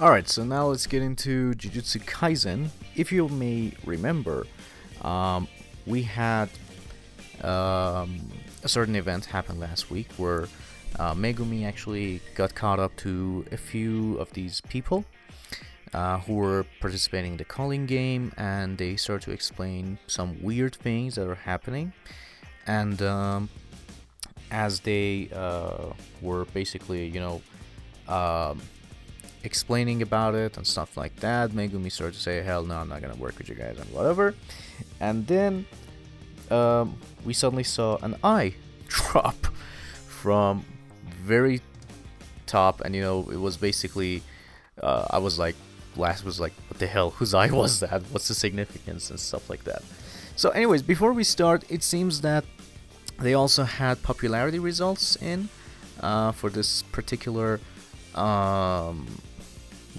Alright, 0.00 0.30
so 0.30 0.44
now 0.44 0.68
let's 0.68 0.86
get 0.86 1.02
into 1.02 1.52
Jujutsu 1.52 2.00
Kaisen. 2.06 2.70
If 2.96 3.12
you 3.12 3.28
may 3.28 3.74
remember, 3.84 4.46
um, 5.02 5.46
we 5.84 6.00
had 6.00 6.48
um, 7.42 8.18
a 8.64 8.68
certain 8.68 8.96
event 8.96 9.26
happen 9.26 9.60
last 9.60 9.90
week 9.90 10.10
where 10.16 10.48
uh, 10.98 11.12
Megumi 11.12 11.66
actually 11.66 12.22
got 12.34 12.54
caught 12.54 12.80
up 12.80 12.96
to 12.96 13.44
a 13.52 13.58
few 13.58 14.16
of 14.16 14.32
these 14.32 14.62
people 14.62 15.04
uh, 15.92 16.16
who 16.20 16.36
were 16.36 16.64
participating 16.80 17.32
in 17.32 17.36
the 17.36 17.44
Culling 17.44 17.84
Game 17.84 18.32
and 18.38 18.78
they 18.78 18.96
started 18.96 19.26
to 19.26 19.32
explain 19.32 19.98
some 20.06 20.42
weird 20.42 20.74
things 20.76 21.16
that 21.16 21.28
are 21.28 21.34
happening. 21.34 21.92
And 22.66 23.02
um, 23.02 23.50
as 24.50 24.80
they 24.80 25.28
uh, 25.34 25.92
were 26.22 26.46
basically, 26.46 27.06
you 27.06 27.20
know, 27.20 27.42
um, 28.08 28.62
explaining 29.44 30.02
about 30.02 30.34
it 30.34 30.56
and 30.56 30.66
stuff 30.66 30.96
like 30.96 31.16
that, 31.16 31.50
Megumi 31.50 31.90
started 31.90 32.14
to 32.14 32.20
say, 32.20 32.42
Hell 32.42 32.64
no, 32.64 32.76
I'm 32.76 32.88
not 32.88 33.00
gonna 33.00 33.16
work 33.16 33.38
with 33.38 33.48
you 33.48 33.54
guys 33.54 33.78
and 33.78 33.90
whatever. 33.92 34.34
And 35.00 35.26
then 35.26 35.66
um, 36.50 36.96
we 37.24 37.32
suddenly 37.32 37.64
saw 37.64 37.96
an 38.02 38.16
eye 38.22 38.54
drop 38.88 39.46
from 40.06 40.64
very 41.22 41.60
top, 42.46 42.80
and 42.80 42.94
you 42.94 43.02
know, 43.02 43.28
it 43.30 43.36
was 43.36 43.56
basically, 43.56 44.22
uh, 44.82 45.06
I 45.10 45.18
was 45.18 45.38
like, 45.38 45.54
last 45.96 46.24
was 46.24 46.40
like, 46.40 46.52
what 46.68 46.78
the 46.78 46.86
hell, 46.86 47.10
whose 47.18 47.34
eye 47.34 47.50
was 47.50 47.80
that? 47.80 48.02
What's 48.10 48.28
the 48.28 48.34
significance 48.34 49.10
and 49.10 49.18
stuff 49.18 49.48
like 49.48 49.64
that. 49.64 49.82
So, 50.36 50.50
anyways, 50.50 50.82
before 50.82 51.12
we 51.12 51.24
start, 51.24 51.64
it 51.68 51.82
seems 51.82 52.22
that 52.22 52.44
they 53.18 53.34
also 53.34 53.64
had 53.64 54.02
popularity 54.02 54.58
results 54.58 55.16
in 55.16 55.48
uh, 56.00 56.32
for 56.32 56.48
this 56.48 56.82
particular, 56.82 57.60
um, 58.14 59.06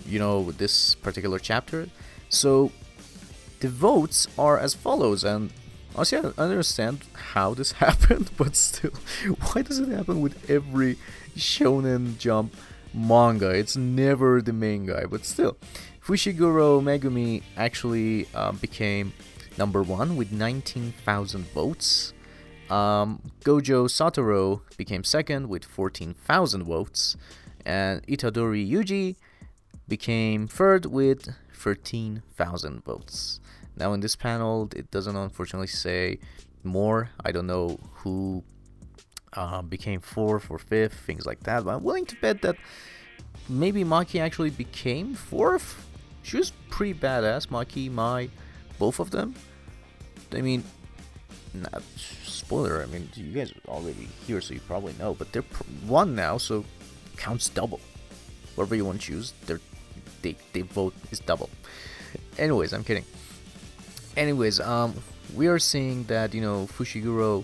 you 0.06 0.20
know, 0.20 0.52
this 0.52 0.96
particular 0.96 1.39
chapter. 1.39 1.88
So, 2.30 2.72
the 3.60 3.70
votes 3.70 4.28
are 4.38 4.58
as 4.58 4.74
follows, 4.74 5.24
and 5.24 5.52
Honestly, 5.94 6.20
I 6.20 6.42
understand 6.42 7.02
how 7.14 7.54
this 7.54 7.72
happened, 7.84 8.32
but 8.38 8.56
still, 8.56 8.94
why 9.52 9.62
does 9.62 9.80
it 9.80 9.89
happen 9.89 10.22
with 10.22 10.50
every 10.50 10.98
Shonen 11.36 12.18
Jump 12.18 12.56
manga? 12.94 13.50
It's 13.50 13.76
never 13.76 14.42
the 14.42 14.54
main 14.54 14.86
guy, 14.86 15.06
but 15.06 15.26
still. 15.26 15.58
Fushiguro 16.04 16.82
Megumi 16.82 17.44
actually 17.58 18.28
uh, 18.34 18.54
became 18.54 19.14
number 19.58 19.84
one 19.84 20.16
with 20.16 20.32
19,000 20.32 21.46
votes. 21.54 22.14
Um, 22.70 23.22
Gojo 23.44 23.88
Satoru 23.88 24.62
became 24.78 25.04
second 25.04 25.50
with 25.50 25.66
14,000 25.66 26.64
votes. 26.64 27.18
And 27.66 28.02
Itadori 28.08 28.68
Yuji 28.68 29.18
became 29.88 30.48
third 30.48 30.86
with 30.86 31.34
13,000 31.54 32.84
votes. 32.84 33.40
Now 33.76 33.94
in 33.94 34.00
this 34.00 34.16
panel, 34.16 34.70
it 34.76 34.92
doesn't 34.92 35.16
unfortunately 35.16 35.68
say 35.68 36.20
more. 36.64 37.10
I 37.24 37.32
don't 37.32 37.48
know 37.48 37.80
who 37.94 38.44
uh, 39.34 39.62
became 39.62 40.02
fourth 40.02 40.50
or 40.50 40.60
fifth, 40.60 40.94
things 40.94 41.26
like 41.26 41.44
that. 41.44 41.64
But 41.64 41.76
I'm 41.76 41.84
willing 41.84 42.06
to 42.08 42.16
bet 42.18 42.42
that 42.42 42.56
maybe 43.48 43.84
Maki 43.84 44.20
actually 44.20 44.50
became 44.50 45.14
fourth. 45.14 45.88
She 46.24 46.38
was 46.38 46.52
pretty 46.70 46.94
badass, 46.94 47.48
Maki, 47.48 47.92
Mai, 47.92 48.30
both 48.78 49.00
of 49.00 49.12
them. 49.12 49.36
I 50.34 50.42
mean, 50.42 50.64
spoiler. 51.96 52.82
I 52.82 52.86
mean, 52.86 53.10
you 53.16 53.32
guys 53.32 53.52
are 53.52 53.72
already 53.72 54.08
here, 54.26 54.42
so 54.42 54.54
you 54.54 54.60
probably 54.62 54.94
know. 55.00 55.14
But 55.14 55.32
they're 55.32 55.44
one 55.86 56.16
now, 56.16 56.38
so 56.38 56.66
counts 57.18 57.50
double. 57.50 57.80
Whatever 58.56 58.76
you 58.76 58.86
want 58.86 59.02
to 59.02 59.08
choose, 59.08 59.34
they 59.46 59.56
they 60.22 60.36
they 60.53 60.61
vote 60.61 60.93
is 61.11 61.19
double. 61.19 61.49
Anyways, 62.38 62.74
I'm 62.74 62.84
kidding 62.84 63.05
anyways, 64.17 64.59
um, 64.59 64.95
we 65.36 65.47
are 65.47 65.59
seeing 65.59 66.03
that 66.05 66.34
you 66.34 66.41
know 66.41 66.67
Fushiguro 66.67 67.43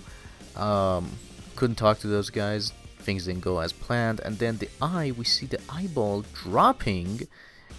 um, 0.55 1.11
couldn't 1.55 1.75
talk 1.75 1.99
to 1.99 2.07
those 2.07 2.29
guys. 2.29 2.73
Things 2.99 3.25
didn't 3.25 3.41
go 3.41 3.59
as 3.59 3.71
planned, 3.71 4.19
and 4.21 4.37
then 4.37 4.57
the 4.57 4.69
eye, 4.81 5.13
we 5.17 5.23
see 5.23 5.45
the 5.45 5.59
eyeball 5.69 6.25
dropping, 6.33 7.27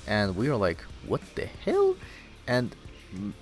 and 0.07 0.37
we 0.37 0.49
are 0.49 0.57
like, 0.57 0.81
what 1.07 1.21
the 1.35 1.47
hell? 1.47 1.97
And 2.47 2.75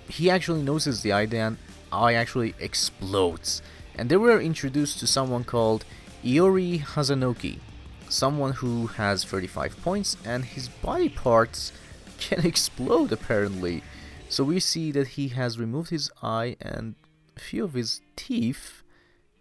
he 0.07 0.29
actually 0.29 0.63
notices 0.63 1.01
the 1.01 1.13
eye. 1.13 1.25
Then 1.25 1.57
eye 1.91 2.13
actually 2.13 2.55
explodes, 2.59 3.61
and 3.95 4.09
they 4.09 4.17
were 4.17 4.39
introduced 4.39 4.99
to 4.99 5.07
someone 5.07 5.43
called 5.45 5.85
Iori 6.23 6.81
Hazenoki, 6.81 7.59
someone 8.09 8.53
who 8.53 8.87
has 8.87 9.23
35 9.23 9.81
points, 9.81 10.17
and 10.25 10.45
his 10.45 10.67
body 10.69 11.09
parts 11.09 11.71
can 12.19 12.45
explode 12.45 13.11
apparently. 13.11 13.83
So 14.29 14.43
we 14.43 14.59
see 14.59 14.91
that 14.91 15.09
he 15.09 15.29
has 15.29 15.57
removed 15.57 15.89
his 15.89 16.11
eye 16.21 16.57
and 16.59 16.95
a 17.35 17.39
few 17.39 17.63
of 17.63 17.73
his 17.73 18.01
teeth. 18.15 18.83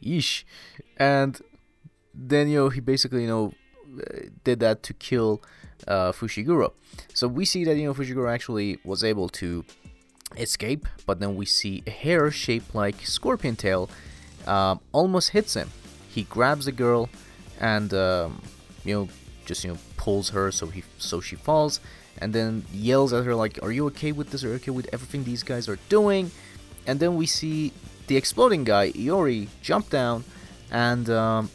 Yeesh. 0.02 0.44
And 0.96 1.40
then, 2.14 2.48
you 2.48 2.58
know, 2.58 2.68
he 2.68 2.80
basically, 2.80 3.22
you 3.22 3.28
know, 3.28 3.52
did 4.44 4.60
that 4.60 4.82
to 4.84 4.94
kill 4.94 5.42
uh, 5.88 6.12
Fushiguro. 6.12 6.72
So 7.14 7.28
we 7.28 7.44
see 7.44 7.64
that, 7.64 7.76
you 7.76 7.86
know, 7.86 7.94
Fushiguro 7.94 8.32
actually 8.32 8.78
was 8.84 9.02
able 9.02 9.28
to 9.30 9.64
escape, 10.36 10.86
but 11.06 11.20
then 11.20 11.36
we 11.36 11.46
see 11.46 11.82
a 11.86 11.90
hair 11.90 12.30
shaped 12.30 12.74
like 12.74 13.06
scorpion 13.06 13.56
tail 13.56 13.88
um, 14.46 14.80
almost 14.92 15.30
hits 15.30 15.54
him. 15.54 15.70
He 16.08 16.24
grabs 16.24 16.66
the 16.66 16.72
girl 16.72 17.08
and 17.60 17.92
um, 17.94 18.42
you 18.86 18.94
know 18.94 19.08
just 19.44 19.64
you 19.64 19.72
know 19.72 19.78
pulls 19.96 20.30
her 20.30 20.50
so 20.50 20.66
he 20.66 20.82
so 20.98 21.20
she 21.20 21.36
falls 21.36 21.80
and 22.18 22.32
then 22.32 22.64
yells 22.72 23.12
at 23.12 23.24
her 23.24 23.34
like 23.34 23.58
are 23.62 23.72
you 23.72 23.86
okay 23.86 24.12
with 24.12 24.30
this? 24.30 24.44
Are 24.44 24.48
you 24.48 24.54
okay 24.54 24.70
with 24.70 24.88
everything 24.92 25.24
these 25.24 25.42
guys 25.42 25.68
are 25.68 25.78
doing? 25.88 26.30
And 26.86 27.00
then 27.00 27.16
we 27.16 27.26
see 27.26 27.72
the 28.06 28.16
exploding 28.16 28.64
guy 28.64 28.92
iori 28.92 29.48
jump 29.60 29.90
down 29.90 30.24
and 30.70 31.10
um, 31.10 31.50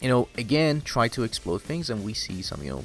you 0.00 0.08
know 0.08 0.28
again 0.36 0.82
try 0.82 1.08
to 1.08 1.22
explode 1.22 1.62
things 1.62 1.90
and 1.90 2.04
we 2.04 2.14
see 2.14 2.42
some 2.42 2.62
you 2.62 2.70
know 2.70 2.84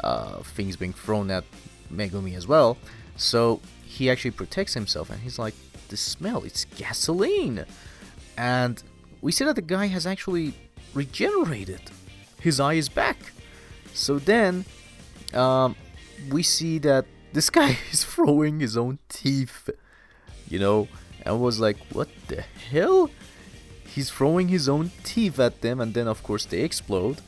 uh, 0.00 0.38
things 0.42 0.76
being 0.76 0.92
thrown 0.92 1.30
at 1.30 1.44
megumi 1.92 2.36
as 2.36 2.46
well. 2.46 2.76
So 3.16 3.60
he 3.84 4.10
actually 4.10 4.32
protects 4.32 4.74
himself 4.74 5.08
and 5.10 5.20
he's 5.20 5.38
like 5.38 5.54
the 5.88 5.96
smell 5.96 6.42
it's 6.42 6.64
gasoline. 6.64 7.64
And 8.36 8.82
we 9.22 9.32
see 9.32 9.44
that 9.44 9.56
the 9.56 9.62
guy 9.62 9.86
has 9.86 10.06
actually 10.06 10.54
regenerated 10.92 11.80
his 12.44 12.60
eye 12.60 12.74
is 12.74 12.88
back. 12.88 13.18
So 13.92 14.18
then 14.18 14.64
um, 15.32 15.74
we 16.30 16.42
see 16.42 16.78
that 16.78 17.06
this 17.32 17.50
guy 17.50 17.78
is 17.90 18.04
throwing 18.04 18.60
his 18.60 18.76
own 18.76 18.98
teeth 19.08 19.70
you 20.48 20.58
know? 20.58 20.88
And 21.24 21.40
was 21.40 21.58
like 21.58 21.78
what 21.92 22.08
the 22.28 22.42
hell? 22.70 23.10
He's 23.86 24.10
throwing 24.10 24.48
his 24.48 24.68
own 24.68 24.90
teeth 25.04 25.38
at 25.38 25.62
them 25.62 25.80
and 25.80 25.94
then 25.94 26.06
of 26.06 26.22
course 26.22 26.44
they 26.44 26.60
explode. 26.60 27.20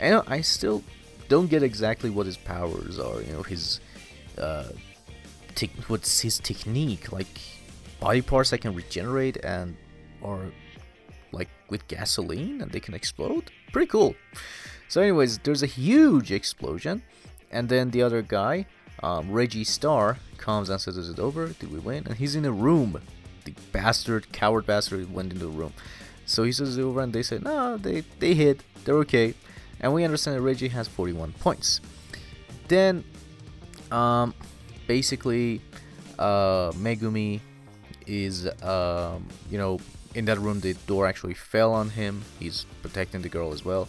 And 0.00 0.22
i 0.26 0.40
still 0.40 0.82
don't 1.28 1.48
get 1.48 1.62
exactly 1.62 2.10
what 2.10 2.26
his 2.26 2.36
powers 2.36 2.98
are 2.98 3.22
you 3.22 3.32
know 3.32 3.42
his 3.42 3.80
uh 4.36 4.68
te- 5.54 5.70
what's 5.86 6.20
his 6.20 6.38
technique? 6.38 7.12
Like 7.12 7.40
body 8.00 8.22
parts 8.22 8.50
that 8.50 8.58
can 8.58 8.74
regenerate 8.74 9.36
and 9.44 9.76
or 10.22 10.50
with 11.72 11.88
gasoline 11.88 12.60
and 12.60 12.70
they 12.70 12.78
can 12.78 12.94
explode? 12.94 13.50
Pretty 13.72 13.88
cool. 13.88 14.14
So 14.88 15.00
anyways 15.00 15.38
there's 15.38 15.64
a 15.64 15.72
huge 15.82 16.30
explosion 16.30 17.02
and 17.50 17.68
then 17.68 17.90
the 17.90 18.02
other 18.02 18.22
guy 18.22 18.66
um, 19.02 19.32
reggie 19.32 19.64
star 19.64 20.18
comes 20.36 20.68
and 20.68 20.80
says 20.80 20.96
is 20.96 21.08
it 21.08 21.18
over? 21.18 21.48
Did 21.48 21.72
we 21.72 21.80
win? 21.80 22.04
And 22.06 22.16
he's 22.16 22.36
in 22.36 22.44
a 22.44 22.52
room. 22.52 23.00
The 23.44 23.54
bastard 23.72 24.30
coward 24.32 24.66
bastard 24.66 25.12
went 25.12 25.32
into 25.32 25.46
the 25.46 25.50
room. 25.50 25.72
So 26.26 26.44
he 26.44 26.52
says 26.52 26.78
over? 26.78 27.00
And 27.00 27.12
they 27.12 27.22
say 27.22 27.38
no 27.38 27.76
they 27.78 28.04
they 28.20 28.34
hit. 28.34 28.60
They're 28.84 29.02
okay. 29.06 29.34
And 29.80 29.92
we 29.94 30.04
understand 30.04 30.36
that 30.36 30.42
reggie 30.42 30.68
has 30.68 30.86
41 30.86 31.32
points. 31.40 31.80
Then 32.68 33.02
um 33.90 34.34
basically 34.86 35.62
uh 36.18 36.70
megumi 36.72 37.40
is 38.06 38.46
um 38.62 39.26
you 39.50 39.58
know 39.58 39.78
in 40.14 40.24
that 40.26 40.38
room 40.38 40.60
the 40.60 40.74
door 40.86 41.06
actually 41.06 41.34
fell 41.34 41.72
on 41.72 41.90
him. 41.90 42.22
He's 42.38 42.66
protecting 42.82 43.22
the 43.22 43.28
girl 43.28 43.52
as 43.52 43.64
well. 43.64 43.88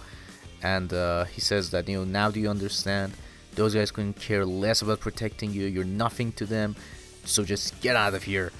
And 0.62 0.94
uh, 0.94 1.26
he 1.26 1.42
says 1.42 1.72
that 1.72 1.88
you 1.90 1.98
know 1.98 2.06
now 2.06 2.32
do 2.32 2.40
you 2.40 2.50
understand? 2.50 3.14
Those 3.56 3.76
guys 3.76 3.92
couldn't 3.92 4.20
care 4.20 4.46
less 4.46 4.82
about 4.82 5.00
protecting 5.00 5.52
you. 5.52 5.66
You're 5.66 5.84
nothing 5.84 6.32
to 6.34 6.46
them. 6.46 6.76
So 7.26 7.44
just 7.44 7.80
get 7.82 7.96
out 7.96 8.14
of 8.14 8.24
here. 8.24 8.52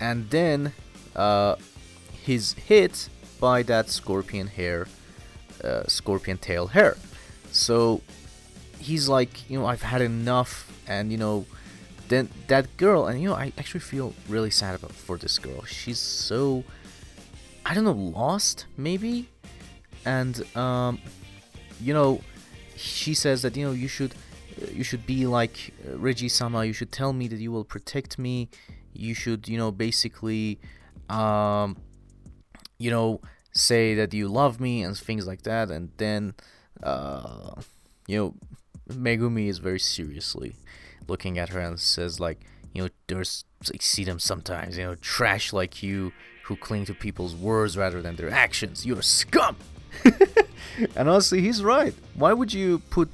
And 0.00 0.30
then 0.30 0.72
uh, 1.14 1.56
he's 2.24 2.52
hit 2.52 3.08
by 3.40 3.62
that 3.64 3.88
scorpion 3.88 4.46
hair 4.46 4.86
uh, 5.62 5.84
scorpion 5.86 6.38
tail 6.38 6.68
hair. 6.68 6.96
So 7.50 8.00
he's 8.78 9.08
like 9.08 9.50
you 9.50 9.58
know 9.58 9.66
i've 9.66 9.82
had 9.82 10.00
enough. 10.00 10.72
And 10.86 11.12
you 11.12 11.18
know 11.18 11.46
then 12.08 12.30
that 12.46 12.74
girl 12.78 13.06
and 13.06 13.20
you 13.20 13.28
know 13.28 13.34
i 13.34 13.52
actually 13.58 13.80
feel 13.80 14.14
really 14.28 14.50
sad 14.50 14.74
about 14.74 14.92
for 14.92 15.16
this 15.16 15.38
girl. 15.38 15.64
She's 15.64 15.98
so 15.98 16.64
i 17.68 17.74
don't 17.74 17.84
know 17.84 17.92
lost 17.92 18.66
maybe? 18.76 19.28
And 20.04 20.34
um 20.56 20.98
you 21.80 21.92
know 21.92 22.20
she 22.76 23.14
says 23.14 23.42
that 23.42 23.56
you 23.56 23.64
know 23.66 23.72
you 23.72 23.88
should 23.88 24.14
you 24.72 24.82
should 24.82 25.06
be 25.06 25.26
like 25.26 25.72
uh, 25.86 25.96
Reggie 25.98 26.28
Sama 26.28 26.64
you 26.64 26.72
should 26.72 26.90
tell 26.90 27.12
me 27.12 27.28
that 27.28 27.38
you 27.38 27.52
will 27.52 27.64
protect 27.64 28.18
me. 28.18 28.48
You 28.94 29.14
should 29.14 29.48
you 29.48 29.58
know 29.58 29.70
basically 29.70 30.58
um 31.10 31.76
you 32.78 32.90
know 32.90 33.20
say 33.52 33.94
that 33.94 34.14
you 34.14 34.28
love 34.28 34.60
me 34.60 34.82
and 34.82 34.96
things 34.96 35.26
like 35.26 35.42
that. 35.42 35.70
And 35.70 35.90
then 35.98 36.34
uh 36.82 37.60
you 38.06 38.16
know 38.18 38.34
Megumi 38.88 39.48
is 39.48 39.58
very 39.58 39.80
seriously 39.80 40.56
looking 41.06 41.38
at 41.38 41.50
her 41.50 41.60
and 41.60 41.78
says 41.78 42.18
like 42.18 42.40
you 42.72 42.82
know 42.82 42.88
there's 43.08 43.44
I 43.66 43.76
see 43.80 44.04
them 44.04 44.18
sometimes 44.18 44.78
you 44.78 44.84
know 44.84 44.94
trash 44.94 45.52
like 45.52 45.82
you 45.82 46.12
who 46.48 46.56
cling 46.56 46.86
to 46.86 46.94
people's 46.94 47.36
words 47.36 47.76
rather 47.76 48.00
than 48.00 48.16
their 48.16 48.30
actions. 48.30 48.86
You're 48.86 49.00
a 49.00 49.02
scum! 49.02 49.56
And 50.94 51.08
honestly 51.08 51.40
he's 51.40 51.62
right. 51.62 51.94
Why 52.14 52.32
would 52.32 52.52
you 52.52 52.78
put 52.90 53.08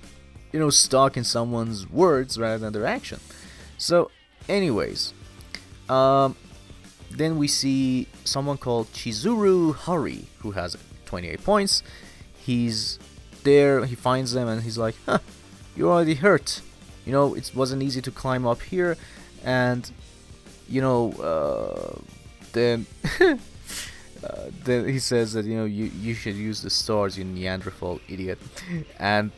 you 0.53 0.61
know 0.61 0.71
stock 0.71 1.17
in 1.17 1.25
someone's 1.25 1.89
words 1.91 2.39
rather 2.39 2.59
than 2.59 2.73
their 2.73 2.87
action? 2.87 3.21
So 3.79 4.11
anyways 4.49 5.15
um 5.89 6.37
then 7.11 7.39
we 7.39 7.49
see 7.49 8.07
someone 8.25 8.59
called 8.59 8.89
Chizuru 8.93 9.75
Hari 9.75 10.27
who 10.41 10.51
has 10.53 10.77
28 11.07 11.43
points. 11.43 11.83
He's 12.37 12.99
there 13.45 13.85
he 13.87 13.95
finds 13.95 14.33
them 14.33 14.47
and 14.47 14.63
he's 14.63 14.79
like 14.79 14.95
huh 15.07 15.21
you're 15.75 15.91
already 15.91 16.17
hurt. 16.17 16.61
You 17.07 17.13
know 17.13 17.35
it 17.35 17.51
wasn't 17.55 17.83
easy 17.83 18.03
to 18.03 18.11
climb 18.11 18.47
up 18.47 18.61
here 18.61 18.97
and 19.43 19.91
you 20.69 20.83
know 20.83 21.13
uh, 21.13 21.99
then 22.55 22.87
uh, 23.21 23.37
then 24.65 24.89
he 24.89 24.99
says 24.99 25.35
that 25.35 25.45
you 25.45 25.57
know 25.57 25.67
you 25.67 25.85
you 26.01 26.15
should 26.15 26.37
use 26.37 26.63
the 26.63 26.71
stars 26.71 27.19
you 27.19 27.25
neanderthal 27.25 28.01
idiot. 28.09 28.39
And 28.99 29.31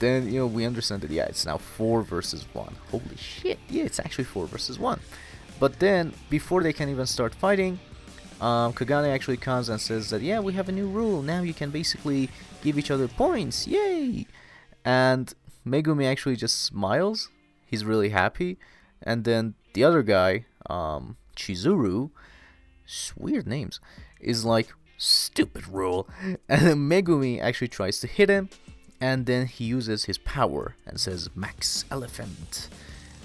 then 0.00 0.26
you 0.26 0.40
know 0.40 0.46
we 0.46 0.66
understand 0.66 1.02
that 1.02 1.10
yeah 1.10 1.26
it's 1.26 1.46
now 1.46 1.58
four 1.58 2.02
versus 2.02 2.44
one. 2.52 2.74
Holy 2.90 3.16
shit. 3.16 3.58
Yeah 3.68 3.84
it's 3.84 4.00
actually 4.00 4.24
four 4.24 4.46
versus 4.46 4.78
one. 4.78 5.00
But 5.60 5.78
then 5.78 6.12
before 6.28 6.62
they 6.62 6.72
can 6.72 6.88
even 6.88 7.06
start 7.06 7.32
fighting 7.34 7.78
um, 8.40 8.72
Kogane 8.72 9.12
actually 9.12 9.36
comes 9.36 9.68
and 9.68 9.80
says 9.80 10.10
that 10.10 10.20
yeah 10.20 10.40
we 10.40 10.52
have 10.54 10.68
a 10.68 10.72
new 10.72 10.88
rule. 10.88 11.22
Now 11.22 11.42
you 11.42 11.54
can 11.54 11.70
basically 11.70 12.28
give 12.62 12.78
each 12.78 12.90
other 12.90 13.08
points. 13.08 13.66
Yay! 13.66 14.26
And 14.84 15.32
Megumi 15.66 16.06
actually 16.06 16.36
just 16.36 16.62
smiles. 16.62 17.30
He's 17.64 17.84
really 17.84 18.10
happy. 18.10 18.58
And 19.02 19.24
then 19.24 19.54
the 19.74 19.84
other 19.84 20.02
guy, 20.02 20.46
um, 20.68 21.16
Chizuru, 21.36 22.10
weird 23.16 23.46
names, 23.46 23.80
is 24.20 24.44
like, 24.44 24.72
stupid 24.96 25.68
rule. 25.68 26.08
And 26.48 26.66
then 26.66 26.88
Megumi 26.88 27.40
actually 27.40 27.68
tries 27.68 28.00
to 28.00 28.06
hit 28.06 28.28
him. 28.28 28.48
And 29.00 29.26
then 29.26 29.46
he 29.46 29.64
uses 29.64 30.04
his 30.04 30.18
power 30.18 30.76
and 30.86 30.98
says, 30.98 31.28
Max 31.34 31.84
Elephant. 31.90 32.68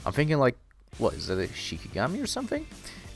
I'm 0.06 0.14
thinking, 0.14 0.38
like, 0.38 0.58
what, 0.98 1.14
is 1.14 1.28
that 1.28 1.40
a 1.40 1.48
Shikigami 1.48 2.22
or 2.22 2.28
something? 2.28 2.66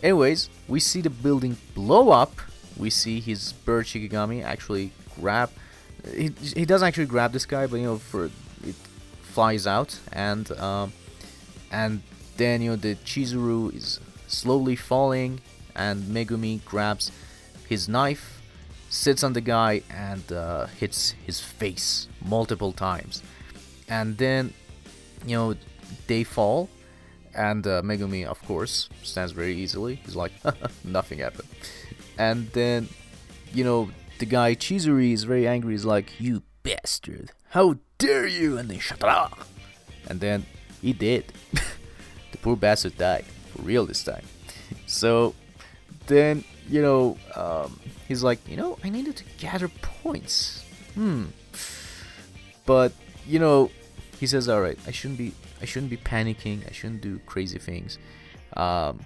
Anyways, 0.02 0.50
we 0.68 0.80
see 0.80 1.02
the 1.02 1.10
building 1.10 1.58
blow 1.74 2.10
up. 2.10 2.34
We 2.78 2.90
see 2.90 3.20
his 3.20 3.54
bird 3.54 3.86
Shikigami 3.86 4.44
actually 4.44 4.92
grab. 5.20 5.50
He, 6.14 6.32
he 6.56 6.66
doesn't 6.66 6.88
actually 6.88 7.06
grab 7.06 7.32
this 7.32 7.46
guy, 7.46 7.68
but 7.68 7.78
you 7.78 7.86
know, 7.86 7.98
for 7.98 8.26
it 8.26 8.76
flies 9.22 9.66
out 9.66 10.00
and 10.12 10.52
um, 10.60 10.94
and 11.72 12.04
then 12.38 12.62
you 12.62 12.70
know 12.72 12.76
the 12.76 12.96
Chizuru 12.96 13.76
is 13.76 14.00
slowly 14.28 14.76
falling 14.76 15.42
and 15.76 16.04
Megumi 16.04 16.64
grabs 16.66 17.12
his 17.68 17.88
knife 17.88 18.42
sits 18.90 19.24
on 19.24 19.34
the 19.34 19.42
guy 19.42 19.82
and 19.90 20.32
uh, 20.32 20.68
hits 20.68 21.16
his 21.26 21.40
face 21.40 22.08
multiple 22.24 22.72
times 22.72 23.24
and 23.90 24.18
then 24.18 24.54
you 25.26 25.36
know 25.36 25.56
they 26.08 26.24
fall 26.24 26.70
and 27.36 27.66
uh, 27.66 27.82
Megumi 27.82 28.26
of 28.26 28.42
course 28.46 28.90
stands 29.02 29.32
very 29.32 29.56
easily 29.56 29.96
he's 30.06 30.16
like 30.16 30.32
nothing 30.84 31.20
happened 31.20 31.48
and 32.18 32.50
then 32.52 32.88
you 33.52 33.64
know 33.64 33.90
the 34.20 34.26
guy 34.26 34.54
Chizuru 34.56 35.12
is 35.12 35.24
very 35.24 35.48
angry 35.48 35.74
he's 35.74 35.86
like 35.86 36.20
you 36.20 36.44
bastard 36.62 37.32
how 37.54 37.76
dare 38.00 38.26
you? 38.26 38.58
And 38.58 38.68
then 38.68 38.80
shut 38.80 39.04
up. 39.04 39.38
And 40.10 40.20
then 40.20 40.44
he 40.82 40.92
did. 40.92 41.32
the 42.32 42.38
poor 42.42 42.56
bastard 42.56 42.98
died. 42.98 43.26
For 43.54 43.62
real 43.62 43.86
this 43.86 44.04
time. 44.04 44.26
So 44.88 45.36
then, 46.08 46.44
you 46.70 46.82
know, 46.82 47.18
um, 47.36 47.80
he's 48.08 48.24
like, 48.24 48.40
you 48.48 48.58
know, 48.58 48.78
I 48.84 48.90
needed 48.90 49.18
to 49.18 49.24
gather 49.38 49.68
points. 49.68 50.64
Hmm. 50.96 51.26
But, 52.66 52.94
you 53.28 53.40
know, 53.40 53.72
he 54.20 54.28
says, 54.28 54.48
alright, 54.48 54.80
I 54.88 54.92
shouldn't 54.92 55.18
be 55.18 55.34
I 55.62 55.66
shouldn't 55.66 55.90
be 55.90 55.98
panicking, 55.98 56.68
I 56.68 56.72
shouldn't 56.74 57.02
do 57.02 57.20
crazy 57.26 57.58
things. 57.58 57.98
Um, 58.58 59.00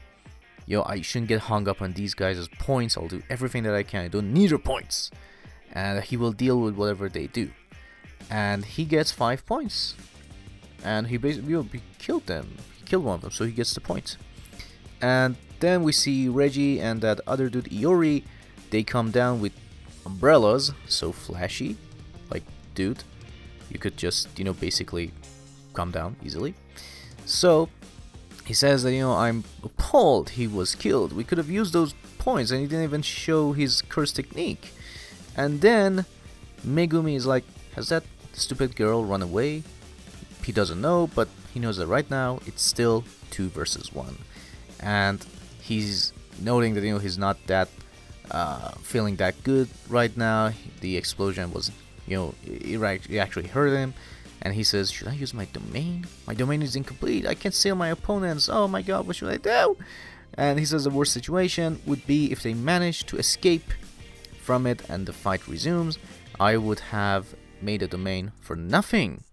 you 0.65 0.77
know, 0.77 0.83
I 0.85 1.01
shouldn't 1.01 1.29
get 1.29 1.41
hung 1.41 1.67
up 1.67 1.81
on 1.81 1.93
these 1.93 2.13
guys' 2.13 2.47
points. 2.59 2.97
I'll 2.97 3.07
do 3.07 3.21
everything 3.29 3.63
that 3.63 3.75
I 3.75 3.83
can. 3.83 4.05
I 4.05 4.07
don't 4.07 4.33
need 4.33 4.49
your 4.49 4.59
points. 4.59 5.11
And 5.71 6.03
he 6.03 6.17
will 6.17 6.31
deal 6.31 6.59
with 6.59 6.75
whatever 6.75 7.09
they 7.09 7.27
do 7.27 7.51
and 8.29 8.65
he 8.65 8.85
gets 8.85 9.11
five 9.11 9.45
points. 9.45 9.95
And 10.83 11.07
he 11.07 11.17
basically 11.17 11.53
he 11.71 11.81
killed 11.97 12.27
them. 12.27 12.57
He 12.77 12.85
killed 12.85 13.03
one 13.03 13.15
of 13.15 13.21
them, 13.21 13.31
so 13.31 13.45
he 13.45 13.51
gets 13.51 13.73
the 13.73 13.81
point. 13.81 14.17
And 15.01 15.35
then 15.59 15.83
we 15.83 15.91
see 15.91 16.27
Reggie 16.27 16.79
and 16.79 17.01
that 17.01 17.19
other 17.27 17.49
dude 17.49 17.65
Iori. 17.65 18.23
They 18.69 18.83
come 18.83 19.11
down 19.11 19.39
with 19.39 19.53
umbrellas, 20.05 20.73
so 20.87 21.11
flashy. 21.11 21.77
Like, 22.29 22.43
dude, 22.75 23.03
you 23.69 23.79
could 23.79 23.97
just, 23.97 24.37
you 24.37 24.43
know, 24.45 24.53
basically 24.53 25.11
come 25.73 25.91
down 25.91 26.15
easily. 26.23 26.53
So 27.25 27.69
he 28.45 28.53
says 28.53 28.83
that, 28.83 28.93
you 28.93 29.01
know, 29.01 29.13
I'm 29.13 29.43
appalled 29.63 30.31
he 30.31 30.47
was 30.47 30.75
killed. 30.75 31.13
We 31.13 31.23
could 31.23 31.37
have 31.37 31.49
used 31.49 31.73
those 31.73 31.93
points 32.17 32.51
and 32.51 32.61
he 32.61 32.67
didn't 32.67 32.83
even 32.85 33.01
show 33.01 33.53
his 33.53 33.81
curse 33.81 34.11
technique. 34.11 34.73
And 35.35 35.61
then 35.61 36.05
Megumi 36.65 37.15
is 37.15 37.25
like, 37.25 37.43
has 37.75 37.89
that 37.89 38.03
stupid 38.33 38.75
girl 38.75 39.05
run 39.05 39.21
away? 39.21 39.63
He 40.43 40.51
doesn't 40.51 40.81
know, 40.81 41.07
but 41.13 41.27
he 41.53 41.59
knows 41.59 41.77
that 41.77 41.87
right 41.87 42.09
now 42.09 42.39
it's 42.45 42.63
still 42.63 43.03
two 43.29 43.49
versus 43.49 43.93
one. 43.93 44.17
And 44.79 45.25
he's 45.61 46.13
noting 46.39 46.73
that, 46.75 46.83
you 46.83 46.93
know, 46.93 46.99
he's 46.99 47.17
not 47.17 47.37
that 47.47 47.69
uh, 48.31 48.71
feeling 48.81 49.15
that 49.17 49.43
good 49.43 49.69
right 49.89 50.15
now. 50.15 50.51
The 50.81 50.97
explosion 50.97 51.51
was, 51.51 51.71
you 52.05 52.17
know, 52.17 52.35
it, 52.45 53.17
actually 53.17 53.47
hurt 53.47 53.75
him 53.75 53.93
and 54.41 54.53
he 54.53 54.63
says, 54.63 54.91
Should 54.91 55.07
I 55.07 55.13
use 55.13 55.33
my 55.33 55.45
domain? 55.45 56.05
My 56.27 56.33
domain 56.33 56.61
is 56.61 56.75
incomplete. 56.75 57.25
I 57.25 57.33
can't 57.33 57.53
seal 57.53 57.75
my 57.75 57.89
opponents. 57.89 58.49
Oh 58.49 58.67
my 58.67 58.81
god, 58.81 59.07
what 59.07 59.15
should 59.15 59.29
I 59.29 59.37
do? 59.37 59.77
And 60.35 60.59
he 60.59 60.65
says 60.65 60.83
the 60.83 60.89
worst 60.89 61.13
situation 61.13 61.81
would 61.85 62.05
be 62.05 62.31
if 62.31 62.43
they 62.43 62.53
manage 62.53 63.05
to 63.07 63.17
escape 63.17 63.71
from 64.41 64.67
it 64.67 64.81
and 64.89 65.05
the 65.05 65.13
fight 65.13 65.47
resumes. 65.47 65.97
I 66.39 66.57
would 66.57 66.79
have 66.79 67.35
made 67.61 67.81
a 67.81 67.87
domain 67.87 68.31
for 68.39 68.55
nothing. 68.55 69.23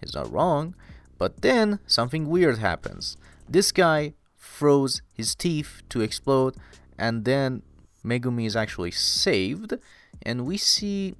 He's 0.00 0.14
not 0.14 0.32
wrong. 0.32 0.74
But 1.18 1.42
then 1.42 1.80
something 1.86 2.28
weird 2.28 2.58
happens. 2.58 3.16
This 3.48 3.72
guy 3.72 4.14
froze 4.62 5.02
his 5.12 5.34
teeth 5.34 5.82
to 5.88 6.00
explode, 6.00 6.54
and 6.96 7.24
then 7.24 7.62
Megumi 8.04 8.46
is 8.46 8.54
actually 8.54 8.92
saved, 8.92 9.74
and 10.22 10.46
we 10.46 10.56
see, 10.56 11.16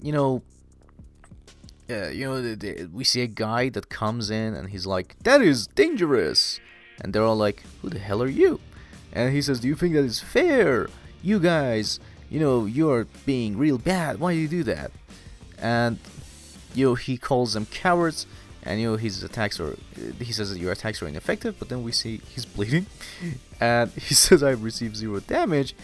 you 0.00 0.10
know, 0.10 0.42
uh, 1.90 2.08
you 2.08 2.24
know, 2.24 2.40
the, 2.40 2.54
the, 2.54 2.86
we 2.86 3.04
see 3.04 3.20
a 3.20 3.26
guy 3.26 3.68
that 3.68 3.90
comes 3.90 4.30
in 4.30 4.54
and 4.54 4.70
he's 4.70 4.86
like, 4.86 5.16
"That 5.28 5.42
is 5.42 5.66
dangerous," 5.66 6.60
and 6.98 7.12
they're 7.12 7.28
all 7.30 7.36
like, 7.36 7.62
"Who 7.82 7.90
the 7.90 7.98
hell 7.98 8.22
are 8.22 8.34
you?" 8.42 8.58
And 9.12 9.34
he 9.36 9.42
says, 9.42 9.60
"Do 9.60 9.68
you 9.68 9.76
think 9.76 9.92
that 9.92 10.06
is 10.14 10.20
fair? 10.20 10.88
You 11.22 11.38
guys, 11.40 12.00
you 12.32 12.40
know, 12.40 12.64
you're 12.64 13.04
being 13.26 13.58
real 13.58 13.76
bad. 13.76 14.18
Why 14.18 14.32
do 14.32 14.38
you 14.40 14.48
do 14.48 14.64
that?" 14.72 14.90
And 15.58 15.98
you 16.74 16.86
know, 16.86 16.94
he 16.94 17.18
calls 17.18 17.52
them 17.52 17.66
cowards, 17.66 18.26
and 18.68 18.78
you 18.78 18.90
know, 18.90 18.96
his 18.96 19.22
attacks 19.22 19.58
are. 19.58 19.76
He 20.20 20.32
says 20.32 20.50
that 20.52 20.58
your 20.58 20.72
attacks 20.72 21.00
are 21.02 21.08
ineffective, 21.08 21.58
but 21.58 21.70
then 21.70 21.82
we 21.82 21.90
see 21.90 22.20
he's 22.28 22.44
bleeding, 22.44 22.84
and 23.60 23.90
he 23.92 24.14
says, 24.24 24.42
"I've 24.42 24.62
received 24.62 24.94
zero 24.96 25.20
damage," 25.20 25.74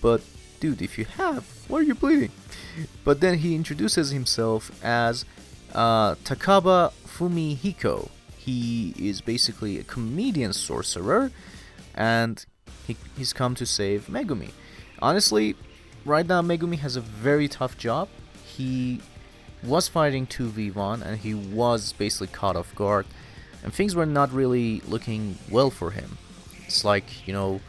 but 0.00 0.22
dude, 0.58 0.82
if 0.82 0.98
you 0.98 1.04
have, 1.04 1.44
why 1.68 1.78
are 1.78 1.82
you 1.82 1.94
bleeding? 1.94 2.32
But 3.04 3.20
then 3.20 3.38
he 3.38 3.54
introduces 3.54 4.10
himself 4.10 4.72
as 4.82 5.24
uh, 5.72 6.16
Takaba 6.16 6.92
Fumihiko. 7.06 8.10
He 8.36 8.92
is 8.98 9.20
basically 9.20 9.78
a 9.78 9.84
comedian 9.84 10.52
sorcerer, 10.52 11.30
and 11.94 12.44
he, 12.88 12.96
he's 13.16 13.32
come 13.32 13.54
to 13.54 13.64
save 13.64 14.08
Megumi. 14.08 14.50
Honestly, 15.00 15.54
right 16.04 16.26
now 16.26 16.42
Megumi 16.42 16.78
has 16.78 16.96
a 16.96 17.00
very 17.00 17.46
tough 17.46 17.78
job. 17.78 18.08
He 18.44 19.00
was 19.62 19.88
fighting 19.88 20.26
2v1 20.26 21.02
and 21.02 21.18
he 21.18 21.34
was 21.34 21.92
basically 21.92 22.28
caught 22.28 22.56
off 22.56 22.74
guard, 22.74 23.06
and 23.62 23.72
things 23.72 23.94
were 23.94 24.06
not 24.06 24.32
really 24.32 24.80
looking 24.80 25.38
well 25.50 25.70
for 25.70 25.90
him. 25.90 26.18
It's 26.66 26.84
like, 26.84 27.26
you 27.26 27.32
know, 27.32 27.60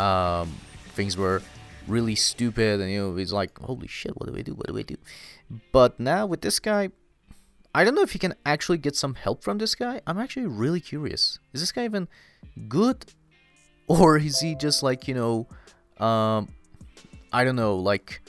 um, 0.00 0.54
things 0.94 1.16
were 1.16 1.42
really 1.86 2.14
stupid, 2.14 2.80
and 2.80 2.90
you 2.90 3.00
know, 3.00 3.16
he's 3.16 3.32
like, 3.32 3.58
holy 3.58 3.88
shit, 3.88 4.12
what 4.18 4.26
do 4.26 4.32
we 4.32 4.42
do? 4.42 4.52
What 4.54 4.66
do 4.66 4.74
we 4.74 4.82
do? 4.82 4.96
But 5.72 5.98
now 5.98 6.26
with 6.26 6.42
this 6.42 6.58
guy, 6.58 6.90
I 7.74 7.84
don't 7.84 7.94
know 7.94 8.02
if 8.02 8.12
he 8.12 8.18
can 8.18 8.34
actually 8.44 8.78
get 8.78 8.96
some 8.96 9.14
help 9.14 9.42
from 9.42 9.58
this 9.58 9.74
guy. 9.74 10.00
I'm 10.06 10.18
actually 10.18 10.46
really 10.46 10.80
curious. 10.80 11.38
Is 11.52 11.62
this 11.62 11.72
guy 11.72 11.84
even 11.84 12.08
good? 12.68 13.06
Or 13.86 14.16
is 14.16 14.40
he 14.40 14.54
just 14.54 14.82
like, 14.82 15.08
you 15.08 15.14
know, 15.14 15.46
um, 16.04 16.48
I 17.32 17.44
don't 17.44 17.56
know, 17.56 17.76
like, 17.76 18.22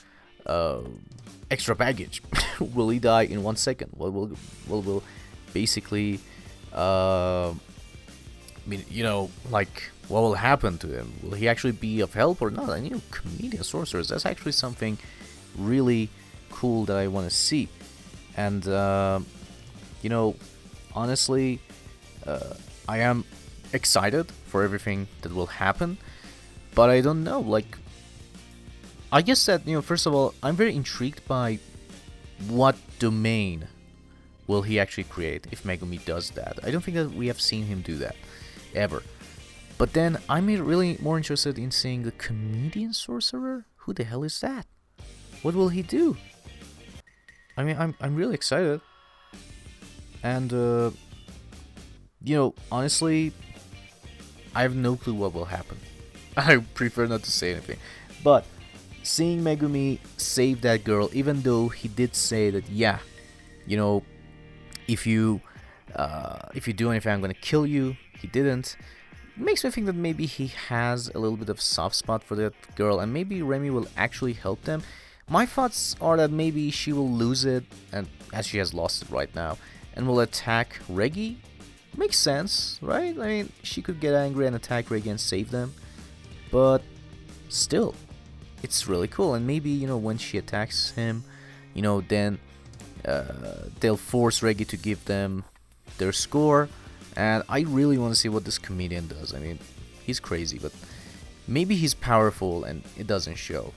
uh, 0.46 0.82
extra 1.54 1.76
baggage? 1.76 2.22
will 2.60 2.90
he 2.90 3.00
die 3.00 3.24
in 3.24 3.44
one 3.44 3.56
second? 3.56 3.90
What 3.96 4.12
will, 4.14 4.32
will, 4.68 4.82
will 4.82 5.04
basically, 5.54 6.20
uh, 6.74 7.50
I 7.52 7.56
mean, 8.66 8.84
you 8.90 9.04
know, 9.04 9.30
like, 9.50 9.76
what 10.08 10.22
will 10.22 10.40
happen 10.50 10.78
to 10.80 10.88
him? 10.88 11.14
Will 11.24 11.38
he 11.42 11.48
actually 11.48 11.78
be 11.88 12.02
of 12.02 12.14
help 12.14 12.42
or 12.42 12.52
not? 12.52 12.82
You 12.82 12.92
know, 12.96 13.02
comedian 13.12 13.64
sorcerers, 13.64 14.10
that's 14.10 14.26
actually 14.26 14.52
something 14.52 14.98
really 15.58 16.10
cool 16.52 16.86
that 16.86 16.98
I 16.98 17.08
want 17.08 17.30
to 17.30 17.36
see 17.36 17.70
and 18.36 18.68
uh, 18.68 19.20
you 20.02 20.10
know 20.10 20.36
honestly 20.94 21.60
uh, 22.26 22.54
i 22.88 23.00
am 23.00 23.24
excited 23.74 24.32
for 24.48 24.64
everything 24.64 25.08
that 25.22 25.34
will 25.34 25.48
happen 25.48 25.98
but 26.76 26.90
i 26.90 27.02
don't 27.02 27.24
know 27.24 27.40
like 27.40 27.78
i 29.14 29.22
guess 29.22 29.46
that 29.46 29.66
you 29.66 29.74
know 29.74 29.82
first 29.82 30.06
of 30.06 30.14
all 30.14 30.34
i'm 30.44 30.56
very 30.56 30.76
intrigued 30.76 31.26
by 31.28 31.58
what 32.50 32.76
domain 33.00 33.68
will 34.48 34.62
he 34.62 34.80
actually 34.80 35.06
create 35.06 35.48
if 35.52 35.64
megumi 35.64 36.04
does 36.06 36.32
that. 36.32 36.60
I 36.64 36.72
don't 36.72 36.84
think 36.84 36.98
that 36.98 37.12
we 37.12 37.28
have 37.28 37.40
seen 37.40 37.66
him 37.66 37.82
do 37.82 37.96
that 37.98 38.16
ever. 38.76 39.02
But 39.78 39.94
then 39.94 40.18
i'm 40.30 40.48
really 40.48 40.98
more 41.02 41.18
interested 41.18 41.58
in 41.58 41.72
seeing 41.72 42.04
the 42.04 42.12
comedian 42.12 42.94
sorcerer? 42.94 43.66
Who 43.78 43.94
the 43.94 44.04
hell 44.04 44.24
is 44.24 44.40
that? 44.42 44.66
What 45.42 45.56
will 45.56 45.70
he 45.70 45.82
do? 45.82 46.18
I 47.58 47.64
mean, 47.64 47.76
I'm 47.78 47.94
I'm 48.02 48.16
really 48.16 48.34
excited, 48.34 48.82
and 50.24 50.52
uh, 50.52 50.90
you 52.24 52.36
know, 52.36 52.56
honestly, 52.72 53.32
I 54.56 54.62
have 54.64 54.76
no 54.76 54.96
clue 54.96 55.14
what 55.14 55.34
will 55.34 55.46
happen. 55.46 55.78
I 56.38 56.58
prefer 56.74 57.06
not 57.06 57.22
to 57.24 57.32
say 57.32 57.52
anything, 57.52 57.78
but 58.24 58.46
seeing 59.04 59.42
Megumi 59.42 60.00
save 60.18 60.62
that 60.62 60.84
girl, 60.84 61.10
even 61.14 61.42
though 61.42 61.70
he 61.70 61.88
did 61.88 62.16
say 62.16 62.50
that, 62.50 62.68
yeah, 62.70 63.00
you 63.68 63.78
know, 63.78 64.04
if 64.88 65.06
you 65.06 65.42
uh, 65.96 66.40
if 66.54 66.68
you 66.68 66.74
do 66.74 66.90
anything, 66.90 67.14
I'm 67.14 67.22
gonna 67.22 67.34
kill 67.34 67.66
you. 67.66 67.96
He 68.20 68.28
didn't. 68.28 68.78
makes 69.36 69.64
me 69.64 69.70
think 69.70 69.86
that 69.88 69.96
maybe 69.96 70.26
he 70.26 70.48
has 70.70 71.10
a 71.10 71.20
little 71.20 71.38
bit 71.38 71.50
of 71.50 71.62
soft 71.62 71.96
spot 71.96 72.24
for 72.24 72.36
that 72.36 72.54
girl, 72.76 73.00
and 73.00 73.14
maybe 73.14 73.42
Remy 73.42 73.70
will 73.70 73.88
actually 73.98 74.34
help 74.34 74.64
them 74.64 74.82
my 75.30 75.46
thoughts 75.46 75.96
are 76.02 76.18
that 76.18 76.32
maybe 76.32 76.70
she 76.72 76.92
will 76.92 77.10
lose 77.10 77.46
it, 77.46 77.64
and 77.92 78.08
as 78.34 78.48
she 78.48 78.58
has 78.58 78.74
lost 78.74 79.04
it 79.04 79.10
right 79.10 79.34
now, 79.36 79.58
and 79.96 80.08
will 80.08 80.20
attack 80.20 80.80
Reggie. 80.90 81.40
Makes 81.96 82.20
sense, 82.20 82.80
right? 82.82 83.18
I 83.18 83.28
mean, 83.28 83.52
she 83.62 83.82
could 83.82 84.00
get 84.00 84.14
angry 84.14 84.48
and 84.48 84.56
attack 84.56 84.90
Reggie 84.90 85.10
and 85.10 85.20
save 85.20 85.52
them, 85.52 85.74
but 86.52 86.82
still, 87.50 87.96
it's 88.64 88.88
really 88.88 89.08
cool. 89.08 89.36
And 89.36 89.46
maybe 89.46 89.70
you 89.70 89.86
know 89.86 89.98
when 89.98 90.18
she 90.18 90.38
attacks 90.38 90.92
him, 90.92 91.24
you 91.74 91.82
know, 91.82 92.02
then 92.02 92.40
uh, 93.06 93.68
they'll 93.80 93.98
force 93.98 94.42
Reggie 94.42 94.66
to 94.66 94.78
give 94.78 95.06
them 95.06 95.44
their 95.98 96.12
score. 96.14 96.70
And 97.16 97.44
I 97.48 97.62
really 97.62 97.98
want 97.98 98.14
to 98.14 98.20
see 98.20 98.30
what 98.30 98.46
this 98.46 98.58
comedian 98.58 99.08
does. 99.08 99.36
I 99.36 99.40
mean, 99.40 99.60
he's 100.04 100.20
crazy, 100.20 100.58
but 100.58 100.72
maybe 101.48 101.76
he's 101.76 101.94
powerful 101.94 102.64
and 102.64 102.84
it 102.98 103.06
doesn't 103.06 103.36
show. 103.36 103.74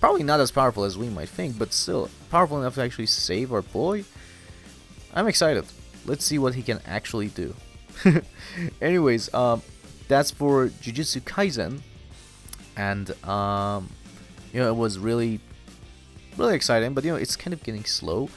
Probably 0.00 0.22
not 0.22 0.40
as 0.40 0.50
powerful 0.50 0.84
as 0.84 0.98
we 0.98 1.08
might 1.08 1.30
think, 1.30 1.58
but 1.58 1.72
still 1.72 2.10
powerful 2.30 2.60
enough 2.60 2.74
to 2.74 2.82
actually 2.82 3.06
save 3.06 3.52
our 3.52 3.62
boy. 3.62 4.04
I'm 5.14 5.26
excited. 5.26 5.64
Let's 6.04 6.24
see 6.24 6.38
what 6.38 6.54
he 6.54 6.62
can 6.62 6.80
actually 6.86 7.28
do. 7.28 7.54
Anyways, 8.82 9.32
um, 9.32 9.62
that's 10.08 10.30
for 10.30 10.68
Jujutsu 10.68 11.22
Kaisen, 11.22 11.80
and 12.76 13.10
um, 13.24 13.90
you 14.52 14.60
know 14.60 14.68
it 14.68 14.76
was 14.76 14.98
really, 14.98 15.40
really 16.36 16.54
exciting. 16.54 16.94
But 16.94 17.04
you 17.04 17.12
know 17.12 17.16
it's 17.16 17.36
kind 17.36 17.52
of 17.52 17.62
getting 17.62 17.84
slow. 17.84 18.28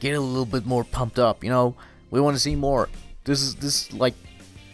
Get 0.00 0.14
a 0.14 0.20
little 0.20 0.46
bit 0.46 0.66
more 0.66 0.84
pumped 0.84 1.18
up. 1.18 1.42
You 1.42 1.50
know 1.50 1.74
we 2.10 2.20
want 2.20 2.36
to 2.36 2.40
see 2.40 2.56
more. 2.56 2.88
This 3.24 3.42
is 3.42 3.54
this 3.56 3.92
like 3.92 4.14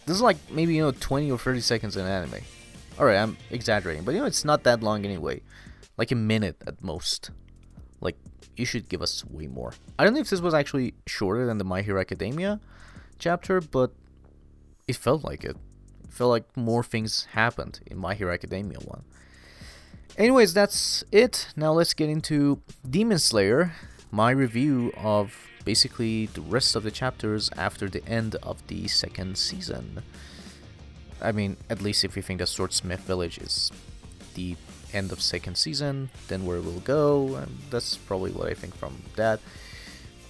this 0.07 0.17
is 0.17 0.23
like 0.23 0.37
maybe 0.51 0.75
you 0.75 0.83
know 0.83 0.93
20 0.93 1.31
or 1.31 1.39
30 1.39 1.61
seconds 1.61 1.97
in 1.97 2.07
anime. 2.07 2.41
All 2.99 3.07
right, 3.07 3.17
I'm 3.17 3.37
exaggerating, 3.51 4.05
but 4.05 4.15
you 4.15 4.21
know 4.21 4.27
it's 4.27 4.45
not 4.45 4.65
that 4.65 4.83
long 4.83 5.05
anyway 5.05 5.41
like 5.97 6.13
a 6.13 6.17
minute 6.17 6.57
at 6.67 6.83
most. 6.83 7.31
Like 8.01 8.17
you 8.57 8.67
should 8.67 8.89
give 8.89 9.03
us 9.03 9.25
way 9.25 9.47
more. 9.47 9.75
I 9.99 10.05
don't 10.05 10.15
know 10.15 10.21
if 10.21 10.31
this 10.31 10.41
was 10.41 10.55
actually 10.55 10.95
shorter 11.07 11.47
than 11.47 11.59
the 11.59 11.65
My 11.65 11.83
Hero 11.83 12.01
Academia 12.01 12.61
chapter, 13.19 13.61
but 13.61 13.93
it 14.87 14.97
felt 14.97 15.25
like 15.25 15.45
it. 15.45 15.57
It 16.15 16.19
felt 16.19 16.31
like 16.31 16.57
more 16.57 16.85
things 16.85 17.27
happened 17.33 17.81
in 17.87 17.99
My 17.99 18.15
Hero 18.15 18.33
Academia 18.33 18.79
one. 18.79 19.03
Anyways, 20.17 20.55
that's 20.55 21.03
it. 21.11 21.49
Now 21.57 21.73
let's 21.73 21.93
get 21.93 22.09
into 22.09 22.61
Demon 22.89 23.19
Slayer, 23.19 23.73
my 24.13 24.31
review 24.31 24.93
of 24.97 25.37
basically 25.65 26.27
the 26.27 26.41
rest 26.41 26.77
of 26.77 26.85
the 26.85 26.93
chapters 26.93 27.51
after 27.57 27.89
the 27.89 28.07
end 28.07 28.37
of 28.45 28.65
the 28.69 28.87
second 28.87 29.37
season. 29.37 30.05
I 31.21 31.33
mean, 31.33 31.57
at 31.69 31.83
least 31.83 32.05
if 32.05 32.15
you 32.15 32.23
think 32.23 32.39
that 32.39 32.47
Swordsmith 32.47 33.01
Village 33.01 33.39
is 33.39 33.73
the 34.35 34.55
end 34.93 35.11
of 35.11 35.21
second 35.21 35.59
season, 35.59 36.11
then 36.29 36.47
where 36.47 36.61
we'll 36.61 36.79
go, 36.79 37.35
and 37.35 37.59
that's 37.71 37.97
probably 37.97 38.31
what 38.31 38.49
I 38.49 38.55
think 38.55 38.77
from 38.77 39.03
that. 39.17 39.41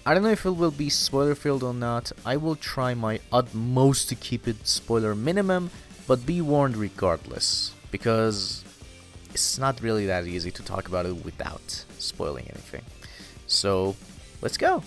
I 0.06 0.12
don't 0.12 0.22
know 0.22 0.28
if 0.28 0.44
it 0.44 0.50
will 0.50 0.70
be 0.70 0.90
spoiler 0.90 1.34
filled 1.34 1.62
or 1.62 1.72
not. 1.72 2.12
I 2.26 2.36
will 2.36 2.56
try 2.56 2.92
my 2.92 3.20
utmost 3.32 4.10
to 4.10 4.14
keep 4.14 4.46
it 4.46 4.66
spoiler 4.66 5.14
minimum, 5.14 5.70
but 6.06 6.26
be 6.26 6.42
warned 6.42 6.76
regardless, 6.76 7.72
because 7.90 8.62
it's 9.30 9.58
not 9.58 9.80
really 9.80 10.04
that 10.04 10.26
easy 10.26 10.50
to 10.50 10.62
talk 10.62 10.88
about 10.88 11.06
it 11.06 11.24
without 11.24 11.86
spoiling 11.98 12.44
anything. 12.50 12.82
So, 13.46 13.96
let's 14.42 14.58
go! 14.58 14.82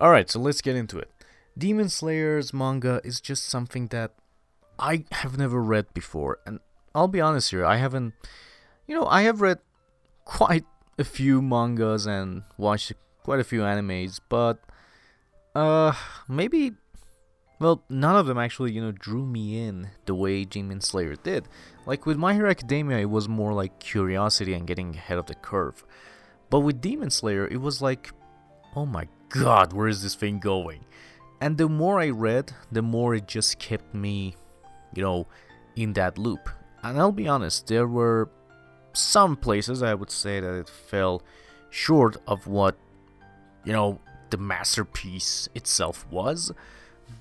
Alright, 0.00 0.30
so 0.30 0.38
let's 0.38 0.60
get 0.60 0.76
into 0.76 0.96
it. 0.96 1.10
Demon 1.58 1.88
Slayer's 1.88 2.54
manga 2.54 3.00
is 3.02 3.20
just 3.20 3.46
something 3.46 3.88
that 3.88 4.12
I 4.78 5.06
have 5.10 5.36
never 5.36 5.60
read 5.60 5.92
before, 5.92 6.38
and 6.46 6.60
I'll 6.94 7.08
be 7.08 7.20
honest 7.20 7.50
here, 7.50 7.64
I 7.64 7.76
haven't. 7.76 8.14
You 8.86 8.94
know, 8.94 9.06
I 9.06 9.22
have 9.22 9.40
read 9.40 9.58
quite 10.24 10.64
a 10.98 11.04
few 11.04 11.40
mangas 11.40 12.06
and 12.06 12.42
watched 12.58 12.92
quite 13.22 13.40
a 13.40 13.44
few 13.44 13.60
animes, 13.60 14.20
but 14.28 14.60
uh, 15.54 15.92
maybe. 16.28 16.72
Well, 17.58 17.84
none 17.88 18.16
of 18.16 18.26
them 18.26 18.38
actually, 18.38 18.72
you 18.72 18.82
know, 18.82 18.90
drew 18.90 19.24
me 19.24 19.64
in 19.64 19.90
the 20.06 20.16
way 20.16 20.44
Demon 20.44 20.80
Slayer 20.80 21.14
did. 21.14 21.46
Like 21.86 22.06
with 22.06 22.16
My 22.16 22.34
Hero 22.34 22.50
Academia, 22.50 22.98
it 22.98 23.10
was 23.10 23.28
more 23.28 23.52
like 23.52 23.78
curiosity 23.78 24.52
and 24.54 24.66
getting 24.66 24.96
ahead 24.96 25.16
of 25.16 25.26
the 25.26 25.36
curve. 25.36 25.84
But 26.50 26.60
with 26.60 26.80
Demon 26.80 27.10
Slayer, 27.10 27.46
it 27.46 27.60
was 27.60 27.80
like, 27.80 28.10
oh 28.74 28.84
my 28.84 29.06
god, 29.28 29.72
where 29.72 29.86
is 29.86 30.02
this 30.02 30.16
thing 30.16 30.40
going? 30.40 30.84
And 31.40 31.56
the 31.56 31.68
more 31.68 32.00
I 32.00 32.10
read, 32.10 32.52
the 32.72 32.82
more 32.82 33.14
it 33.14 33.28
just 33.28 33.60
kept 33.60 33.94
me, 33.94 34.34
you 34.94 35.02
know, 35.02 35.28
in 35.76 35.92
that 35.92 36.18
loop. 36.18 36.48
And 36.82 36.98
I'll 36.98 37.12
be 37.12 37.28
honest, 37.28 37.68
there 37.68 37.86
were 37.86 38.28
some 38.92 39.36
places 39.36 39.82
I 39.82 39.94
would 39.94 40.10
say 40.10 40.40
that 40.40 40.54
it 40.54 40.68
fell 40.68 41.22
short 41.70 42.16
of 42.26 42.46
what, 42.46 42.76
you 43.64 43.72
know, 43.72 44.00
the 44.30 44.36
masterpiece 44.36 45.48
itself 45.54 46.06
was, 46.10 46.52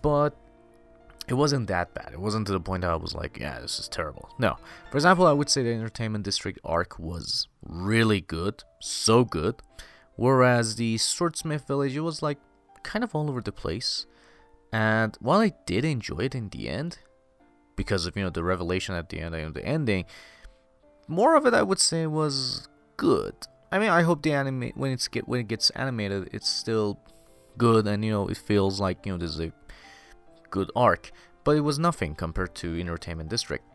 but 0.01 0.35
it 1.27 1.35
wasn't 1.35 1.67
that 1.67 1.93
bad. 1.93 2.11
It 2.13 2.19
wasn't 2.19 2.47
to 2.47 2.53
the 2.53 2.59
point 2.59 2.81
that 2.81 2.91
I 2.91 2.95
was 2.95 3.13
like, 3.13 3.37
yeah, 3.39 3.59
this 3.59 3.79
is 3.79 3.87
terrible. 3.87 4.29
No. 4.39 4.57
For 4.89 4.97
example, 4.97 5.27
I 5.27 5.33
would 5.33 5.49
say 5.49 5.63
the 5.63 5.73
Entertainment 5.73 6.25
District 6.25 6.59
arc 6.65 6.97
was 6.97 7.47
really 7.63 8.21
good, 8.21 8.63
so 8.79 9.23
good, 9.23 9.61
whereas 10.15 10.75
the 10.75 10.97
Swordsmith 10.97 11.67
Village, 11.67 11.95
it 11.95 12.01
was 12.01 12.21
like 12.21 12.39
kind 12.83 13.03
of 13.03 13.13
all 13.15 13.29
over 13.29 13.41
the 13.41 13.51
place. 13.51 14.05
And 14.73 15.15
while 15.19 15.39
I 15.39 15.53
did 15.65 15.85
enjoy 15.85 16.19
it 16.19 16.35
in 16.35 16.49
the 16.49 16.67
end, 16.67 16.99
because 17.75 18.05
of 18.05 18.15
you 18.15 18.23
know 18.23 18.29
the 18.29 18.43
revelation 18.43 18.95
at 18.95 19.09
the 19.09 19.19
end 19.19 19.35
and 19.35 19.53
the 19.53 19.65
ending. 19.65 20.05
More 21.07 21.35
of 21.35 21.45
it, 21.45 21.53
I 21.53 21.63
would 21.63 21.79
say, 21.79 22.07
was 22.07 22.67
good. 22.97 23.35
I 23.71 23.79
mean, 23.79 23.89
I 23.89 24.01
hope 24.01 24.21
the 24.21 24.33
anime 24.33 24.71
when 24.75 24.91
it's 24.91 25.07
get 25.07 25.27
when 25.27 25.39
it 25.39 25.47
gets 25.47 25.69
animated, 25.71 26.29
it's 26.31 26.49
still 26.49 26.99
good 27.57 27.85
and 27.85 28.03
you 28.03 28.11
know 28.11 28.27
it 28.27 28.37
feels 28.37 28.79
like 28.79 29.05
you 29.05 29.11
know 29.11 29.17
this 29.17 29.31
is 29.31 29.39
a 29.39 29.51
good 30.49 30.71
arc. 30.75 31.11
But 31.43 31.57
it 31.57 31.61
was 31.61 31.79
nothing 31.79 32.13
compared 32.13 32.53
to 32.55 32.79
Entertainment 32.79 33.29
District. 33.29 33.65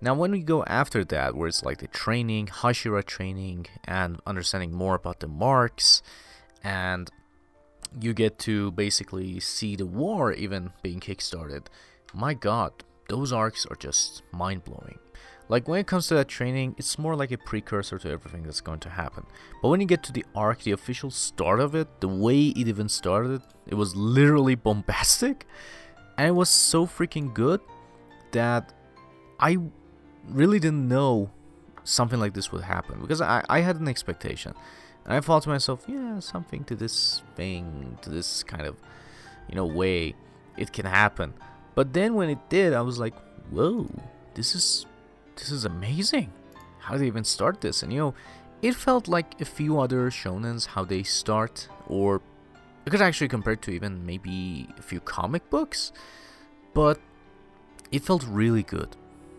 Now, 0.00 0.14
when 0.14 0.30
we 0.30 0.40
go 0.40 0.64
after 0.64 1.04
that, 1.04 1.34
where 1.34 1.48
it's 1.48 1.62
like 1.62 1.78
the 1.78 1.86
training, 1.88 2.46
Hashira 2.46 3.04
training, 3.04 3.66
and 3.84 4.20
understanding 4.26 4.72
more 4.72 4.94
about 4.94 5.20
the 5.20 5.26
marks, 5.26 6.02
and 6.64 7.10
you 8.00 8.14
get 8.14 8.38
to 8.40 8.70
basically 8.70 9.40
see 9.40 9.76
the 9.76 9.86
war 9.86 10.32
even 10.32 10.70
being 10.82 11.00
kickstarted. 11.00 11.66
My 12.14 12.32
god, 12.32 12.72
those 13.10 13.32
arcs 13.32 13.66
are 13.66 13.76
just 13.76 14.22
mind 14.32 14.64
blowing. 14.64 14.98
Like 15.48 15.66
when 15.66 15.80
it 15.80 15.88
comes 15.88 16.06
to 16.06 16.14
that 16.14 16.28
training, 16.28 16.76
it's 16.78 16.96
more 16.96 17.16
like 17.16 17.32
a 17.32 17.38
precursor 17.38 17.98
to 17.98 18.08
everything 18.08 18.44
that's 18.44 18.60
going 18.60 18.78
to 18.80 18.88
happen. 18.88 19.26
But 19.60 19.68
when 19.70 19.80
you 19.80 19.86
get 19.86 20.04
to 20.04 20.12
the 20.12 20.24
arc, 20.32 20.62
the 20.62 20.70
official 20.70 21.10
start 21.10 21.58
of 21.58 21.74
it, 21.74 22.00
the 22.00 22.06
way 22.06 22.38
it 22.38 22.68
even 22.68 22.88
started, 22.88 23.42
it 23.66 23.74
was 23.74 23.96
literally 23.96 24.54
bombastic. 24.68 25.46
And 26.16 26.28
it 26.28 26.32
was 26.32 26.48
so 26.48 26.86
freaking 26.86 27.34
good 27.34 27.60
that 28.30 28.72
I 29.40 29.58
really 30.28 30.60
didn't 30.60 30.86
know 30.86 31.32
something 31.82 32.20
like 32.20 32.34
this 32.34 32.52
would 32.52 32.62
happen. 32.62 33.00
Because 33.00 33.20
I, 33.20 33.44
I 33.48 33.60
had 33.60 33.80
an 33.80 33.88
expectation. 33.88 34.54
And 35.04 35.14
I 35.14 35.20
thought 35.20 35.42
to 35.42 35.48
myself, 35.48 35.84
yeah, 35.88 36.20
something 36.20 36.62
to 36.64 36.76
this 36.76 37.22
thing, 37.34 37.98
to 38.02 38.10
this 38.10 38.44
kind 38.44 38.66
of, 38.66 38.76
you 39.48 39.56
know, 39.56 39.66
way 39.66 40.14
it 40.56 40.72
can 40.72 40.86
happen. 40.86 41.34
But 41.74 41.92
then 41.92 42.14
when 42.14 42.30
it 42.30 42.48
did, 42.48 42.72
I 42.72 42.82
was 42.82 42.98
like, 42.98 43.14
whoa, 43.50 43.88
this 44.34 44.54
is 44.54 44.86
this 45.36 45.50
is 45.50 45.64
amazing. 45.64 46.32
How 46.80 46.94
did 46.94 47.02
they 47.02 47.06
even 47.06 47.24
start 47.24 47.60
this? 47.60 47.82
And 47.82 47.92
you 47.92 47.98
know, 47.98 48.14
it 48.62 48.74
felt 48.74 49.08
like 49.08 49.40
a 49.40 49.44
few 49.44 49.80
other 49.80 50.10
shonens 50.10 50.66
how 50.66 50.84
they 50.84 51.02
start, 51.02 51.68
or 51.88 52.20
it 52.84 52.90
could 52.90 53.02
actually 53.02 53.28
compare 53.28 53.56
to 53.56 53.70
even 53.70 54.04
maybe 54.04 54.68
a 54.78 54.82
few 54.82 55.00
comic 55.00 55.48
books. 55.50 55.92
But 56.74 57.00
it 57.90 58.02
felt 58.02 58.24
really 58.24 58.62
good 58.62 58.96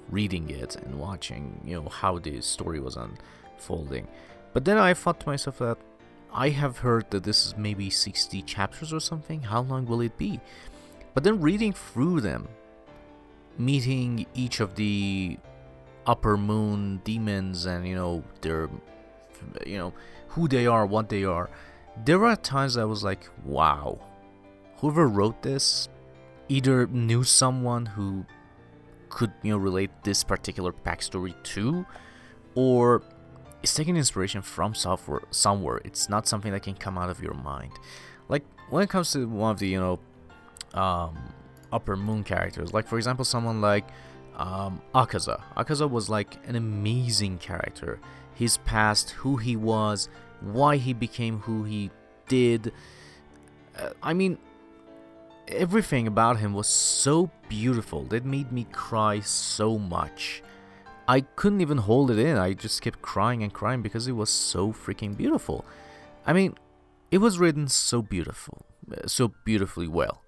reading 0.09 0.49
it 0.49 0.75
and 0.75 0.99
watching, 0.99 1.61
you 1.65 1.81
know, 1.81 1.89
how 1.89 2.19
the 2.19 2.41
story 2.41 2.79
was 2.79 2.97
unfolding. 2.97 4.07
But 4.53 4.65
then 4.65 4.77
I 4.77 4.93
thought 4.93 5.21
to 5.21 5.27
myself 5.27 5.59
that 5.59 5.77
I 6.33 6.49
have 6.49 6.79
heard 6.79 7.09
that 7.11 7.23
this 7.23 7.45
is 7.45 7.57
maybe 7.57 7.89
60 7.89 8.41
chapters 8.43 8.91
or 8.91 8.99
something. 8.99 9.43
How 9.43 9.61
long 9.61 9.85
will 9.85 10.01
it 10.01 10.17
be? 10.17 10.39
But 11.13 11.23
then 11.23 11.41
reading 11.41 11.73
through 11.73 12.21
them, 12.21 12.47
meeting 13.57 14.25
each 14.33 14.59
of 14.59 14.75
the 14.75 15.37
upper 16.07 16.35
moon 16.35 16.99
demons 17.03 17.65
and 17.65 17.87
you 17.87 17.93
know 17.93 18.23
their 18.41 18.69
you 19.65 19.77
know 19.77 19.93
who 20.29 20.47
they 20.47 20.65
are, 20.65 20.85
what 20.85 21.09
they 21.09 21.23
are. 21.23 21.49
There 22.05 22.23
are 22.25 22.35
times 22.35 22.77
I 22.77 22.85
was 22.85 23.03
like, 23.03 23.29
wow. 23.43 23.99
Whoever 24.77 25.07
wrote 25.07 25.41
this 25.41 25.89
either 26.47 26.87
knew 26.87 27.23
someone 27.23 27.85
who 27.85 28.25
could, 29.09 29.31
you 29.43 29.51
know, 29.51 29.57
relate 29.57 29.91
this 30.03 30.23
particular 30.23 30.71
backstory 30.71 31.35
to 31.43 31.85
or 32.55 33.03
is 33.61 33.73
taking 33.73 33.97
inspiration 33.97 34.41
from 34.41 34.73
software 34.73 35.21
somewhere. 35.31 35.81
It's 35.83 36.09
not 36.09 36.27
something 36.27 36.51
that 36.53 36.63
can 36.63 36.75
come 36.75 36.97
out 36.97 37.09
of 37.09 37.21
your 37.21 37.33
mind. 37.33 37.73
Like 38.29 38.43
when 38.69 38.83
it 38.83 38.89
comes 38.89 39.11
to 39.11 39.27
one 39.27 39.51
of 39.51 39.59
the, 39.59 39.67
you 39.67 39.79
know, 39.79 39.99
um, 40.73 41.17
upper 41.71 41.95
moon 41.95 42.23
characters. 42.23 42.73
Like 42.73 42.87
for 42.87 42.97
example, 42.97 43.25
someone 43.25 43.61
like 43.61 43.85
um, 44.37 44.81
Akaza. 44.95 45.41
Akaza 45.55 45.89
was 45.89 46.09
like 46.09 46.37
an 46.47 46.55
amazing 46.55 47.37
character. 47.37 47.99
His 48.33 48.57
past, 48.57 49.11
who 49.11 49.37
he 49.37 49.55
was, 49.55 50.09
why 50.41 50.77
he 50.77 50.93
became 50.93 51.39
who 51.39 51.63
he 51.63 51.91
did. 52.27 52.71
Uh, 53.77 53.89
I 54.01 54.13
mean, 54.13 54.37
everything 55.47 56.07
about 56.07 56.39
him 56.39 56.53
was 56.53 56.67
so 56.67 57.29
beautiful. 57.49 58.03
That 58.05 58.25
made 58.25 58.51
me 58.51 58.65
cry 58.71 59.19
so 59.19 59.77
much. 59.77 60.41
I 61.07 61.21
couldn't 61.21 61.61
even 61.61 61.79
hold 61.79 62.09
it 62.09 62.19
in. 62.19 62.37
I 62.37 62.53
just 62.53 62.81
kept 62.81 63.01
crying 63.01 63.43
and 63.43 63.53
crying 63.53 63.81
because 63.81 64.07
it 64.07 64.13
was 64.13 64.29
so 64.29 64.71
freaking 64.71 65.17
beautiful. 65.17 65.65
I 66.25 66.33
mean, 66.33 66.55
it 67.09 67.17
was 67.17 67.37
written 67.37 67.67
so 67.67 68.01
beautiful, 68.01 68.65
so 69.05 69.33
beautifully 69.43 69.87
well. 69.87 70.20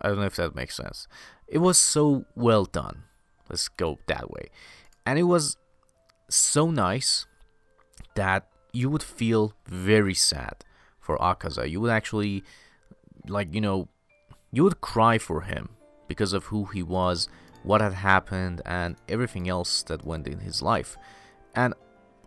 I 0.00 0.08
don't 0.08 0.18
know 0.18 0.26
if 0.26 0.36
that 0.36 0.54
makes 0.54 0.76
sense. 0.76 1.06
It 1.46 1.58
was 1.58 1.78
so 1.78 2.24
well 2.34 2.64
done. 2.64 3.04
Let's 3.48 3.68
go 3.68 3.98
that 4.06 4.30
way. 4.30 4.48
And 5.04 5.18
it 5.18 5.24
was 5.24 5.56
so 6.28 6.70
nice 6.70 7.26
that 8.14 8.48
you 8.72 8.88
would 8.88 9.02
feel 9.02 9.54
very 9.66 10.14
sad 10.14 10.64
for 11.00 11.18
Akaza. 11.18 11.68
You 11.68 11.80
would 11.80 11.90
actually, 11.90 12.44
like, 13.28 13.52
you 13.52 13.60
know, 13.60 13.88
you 14.52 14.62
would 14.62 14.80
cry 14.80 15.18
for 15.18 15.42
him 15.42 15.70
because 16.06 16.32
of 16.32 16.44
who 16.46 16.66
he 16.66 16.82
was, 16.82 17.28
what 17.62 17.80
had 17.80 17.94
happened, 17.94 18.62
and 18.64 18.96
everything 19.08 19.48
else 19.48 19.82
that 19.84 20.04
went 20.04 20.26
in 20.26 20.38
his 20.38 20.62
life. 20.62 20.96
And 21.54 21.74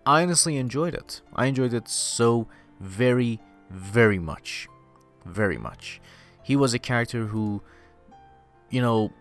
I 0.05 0.21
honestly 0.21 0.57
enjoyed 0.57 0.93
it. 0.93 1.21
I 1.35 1.45
enjoyed 1.45 1.73
it 1.73 1.87
so 1.87 2.47
very, 2.79 3.39
very 3.69 4.19
much. 4.19 4.67
Very 5.25 5.57
much 5.57 6.01
he 6.43 6.55
was 6.55 6.73
a 6.73 6.79
character 6.79 7.25
who, 7.25 7.61
you 8.69 8.81
know, 8.81 9.11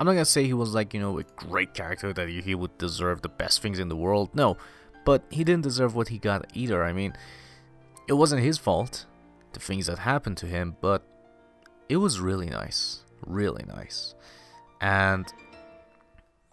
I'm 0.00 0.06
not 0.06 0.12
gonna 0.12 0.24
say 0.24 0.44
he 0.44 0.54
was 0.54 0.74
like, 0.74 0.94
you 0.94 1.00
know, 1.00 1.18
a 1.18 1.24
great 1.24 1.74
character 1.74 2.12
that 2.12 2.28
he 2.28 2.54
would 2.54 2.78
deserve 2.78 3.22
the 3.22 3.28
best 3.28 3.60
things 3.60 3.78
in 3.78 3.88
the 3.88 3.96
world. 3.96 4.30
No, 4.32 4.56
but 5.04 5.24
he 5.30 5.42
didn't 5.42 5.64
deserve 5.64 5.94
what 5.94 6.08
he 6.08 6.18
got 6.18 6.46
either. 6.54 6.84
I 6.84 6.92
mean, 6.92 7.14
it 8.08 8.12
wasn't 8.12 8.42
his 8.42 8.58
fault, 8.58 9.06
the 9.52 9.60
things 9.60 9.86
that 9.86 9.98
happened 9.98 10.36
to 10.38 10.46
him, 10.46 10.76
but 10.80 11.02
it 11.88 11.96
was 11.96 12.20
really 12.20 12.48
nice. 12.48 13.02
Really 13.26 13.64
nice. 13.66 14.14
And, 14.80 15.26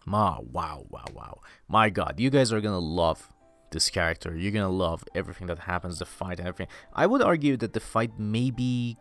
ma, 0.05 0.39
wow, 0.51 0.85
wow, 0.89 1.05
wow. 1.13 1.41
My 1.67 1.89
god, 1.91 2.19
you 2.19 2.31
guys 2.31 2.51
are 2.51 2.61
gonna 2.61 2.79
love 2.79 3.29
this 3.69 3.89
character. 3.91 4.35
You're 4.35 4.51
gonna 4.51 4.69
love 4.69 5.03
everything 5.13 5.47
that 5.47 5.59
happens, 5.59 5.99
the 5.99 6.05
fight 6.05 6.39
and 6.39 6.47
everything. 6.47 6.73
I 6.93 7.05
would 7.05 7.21
argue 7.21 7.57
that 7.57 7.73
the 7.73 7.79
fight 7.79 8.11
maybe 8.17 8.97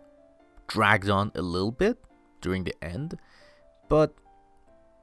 dragged 0.69 1.09
on 1.09 1.33
a 1.35 1.43
little 1.43 1.73
bit 1.73 1.99
during 2.41 2.65
the 2.65 2.75
end, 2.83 3.19
but 3.89 4.15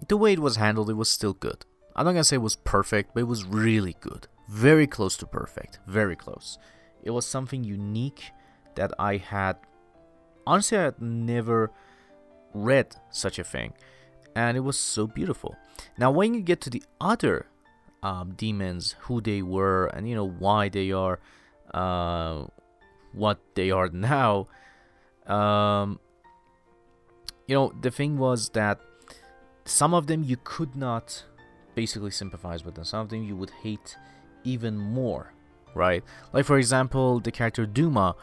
the 0.08 0.18
way 0.18 0.34
it 0.34 0.40
was 0.40 0.56
handled, 0.56 0.90
it 0.90 0.96
was 0.96 1.10
still 1.10 1.34
good. 1.34 1.66
I'm 1.96 2.06
not 2.06 2.14
gonna 2.14 2.24
say 2.24 2.38
it 2.38 2.40
was 2.40 2.56
perfect, 2.56 3.14
but 3.14 3.22
it 3.22 3.28
was 3.28 3.46
really 3.46 3.96
good. 4.00 4.28
Very 4.50 4.88
close 4.88 5.18
to 5.18 5.26
perfect. 5.26 5.80
Very 5.88 6.16
close. 6.16 6.58
It 7.04 7.12
was 7.12 7.26
something 7.26 7.64
unique 7.64 8.32
that 8.76 8.92
I 9.00 9.18
had. 9.18 9.58
Honestly, 10.46 10.78
I 10.78 10.84
had 10.84 11.02
never 11.02 11.72
read 12.54 12.96
such 13.12 13.40
a 13.40 13.44
thing, 13.44 13.74
and 14.36 14.58
it 14.58 14.62
was 14.62 14.78
so 14.78 15.08
beautiful. 15.08 15.56
Now, 15.98 16.12
when 16.12 16.34
you 16.34 16.42
get 16.42 16.62
to 16.62 16.70
the 16.70 16.84
other 17.00 17.48
um, 18.04 18.34
demons, 18.36 18.96
who 19.02 19.22
they 19.22 19.42
were, 19.42 19.88
and 19.88 20.08
you 20.10 20.16
know 20.16 20.28
why 20.28 20.70
they 20.70 20.92
are, 20.92 21.20
uh, 21.74 22.46
what 23.14 23.40
they 23.56 23.72
are 23.72 23.90
now, 23.94 24.48
um, 25.32 26.00
you 27.48 27.56
know, 27.56 27.74
the 27.82 27.92
thing 27.92 28.18
was 28.18 28.50
that 28.50 28.80
some 29.66 29.94
of 29.94 30.08
them 30.08 30.24
you 30.24 30.38
could 30.44 30.76
not 30.76 31.26
basically 31.76 32.12
sympathize 32.12 32.64
with 32.66 32.76
them. 32.76 32.84
Some 32.84 33.02
of 33.02 33.10
them 33.10 33.24
you 33.24 33.36
would 33.36 33.52
hate 33.64 33.98
even 34.44 34.78
more, 34.78 35.34
right? 35.74 36.04
Like 36.34 36.46
for 36.46 36.58
example, 36.58 37.20
the 37.20 37.32
character 37.32 37.66
Douma. 37.66 38.16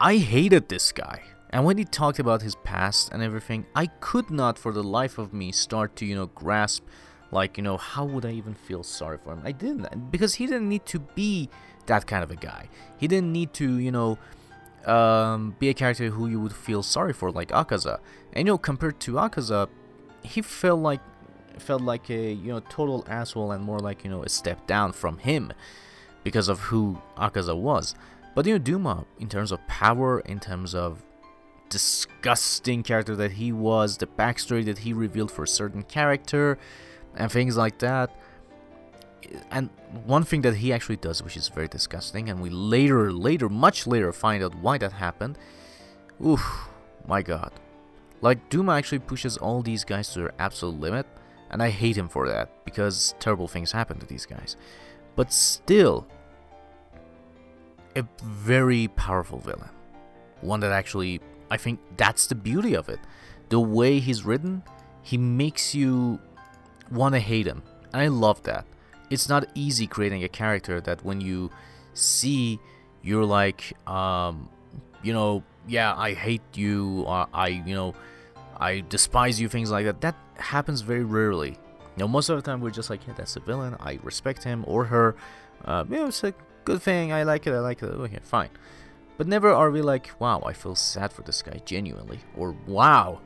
I 0.00 0.18
hated 0.18 0.68
this 0.68 0.92
guy. 0.92 1.22
And 1.50 1.64
when 1.64 1.78
he 1.78 1.84
talked 1.84 2.18
about 2.18 2.42
his 2.42 2.54
past 2.56 3.10
and 3.10 3.22
everything, 3.22 3.66
I 3.74 3.86
could 3.86 4.30
not 4.30 4.58
for 4.58 4.70
the 4.70 4.82
life 4.82 5.18
of 5.18 5.32
me 5.32 5.50
start 5.50 5.96
to, 5.96 6.06
you 6.06 6.14
know, 6.14 6.26
grasp 6.26 6.84
like, 7.30 7.56
you 7.56 7.62
know, 7.62 7.76
how 7.76 8.04
would 8.04 8.24
I 8.24 8.30
even 8.32 8.54
feel 8.54 8.82
sorry 8.82 9.18
for 9.22 9.32
him? 9.32 9.42
I 9.44 9.52
didn't 9.52 10.10
because 10.10 10.34
he 10.34 10.46
didn't 10.46 10.68
need 10.68 10.86
to 10.86 10.98
be 10.98 11.48
that 11.86 12.06
kind 12.06 12.22
of 12.22 12.30
a 12.30 12.36
guy. 12.36 12.68
He 12.98 13.08
didn't 13.08 13.32
need 13.32 13.52
to, 13.54 13.78
you 13.78 13.90
know, 13.90 14.18
um, 14.86 15.56
be 15.58 15.68
a 15.68 15.74
character 15.74 16.10
who 16.10 16.28
you 16.28 16.40
would 16.40 16.52
feel 16.52 16.82
sorry 16.82 17.12
for 17.12 17.30
like 17.30 17.48
Akaza. 17.48 17.98
And 18.32 18.46
you 18.46 18.52
know, 18.52 18.58
compared 18.58 19.00
to 19.00 19.14
Akaza, 19.14 19.68
he 20.22 20.42
felt 20.42 20.80
like 20.80 21.00
felt 21.58 21.82
like 21.82 22.08
a 22.08 22.32
you 22.32 22.52
know 22.52 22.60
total 22.68 23.04
asshole 23.08 23.50
and 23.52 23.64
more 23.64 23.80
like 23.80 24.04
you 24.04 24.10
know 24.10 24.22
a 24.22 24.28
step 24.28 24.66
down 24.66 24.92
from 24.92 25.18
him 25.18 25.52
because 26.22 26.48
of 26.48 26.60
who 26.60 27.00
Akaza 27.16 27.56
was. 27.56 27.94
But 28.34 28.46
you 28.46 28.58
know 28.58 28.64
Douma, 28.64 29.04
in 29.18 29.28
terms 29.28 29.52
of 29.52 29.66
power, 29.66 30.20
in 30.20 30.40
terms 30.40 30.74
of 30.74 31.02
disgusting 31.68 32.82
character 32.82 33.14
that 33.16 33.32
he 33.32 33.52
was, 33.52 33.98
the 33.98 34.06
backstory 34.06 34.64
that 34.64 34.78
he 34.78 34.92
revealed 34.92 35.30
for 35.30 35.42
a 35.42 35.48
certain 35.48 35.82
character, 35.82 36.58
and 37.16 37.30
things 37.30 37.56
like 37.56 37.78
that. 37.78 38.10
And 39.50 39.70
one 40.04 40.24
thing 40.24 40.42
that 40.42 40.56
he 40.56 40.72
actually 40.72 40.96
does, 40.96 41.22
which 41.22 41.36
is 41.36 41.48
very 41.48 41.68
disgusting, 41.68 42.28
and 42.30 42.40
we 42.40 42.50
later, 42.50 43.12
later, 43.12 43.48
much 43.48 43.86
later, 43.86 44.12
find 44.12 44.42
out 44.42 44.54
why 44.56 44.78
that 44.78 44.92
happened. 44.92 45.38
Oof, 46.24 46.68
my 47.06 47.22
god. 47.22 47.52
Like, 48.20 48.48
Douma 48.50 48.76
actually 48.76 49.00
pushes 49.00 49.36
all 49.36 49.62
these 49.62 49.84
guys 49.84 50.12
to 50.12 50.20
their 50.20 50.32
absolute 50.38 50.80
limit, 50.80 51.06
and 51.50 51.62
I 51.62 51.70
hate 51.70 51.96
him 51.96 52.08
for 52.08 52.28
that, 52.28 52.64
because 52.64 53.14
terrible 53.20 53.48
things 53.48 53.72
happen 53.72 53.98
to 53.98 54.06
these 54.06 54.26
guys. 54.26 54.56
But 55.16 55.32
still, 55.32 56.06
a 57.96 58.04
very 58.22 58.88
powerful 58.88 59.38
villain. 59.38 59.70
One 60.40 60.60
that 60.60 60.72
actually, 60.72 61.20
I 61.50 61.56
think 61.56 61.80
that's 61.96 62.26
the 62.26 62.34
beauty 62.34 62.74
of 62.74 62.88
it. 62.88 63.00
The 63.48 63.60
way 63.60 63.98
he's 63.98 64.24
written, 64.24 64.62
he 65.02 65.16
makes 65.18 65.74
you 65.74 66.20
want 66.90 67.14
to 67.14 67.20
hate 67.20 67.46
him. 67.46 67.62
And 67.92 68.02
I 68.02 68.08
love 68.08 68.42
that. 68.44 68.66
It's 69.10 69.28
not 69.28 69.46
easy 69.54 69.86
creating 69.86 70.24
a 70.24 70.28
character 70.28 70.80
that 70.80 71.04
when 71.04 71.20
you 71.20 71.50
see, 71.94 72.60
you're 73.02 73.24
like, 73.24 73.74
um, 73.88 74.48
you 75.02 75.12
know, 75.12 75.42
yeah, 75.66 75.94
I 75.94 76.14
hate 76.14 76.42
you, 76.54 77.04
I, 77.06 77.48
you 77.48 77.74
know, 77.74 77.94
I 78.56 78.84
despise 78.88 79.40
you, 79.40 79.48
things 79.48 79.70
like 79.70 79.84
that. 79.84 80.00
That 80.00 80.16
happens 80.36 80.80
very 80.80 81.04
rarely. 81.04 81.50
You 81.50 82.04
know, 82.04 82.08
most 82.08 82.28
of 82.28 82.36
the 82.36 82.42
time 82.42 82.60
we're 82.60 82.70
just 82.70 82.90
like, 82.90 83.06
yeah, 83.06 83.14
that's 83.14 83.36
a 83.36 83.40
villain. 83.40 83.76
I 83.80 83.98
respect 84.02 84.44
him 84.44 84.64
or 84.66 84.84
her. 84.84 85.16
Uh, 85.64 85.84
you 85.88 85.96
know, 85.96 86.06
it's 86.06 86.24
a 86.24 86.34
good 86.64 86.82
thing. 86.82 87.12
I 87.12 87.22
like 87.24 87.46
it. 87.46 87.52
I 87.52 87.60
like 87.60 87.82
it. 87.82 87.86
Okay, 87.86 88.18
fine. 88.22 88.50
But 89.16 89.26
never 89.26 89.50
are 89.50 89.70
we 89.70 89.82
like, 89.82 90.10
wow, 90.20 90.42
I 90.46 90.52
feel 90.52 90.76
sad 90.76 91.12
for 91.12 91.22
this 91.22 91.42
guy 91.42 91.60
genuinely, 91.64 92.20
or 92.36 92.54
wow, 92.66 93.20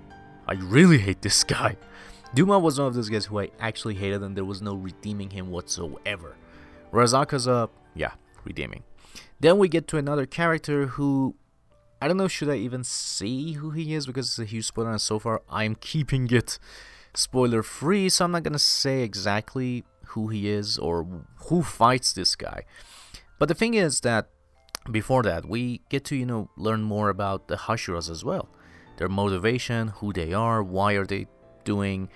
I 0.48 0.54
really 0.54 0.98
hate 0.98 1.20
this 1.20 1.44
guy. 1.44 1.76
Douma 2.34 2.60
was 2.60 2.78
one 2.78 2.88
of 2.88 2.94
those 2.94 3.10
guys 3.10 3.26
who 3.26 3.40
I 3.40 3.50
actually 3.60 3.94
hated, 3.94 4.22
and 4.22 4.34
there 4.34 4.44
was 4.44 4.62
no 4.62 4.74
redeeming 4.74 5.30
him 5.30 5.50
whatsoever. 5.50 6.36
Razaka's 6.90 7.46
Akaza, 7.46 7.68
yeah, 7.94 8.12
redeeming. 8.44 8.84
Then 9.40 9.58
we 9.58 9.68
get 9.68 9.86
to 9.88 9.98
another 9.98 10.24
character 10.24 10.86
who 10.86 11.34
I 12.00 12.08
don't 12.08 12.16
know, 12.16 12.26
should 12.26 12.48
I 12.48 12.56
even 12.56 12.82
say 12.82 13.52
who 13.52 13.70
he 13.70 13.94
is 13.94 14.06
because 14.06 14.26
it's 14.26 14.38
a 14.38 14.44
huge 14.44 14.66
spoiler, 14.66 14.90
and 14.90 15.00
so 15.00 15.18
far 15.18 15.42
I'm 15.48 15.76
keeping 15.76 16.28
it 16.32 16.58
spoiler 17.14 17.62
free, 17.62 18.08
so 18.08 18.24
I'm 18.24 18.32
not 18.32 18.42
gonna 18.42 18.58
say 18.58 19.02
exactly 19.02 19.84
who 20.06 20.28
he 20.28 20.48
is 20.48 20.78
or 20.78 21.06
who 21.46 21.62
fights 21.62 22.12
this 22.12 22.34
guy. 22.34 22.64
But 23.38 23.48
the 23.48 23.54
thing 23.54 23.74
is 23.74 24.00
that 24.00 24.30
before 24.90 25.22
that, 25.22 25.48
we 25.48 25.82
get 25.90 26.04
to, 26.06 26.16
you 26.16 26.26
know, 26.26 26.50
learn 26.56 26.82
more 26.82 27.08
about 27.08 27.48
the 27.48 27.56
Hashiras 27.56 28.10
as 28.10 28.24
well. 28.24 28.48
Their 28.96 29.08
motivation, 29.08 29.88
who 29.88 30.12
they 30.12 30.32
are, 30.32 30.62
why 30.62 30.94
are 30.94 31.06
they 31.06 31.26
doing 31.64 32.08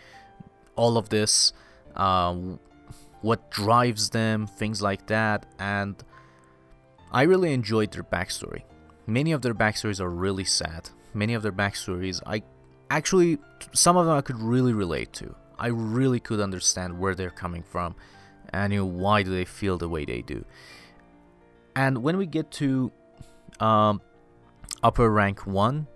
all 0.76 0.98
of 0.98 1.08
this, 1.08 1.52
uh, 1.94 2.34
what 3.22 3.50
drives 3.50 4.10
them, 4.10 4.46
things 4.46 4.82
like 4.82 5.06
that. 5.06 5.46
And 5.58 6.02
I 7.12 7.22
really 7.22 7.52
enjoyed 7.52 7.92
their 7.92 8.02
backstory. 8.02 8.62
Many 9.06 9.32
of 9.32 9.42
their 9.42 9.54
backstories 9.54 10.00
are 10.00 10.10
really 10.10 10.44
sad. 10.44 10.90
Many 11.14 11.34
of 11.34 11.42
their 11.42 11.52
backstories, 11.52 12.20
I 12.26 12.42
actually, 12.90 13.38
some 13.72 13.96
of 13.96 14.06
them 14.06 14.16
I 14.16 14.20
could 14.20 14.40
really 14.40 14.72
relate 14.72 15.12
to. 15.14 15.34
I 15.58 15.68
really 15.68 16.20
could 16.20 16.40
understand 16.40 16.98
where 16.98 17.14
they're 17.14 17.30
coming 17.30 17.62
from 17.62 17.94
and 18.52 18.72
you 18.72 18.80
know, 18.80 18.86
why 18.86 19.22
do 19.22 19.30
they 19.30 19.44
feel 19.44 19.78
the 19.78 19.88
way 19.88 20.04
they 20.04 20.22
do. 20.22 20.44
And 21.74 22.02
when 22.02 22.16
we 22.16 22.26
get 22.26 22.50
to 22.52 22.90
um, 23.60 24.00
upper 24.82 25.10
rank 25.10 25.46
1, 25.46 25.86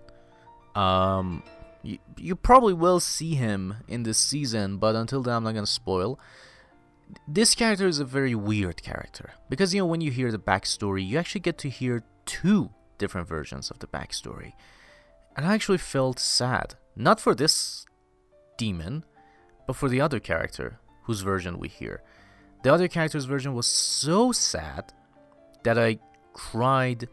um, 0.75 1.43
you, 1.83 1.99
you 2.16 2.37
probably 2.37 2.74
will 2.74 3.01
see 3.01 3.35
him 3.35 3.76
in 3.89 4.03
this 4.03 4.18
season, 4.18 4.78
but 4.78 4.95
until 4.95 5.22
then, 5.22 5.35
I'm 5.37 5.45
not 5.45 5.55
gonna 5.55 5.66
spoil. 5.66 6.18
This 7.26 7.55
character 7.55 7.87
is 7.87 7.99
a 7.99 8.05
very 8.05 8.35
weird 8.35 8.83
character 8.83 9.33
because 9.49 9.74
you 9.74 9.81
know 9.81 9.87
when 9.87 10.01
you 10.01 10.11
hear 10.11 10.31
the 10.31 10.39
backstory, 10.39 11.07
you 11.07 11.18
actually 11.18 11.41
get 11.41 11.59
to 11.59 11.68
hear 11.68 12.05
two 12.24 12.70
different 12.99 13.26
versions 13.26 13.70
of 13.70 13.78
the 13.81 13.87
backstory, 13.87 14.53
and 15.37 15.47
I 15.47 15.55
actually 15.55 15.78
felt 15.78 16.18
sad 16.18 16.74
not 16.95 17.20
for 17.20 17.35
this 17.35 17.87
demon, 18.59 19.05
but 19.66 19.76
for 19.76 19.89
the 19.89 20.01
other 20.01 20.20
character 20.20 20.78
whose 21.05 21.22
version 21.22 21.59
we 21.59 21.68
hear. 21.68 22.03
The 22.62 22.72
other 22.72 22.89
character's 22.89 23.24
version 23.24 23.55
was 23.55 23.66
so 23.66 24.33
sad 24.33 24.93
that 25.64 25.78
I 25.78 25.99
cried 26.35 27.09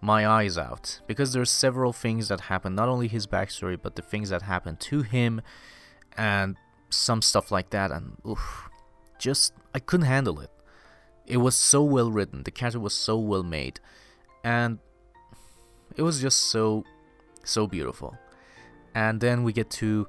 my 0.00 0.26
eyes 0.26 0.56
out. 0.56 1.00
Because 1.06 1.32
there's 1.32 1.50
several 1.50 1.92
things 1.92 2.28
that 2.28 2.42
happen 2.42 2.74
not 2.74 2.88
only 2.88 3.08
his 3.08 3.26
backstory 3.26 3.78
but 3.80 3.96
the 3.96 4.02
things 4.02 4.30
that 4.30 4.42
happen 4.42 4.76
to 4.76 5.02
him 5.02 5.40
and 6.16 6.56
some 6.88 7.22
stuff 7.22 7.50
like 7.50 7.70
that 7.70 7.90
and 7.90 8.16
oof, 8.28 8.68
just 9.18 9.52
i 9.74 9.78
couldn't 9.78 10.06
handle 10.06 10.40
it. 10.40 10.50
It 11.26 11.36
was 11.36 11.56
so 11.56 11.82
well 11.82 12.10
written. 12.10 12.42
The 12.42 12.50
character 12.50 12.80
was 12.80 12.94
so 12.94 13.16
well 13.16 13.44
made. 13.44 13.78
And 14.42 14.78
it 15.96 16.02
was 16.02 16.20
just 16.20 16.50
so 16.50 16.84
so 17.44 17.66
beautiful. 17.66 18.16
And 18.94 19.20
then 19.20 19.44
we 19.44 19.52
get 19.52 19.70
to 19.70 20.08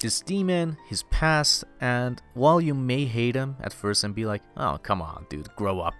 this 0.00 0.20
demon, 0.20 0.76
his 0.88 1.02
past, 1.04 1.64
and 1.80 2.20
while 2.34 2.60
you 2.60 2.74
may 2.74 3.06
hate 3.06 3.34
him 3.34 3.56
at 3.60 3.72
first 3.72 4.04
and 4.04 4.14
be 4.14 4.26
like, 4.26 4.42
oh, 4.56 4.78
come 4.82 5.00
on, 5.00 5.26
dude, 5.28 5.48
grow 5.56 5.80
up. 5.80 5.94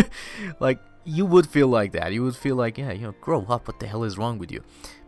like, 0.60 0.80
you 1.04 1.26
would 1.26 1.46
feel 1.46 1.68
like 1.68 1.92
that. 1.92 2.12
You 2.12 2.22
would 2.22 2.36
feel 2.36 2.56
like, 2.56 2.78
yeah, 2.78 2.92
you 2.92 3.02
know, 3.02 3.14
grow 3.20 3.44
up. 3.48 3.66
What 3.66 3.80
the 3.80 3.86
hell 3.86 4.04
is 4.04 4.16
wrong 4.18 4.38
with 4.38 4.50
you? 4.50 4.62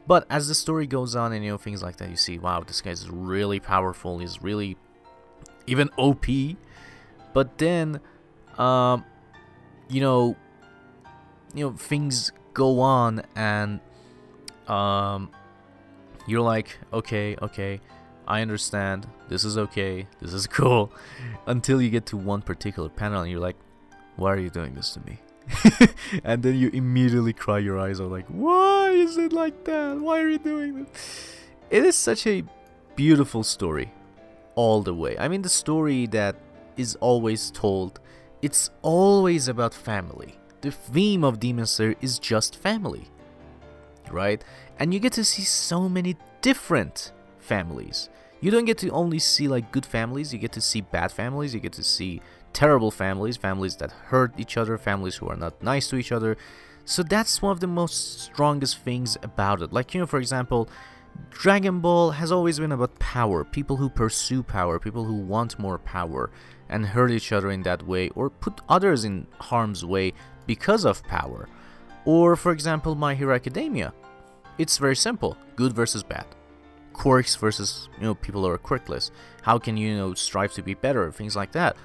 But 0.07 0.27
as 0.31 0.49
the 0.49 0.55
story 0.55 0.87
goes 0.87 1.17
on 1.17 1.33
and 1.33 1.45
you 1.45 1.51
know 1.51 1.59
things 1.59 1.83
like 1.83 1.97
that, 1.97 2.11
you 2.11 2.17
see, 2.17 2.39
wow, 2.39 2.61
this 2.61 2.81
guy's 2.81 3.09
really 3.11 3.59
powerful. 3.59 4.19
He's 4.19 4.43
really 4.43 4.77
even 5.67 5.91
OP. 5.97 6.27
But 7.33 7.59
then, 7.59 8.01
um, 8.57 9.05
you 9.89 10.01
know, 10.01 10.37
you 11.55 11.65
know 11.65 11.77
things 11.77 12.31
go 12.55 12.81
on 12.81 13.23
and 13.35 13.81
um, 14.69 15.31
you're 16.27 16.41
like, 16.41 16.79
okay, 16.93 17.37
okay, 17.43 17.81
I 18.29 18.43
understand. 18.43 19.09
This 19.29 19.45
is 19.45 19.59
okay. 19.59 20.07
This 20.21 20.33
is 20.33 20.47
cool. 20.47 20.93
Until 21.47 21.83
you 21.83 21.91
get 21.91 22.07
to 22.07 22.17
one 22.17 22.43
particular 22.43 22.89
panel 22.89 23.23
and 23.23 23.31
you're 23.31 23.41
like, 23.41 23.57
why 24.17 24.33
are 24.33 24.39
you 24.39 24.51
doing 24.51 24.75
this 24.75 24.91
to 24.93 25.01
me? 25.01 25.19
and 26.25 26.43
then 26.43 26.57
you 26.57 26.71
immediately 26.71 27.33
cry 27.33 27.59
your 27.59 27.79
eyes 27.79 28.01
out 28.01 28.11
like, 28.11 28.27
why 28.27 28.91
is 28.91 29.17
it 29.17 29.33
like 29.33 29.65
that? 29.65 29.99
Why 30.01 30.21
are 30.21 30.29
you 30.29 30.39
doing 30.39 30.85
this? 30.85 31.37
It 31.71 31.85
is 31.85 31.97
such 31.97 32.27
a 32.27 32.45
beautiful 32.95 33.43
story 33.45 33.93
all 34.55 34.83
the 34.83 34.95
way. 34.95 35.17
I 35.19 35.29
mean, 35.29 35.43
the 35.43 35.49
story 35.49 36.07
that 36.09 36.37
is 36.77 36.97
always 36.97 37.51
told 37.51 38.01
It's 38.43 38.71
always 38.83 39.49
about 39.49 39.75
family. 39.75 40.39
The 40.61 40.71
theme 40.71 41.25
of 41.25 41.41
Demon 41.41 41.67
Slayer 41.67 41.95
is 42.01 42.19
just 42.19 42.57
family. 42.57 43.09
Right? 44.11 44.45
And 44.79 44.93
you 44.93 45.01
get 45.01 45.13
to 45.15 45.25
see 45.25 45.43
so 45.43 45.89
many 45.89 46.17
different 46.43 47.13
families. 47.39 48.09
You 48.41 48.51
don't 48.51 48.67
get 48.67 48.79
to 48.79 48.91
only 48.91 49.19
see 49.19 49.49
like 49.49 49.73
good 49.73 49.87
families, 49.87 50.33
you 50.33 50.39
get 50.39 50.53
to 50.53 50.61
see 50.61 50.83
bad 50.83 51.11
families, 51.11 51.55
you 51.55 51.61
get 51.61 51.73
to 51.73 51.83
see 51.85 52.21
terrible 52.57 52.91
families, 52.91 53.37
families 53.37 53.77
that 53.77 53.93
hurt 53.93 54.33
each 54.39 54.57
other, 54.57 54.79
families 54.79 55.17
who 55.17 55.29
are 55.29 55.37
not 55.37 55.63
nice 55.63 55.89
to 55.89 55.97
each 55.97 56.11
other. 56.11 56.39
So 56.87 57.03
that's 57.03 57.43
one 57.43 57.53
of 57.53 57.61
the 57.61 57.67
most 57.67 58.19
strongest 58.21 58.79
things 58.79 59.19
about 59.23 59.61
it. 59.61 59.75
Like, 59.75 59.93
you 59.93 60.01
know, 60.01 60.07
for 60.07 60.19
example, 60.19 60.71
Dragon 61.29 61.81
Ball 61.81 62.13
has 62.13 62.33
always 62.33 62.59
been 62.59 62.73
about 62.73 62.99
power, 62.99 63.45
people 63.45 63.77
who 63.77 63.91
pursue 63.91 64.43
power, 64.43 64.79
people 64.79 65.05
who 65.05 65.17
want 65.17 65.59
more 65.59 65.77
power 65.77 66.31
and 66.71 66.87
hurt 66.87 67.11
each 67.11 67.31
other 67.31 67.51
in 67.51 67.63
that 67.65 67.87
way 67.87 68.09
or 68.15 68.31
put 68.31 68.63
others 68.71 69.05
in 69.05 69.27
harm's 69.39 69.85
way 69.85 70.15
because 70.47 70.87
of 70.87 71.03
power. 71.03 71.51
Or, 72.07 72.37
for 72.37 72.53
example, 72.53 72.95
My 72.95 73.15
Hero 73.15 73.35
Academia. 73.35 73.93
It's 74.57 74.79
very 74.79 74.97
simple 74.97 75.37
good 75.57 75.75
versus 75.75 76.03
bad. 76.03 76.25
Quirks 76.95 77.37
versus, 77.37 77.91
you 77.99 78.05
know, 78.05 78.15
people 78.15 78.41
who 78.41 78.49
are 78.49 78.57
quirkless. 78.57 79.11
How 79.43 79.59
can 79.59 79.77
you, 79.77 79.89
you 79.89 79.97
know, 79.99 80.15
strive 80.15 80.55
to 80.55 80.63
be 80.63 80.73
better? 80.73 81.13
Things 81.13 81.37
like 81.37 81.53
that. 81.53 81.77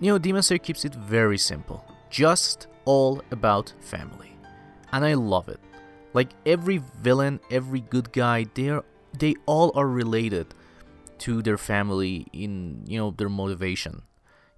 Demon 0.00 0.42
Slayer 0.42 0.58
keeps 0.58 0.84
it 0.84 0.94
very 0.94 1.38
simple. 1.38 1.84
Just 2.10 2.66
all 2.84 3.22
about 3.30 3.72
family. 3.80 4.36
And 4.92 5.04
I 5.04 5.14
love 5.14 5.48
it. 5.48 5.60
Like 6.12 6.30
every 6.46 6.78
villain, 7.00 7.40
every 7.50 7.80
good 7.80 8.12
guy, 8.12 8.46
they're 8.54 8.82
they 9.18 9.34
all 9.46 9.72
are 9.76 9.86
related 9.86 10.54
to 11.18 11.42
their 11.42 11.58
family 11.58 12.26
in 12.32 12.84
you 12.86 12.98
know 12.98 13.10
their 13.10 13.28
motivation. 13.28 14.02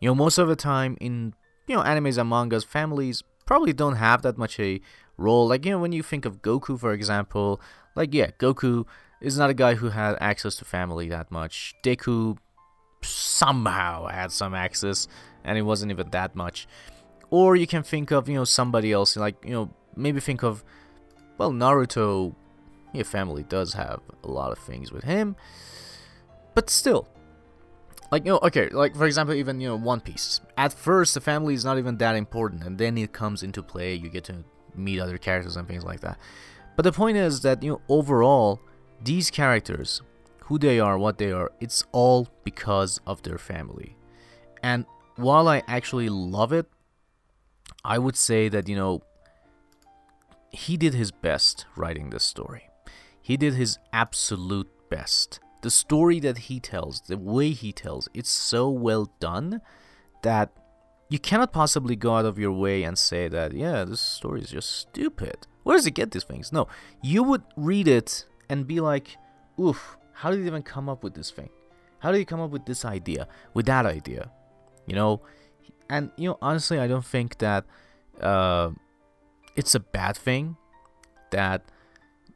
You 0.01 0.09
know, 0.09 0.14
most 0.14 0.39
of 0.39 0.49
the 0.49 0.57
time 0.57 0.97
in 1.01 1.34
you 1.66 1.76
know 1.76 1.82
animes 1.82 2.18
and 2.18 2.28
mangas, 2.28 2.64
families 2.64 3.22
probably 3.47 3.72
don't 3.72 3.97
have 3.97 4.22
that 4.22 4.37
much 4.37 4.61
a 4.61 4.80
role. 5.16 5.49
Like 5.49 5.64
you 5.64 5.72
know 5.72 5.78
when 5.78 5.93
you 5.93 6.03
think 6.03 6.24
of 6.24 6.43
Goku, 6.43 6.78
for 6.78 6.93
example, 6.93 7.61
like 7.95 8.12
yeah, 8.12 8.30
Goku 8.39 8.84
is 9.20 9.39
not 9.39 9.49
a 9.49 9.55
guy 9.55 9.74
who 9.76 9.91
had 9.91 10.16
access 10.20 10.57
to 10.57 10.64
family 10.64 11.09
that 11.09 11.30
much. 11.30 11.74
Deku 11.82 12.37
somehow 13.07 14.07
had 14.07 14.32
some 14.32 14.54
access, 14.54 15.09
and 15.44 15.57
it 15.59 15.62
wasn't 15.62 15.90
even 15.90 16.11
that 16.11 16.34
much. 16.34 16.66
Or 17.30 17.57
you 17.57 17.66
can 17.66 17.82
think 17.82 18.11
of 18.11 18.28
you 18.28 18.34
know 18.34 18.44
somebody 18.44 18.92
else, 18.92 19.16
like 19.16 19.36
you 19.44 19.52
know 19.52 19.70
maybe 19.94 20.20
think 20.20 20.42
of 20.42 20.64
well 21.38 21.52
Naruto. 21.52 22.34
Your 22.92 23.04
family 23.04 23.42
does 23.42 23.74
have 23.74 24.00
a 24.24 24.30
lot 24.30 24.52
of 24.52 24.59
things 24.59 24.90
with 24.90 25.04
him 25.04 25.36
but 26.57 26.70
still, 26.70 27.07
like 28.11 28.24
you 28.24 28.32
know, 28.32 28.38
okay, 28.42 28.70
like 28.70 28.96
for 28.96 29.04
example, 29.04 29.34
even 29.34 29.61
you 29.61 29.68
know 29.68 29.76
One 29.76 30.00
Piece. 30.00 30.40
At 30.57 30.72
first, 30.72 31.12
the 31.12 31.20
family 31.20 31.52
is 31.52 31.66
not 31.66 31.76
even 31.76 31.98
that 31.98 32.16
important, 32.16 32.64
and 32.64 32.78
then 32.78 32.96
it 32.96 33.12
comes 33.12 33.42
into 33.42 33.62
play. 33.62 33.94
You 33.94 34.09
get 34.09 34.24
to 34.24 34.42
meet 34.74 34.98
other 34.98 35.18
characters 35.18 35.57
and 35.57 35.68
things 35.68 35.84
like 35.84 36.00
that. 36.00 36.18
But 36.74 36.84
the 36.84 36.92
point 36.92 37.18
is 37.18 37.42
that 37.42 37.62
you 37.62 37.72
know 37.72 37.80
overall, 37.90 38.59
these 39.04 39.30
characters, 39.30 40.00
who 40.47 40.59
they 40.59 40.80
are, 40.80 40.99
what 40.99 41.18
they 41.18 41.30
are, 41.30 41.53
it's 41.61 41.84
all 41.92 42.28
because 42.44 43.01
of 43.07 43.22
their 43.22 43.38
family. 43.38 43.97
And 44.62 44.84
while 45.16 45.49
I 45.49 45.62
actually 45.68 46.09
love 46.09 46.53
it, 46.53 46.66
I 47.84 47.99
would 47.99 48.16
say 48.16 48.49
that 48.49 48.68
you 48.68 48.76
know 48.76 49.03
he 50.51 50.76
did 50.76 50.94
his 50.94 51.12
best 51.12 51.66
writing 51.76 52.11
this 52.11 52.24
story. 52.24 52.68
He 53.20 53.36
did 53.36 53.55
his 53.55 53.78
absolute 53.92 54.68
best 54.88 55.40
the 55.66 55.70
story 55.70 56.20
that 56.20 56.38
he 56.47 56.61
tells, 56.61 57.01
the 57.01 57.18
way 57.18 57.51
he 57.51 57.72
tells, 57.72 58.09
it's 58.14 58.30
so 58.30 58.70
well 58.70 59.11
done 59.18 59.61
that 60.22 60.53
you 61.09 61.18
cannot 61.18 61.53
possibly 61.53 61.97
go 61.97 62.14
out 62.14 62.24
of 62.24 62.38
your 62.38 62.53
way 62.53 62.84
and 62.84 62.97
say 62.97 63.26
that, 63.26 63.53
yeah, 63.53 63.84
this 63.84 64.01
story 64.01 64.42
is 64.42 64.51
just 64.51 64.70
stupid. 64.70 65.49
Where 65.64 65.76
does 65.76 65.84
he 65.84 65.90
get 65.90 66.12
these 66.12 66.22
things? 66.22 66.53
No, 66.53 66.68
you 67.03 67.24
would 67.24 67.42
read 67.57 67.88
it 67.88 68.26
and 68.49 68.64
be 68.64 68.78
like, 68.78 69.16
oof, 69.59 69.97
how 70.16 70.30
did 70.30 70.40
he 70.40 70.46
even 70.46 70.62
come 70.62 70.88
up 70.88 71.02
with 71.02 71.14
this 71.14 71.30
thing? 71.30 71.50
How 72.00 72.12
did 72.12 72.18
he 72.18 72.24
come 72.24 72.40
up 72.40 72.50
with 72.50 72.66
this 72.66 72.84
idea, 72.84 73.28
with 73.54 73.66
that 73.66 73.86
idea? 73.86 74.30
You 74.86 74.94
know, 74.94 75.20
and 75.88 76.10
you 76.16 76.28
know, 76.28 76.38
honestly, 76.40 76.78
I 76.78 76.86
don't 76.86 77.04
think 77.04 77.38
that 77.38 77.64
uh, 78.20 78.70
it's 79.56 79.74
a 79.74 79.80
bad 79.80 80.16
thing 80.16 80.56
that 81.30 81.62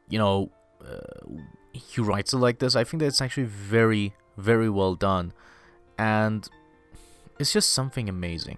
you 0.09 0.19
know 0.19 0.51
uh, 0.83 1.31
he 1.73 2.01
writes 2.01 2.33
it 2.33 2.37
like 2.37 2.59
this. 2.59 2.75
I 2.75 2.83
think 2.83 3.01
that 3.01 3.07
it's 3.07 3.21
actually 3.21 3.45
very, 3.45 4.13
very 4.37 4.69
well 4.69 4.95
done. 4.95 5.33
And 5.97 6.47
it's 7.39 7.53
just 7.53 7.73
something 7.73 8.09
amazing. 8.09 8.57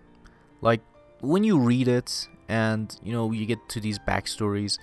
Like, 0.61 0.82
when 1.21 1.43
you 1.43 1.59
read 1.59 1.88
it 1.88 2.28
and, 2.49 2.95
you 3.03 3.13
know, 3.13 3.32
you 3.32 3.45
get 3.45 3.69
to 3.69 3.80
these 3.80 3.99
backstories, 3.99 4.78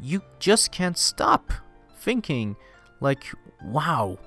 you 0.00 0.22
just 0.38 0.72
can't 0.72 0.98
stop 0.98 1.52
thinking, 1.98 2.56
like, 3.00 3.24
wow, 3.64 4.18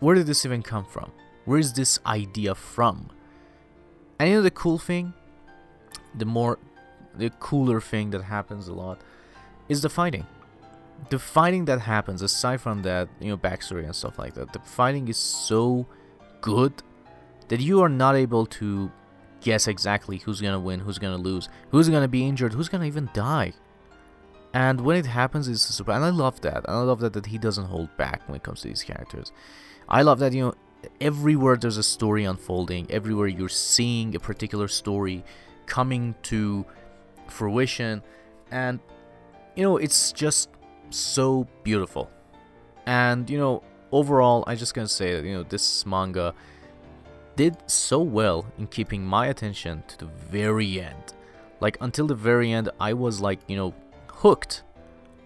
where 0.00 0.14
did 0.14 0.26
this 0.26 0.44
even 0.44 0.62
come 0.62 0.84
from? 0.84 1.12
Where 1.44 1.58
is 1.58 1.72
this 1.72 1.98
idea 2.06 2.54
from? 2.54 3.10
And 4.18 4.30
you 4.30 4.36
know 4.36 4.42
the 4.42 4.50
cool 4.50 4.78
thing? 4.78 5.12
The 6.14 6.24
more, 6.24 6.58
the 7.16 7.30
cooler 7.40 7.80
thing 7.80 8.10
that 8.10 8.22
happens 8.22 8.68
a 8.68 8.74
lot 8.74 9.00
is 9.68 9.82
the 9.82 9.88
fighting 9.88 10.26
the 11.10 11.18
fighting 11.18 11.64
that 11.66 11.80
happens, 11.80 12.22
aside 12.22 12.60
from 12.60 12.82
that, 12.82 13.08
you 13.20 13.28
know, 13.28 13.36
backstory 13.36 13.84
and 13.84 13.94
stuff 13.94 14.18
like 14.18 14.34
that, 14.34 14.52
the 14.52 14.58
fighting 14.60 15.08
is 15.08 15.16
so 15.16 15.86
good 16.40 16.72
that 17.48 17.60
you 17.60 17.82
are 17.82 17.88
not 17.88 18.14
able 18.14 18.46
to 18.46 18.90
guess 19.40 19.66
exactly 19.66 20.18
who's 20.18 20.40
gonna 20.40 20.60
win, 20.60 20.80
who's 20.80 20.98
gonna 20.98 21.18
lose, 21.18 21.48
who's 21.70 21.88
gonna 21.88 22.08
be 22.08 22.26
injured, 22.26 22.54
who's 22.54 22.68
gonna 22.68 22.86
even 22.86 23.08
die. 23.12 23.52
And 24.54 24.80
when 24.80 24.96
it 24.96 25.06
happens, 25.06 25.48
it's 25.48 25.62
super. 25.62 25.92
And 25.92 26.04
I 26.04 26.10
love 26.10 26.40
that. 26.42 26.64
And 26.66 26.76
I 26.76 26.80
love 26.82 27.00
that 27.00 27.12
that 27.12 27.26
he 27.26 27.38
doesn't 27.38 27.66
hold 27.66 27.94
back 27.96 28.26
when 28.26 28.36
it 28.36 28.42
comes 28.42 28.62
to 28.62 28.68
these 28.68 28.84
characters. 28.84 29.32
I 29.88 30.02
love 30.02 30.20
that 30.20 30.32
you 30.32 30.42
know 30.42 30.54
everywhere 31.00 31.56
there's 31.56 31.76
a 31.76 31.82
story 31.82 32.24
unfolding, 32.24 32.90
everywhere 32.90 33.26
you're 33.26 33.48
seeing 33.48 34.14
a 34.14 34.20
particular 34.20 34.68
story 34.68 35.24
coming 35.66 36.14
to 36.22 36.64
fruition, 37.28 38.02
and 38.50 38.80
you 39.56 39.62
know 39.62 39.76
it's 39.76 40.12
just 40.12 40.48
so 40.90 41.46
beautiful. 41.62 42.10
And, 42.86 43.28
you 43.28 43.38
know, 43.38 43.62
overall, 43.92 44.44
I 44.46 44.54
just 44.54 44.74
gonna 44.74 44.88
say 44.88 45.14
that, 45.14 45.24
you 45.24 45.34
know, 45.34 45.42
this 45.42 45.86
manga 45.86 46.34
did 47.36 47.56
so 47.68 48.00
well 48.00 48.46
in 48.58 48.66
keeping 48.68 49.04
my 49.04 49.26
attention 49.28 49.82
to 49.88 49.98
the 49.98 50.06
very 50.06 50.80
end. 50.80 51.14
Like, 51.60 51.78
until 51.80 52.06
the 52.06 52.14
very 52.14 52.52
end, 52.52 52.68
I 52.78 52.92
was 52.92 53.20
like, 53.20 53.40
you 53.48 53.56
know, 53.56 53.74
hooked 54.16 54.62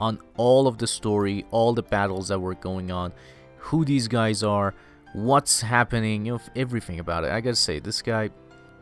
on 0.01 0.21
all 0.37 0.67
of 0.67 0.79
the 0.79 0.87
story, 0.87 1.45
all 1.51 1.73
the 1.73 1.83
battles 1.83 2.29
that 2.29 2.39
were 2.39 2.55
going 2.55 2.91
on, 2.91 3.13
who 3.57 3.85
these 3.85 4.09
guys 4.09 4.43
are, 4.43 4.75
what's 5.13 5.61
happening, 5.61 6.27
you 6.27 6.33
know, 6.33 6.41
everything 6.55 6.99
about 7.01 7.25
it. 7.25 7.31
I 7.31 7.41
gotta 7.41 7.57
say, 7.57 7.79
this 7.79 8.03
guy, 8.03 8.31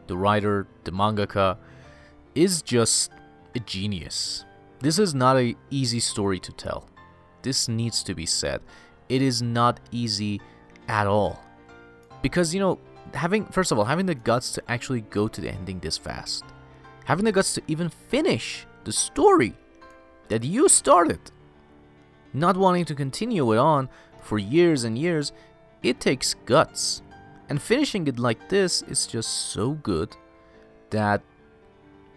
the 0.06 0.16
writer, 0.16 0.66
the 0.84 0.92
mangaka, 0.92 1.56
is 2.34 2.62
just 2.62 3.10
a 3.54 3.60
genius. 3.60 4.44
This 4.80 4.98
is 4.98 5.14
not 5.14 5.36
an 5.36 5.56
easy 5.70 6.00
story 6.00 6.38
to 6.40 6.52
tell. 6.52 6.88
This 7.42 7.68
needs 7.68 8.02
to 8.04 8.14
be 8.14 8.26
said. 8.26 8.60
It 9.08 9.22
is 9.22 9.40
not 9.40 9.80
easy 9.90 10.40
at 10.88 11.06
all. 11.06 11.42
Because 12.22 12.54
you 12.54 12.60
know, 12.60 12.78
having 13.14 13.46
first 13.46 13.72
of 13.72 13.78
all, 13.78 13.84
having 13.84 14.06
the 14.06 14.14
guts 14.14 14.52
to 14.52 14.62
actually 14.70 15.02
go 15.02 15.28
to 15.28 15.40
the 15.40 15.50
ending 15.50 15.80
this 15.80 15.96
fast. 15.96 16.44
Having 17.04 17.24
the 17.24 17.32
guts 17.32 17.54
to 17.54 17.62
even 17.68 17.88
finish 17.88 18.66
the 18.84 18.92
story 18.92 19.54
that 20.28 20.44
you 20.44 20.68
started. 20.68 21.20
Not 22.32 22.56
wanting 22.56 22.84
to 22.86 22.94
continue 22.94 23.52
it 23.52 23.58
on 23.58 23.88
for 24.22 24.38
years 24.38 24.84
and 24.84 24.98
years, 24.98 25.32
it 25.82 26.00
takes 26.00 26.34
guts. 26.44 27.02
And 27.48 27.62
finishing 27.62 28.08
it 28.08 28.18
like 28.18 28.48
this 28.48 28.82
is 28.82 29.06
just 29.06 29.30
so 29.50 29.72
good 29.72 30.16
that 30.90 31.22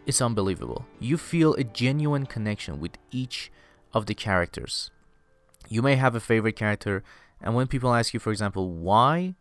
it's 0.06 0.22
unbelievable. 0.22 0.86
You 1.00 1.18
feel 1.18 1.54
a 1.54 1.64
genuine 1.64 2.26
connection 2.26 2.80
with 2.80 2.98
each 3.12 3.52
of 3.94 4.08
the 4.08 4.16
characters. 4.16 4.90
You 5.68 5.84
may 5.84 5.96
have 5.96 6.16
a 6.16 6.20
favorite 6.20 6.56
character, 6.56 7.04
and 7.42 7.54
when 7.54 7.68
people 7.68 7.94
ask 7.94 8.14
you, 8.14 8.20
for 8.20 8.32
example, 8.32 8.72
why, 8.72 9.36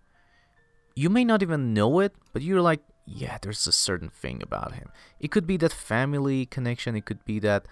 you 0.95 1.09
may 1.09 1.25
not 1.25 1.43
even 1.43 1.73
know 1.73 2.01
it, 2.01 2.15
but 2.33 2.43
you're 2.43 2.61
like, 2.61 2.81
yeah, 3.07 3.39
there's 3.41 3.67
a 3.67 3.73
certain 3.73 4.11
thing 4.11 4.43
about 4.43 4.75
him. 4.75 4.91
It 5.19 5.31
could 5.31 5.47
be 5.47 5.57
that 5.59 5.73
family 5.73 6.45
connection, 6.45 6.97
it 6.97 7.07
could 7.07 7.25
be 7.25 7.39
that, 7.39 7.65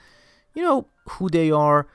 you 0.57 0.63
know, 0.63 0.89
who 1.11 1.29
they 1.29 1.53
are 1.53 1.87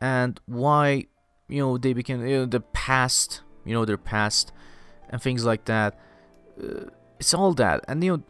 and 0.00 0.40
why, 0.46 1.06
you 1.46 1.62
know, 1.62 1.78
they 1.78 1.92
became, 1.92 2.26
you 2.26 2.38
know, 2.38 2.46
the 2.46 2.60
past, 2.60 3.42
you 3.64 3.74
know, 3.74 3.84
their 3.84 3.98
past 3.98 4.50
and 5.10 5.22
things 5.22 5.44
like 5.44 5.66
that. 5.66 5.96
Uh, 6.60 6.90
it's 7.20 7.32
all 7.32 7.52
that. 7.54 7.84
And, 7.86 8.02
you 8.02 8.16
know, 8.16 8.22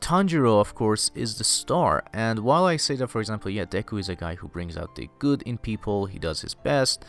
Tanjiro, 0.00 0.60
of 0.60 0.74
course, 0.74 1.10
is 1.14 1.38
the 1.38 1.44
star, 1.44 2.04
and 2.12 2.40
while 2.40 2.64
I 2.66 2.76
say 2.76 2.94
that, 2.96 3.08
for 3.08 3.20
example, 3.20 3.50
yeah, 3.50 3.64
Deku 3.64 3.98
is 3.98 4.10
a 4.10 4.14
guy 4.14 4.34
who 4.34 4.48
brings 4.48 4.76
out 4.76 4.94
the 4.96 5.08
good 5.18 5.40
in 5.42 5.56
people, 5.56 6.04
he 6.04 6.18
does 6.18 6.42
his 6.42 6.54
best, 6.54 7.06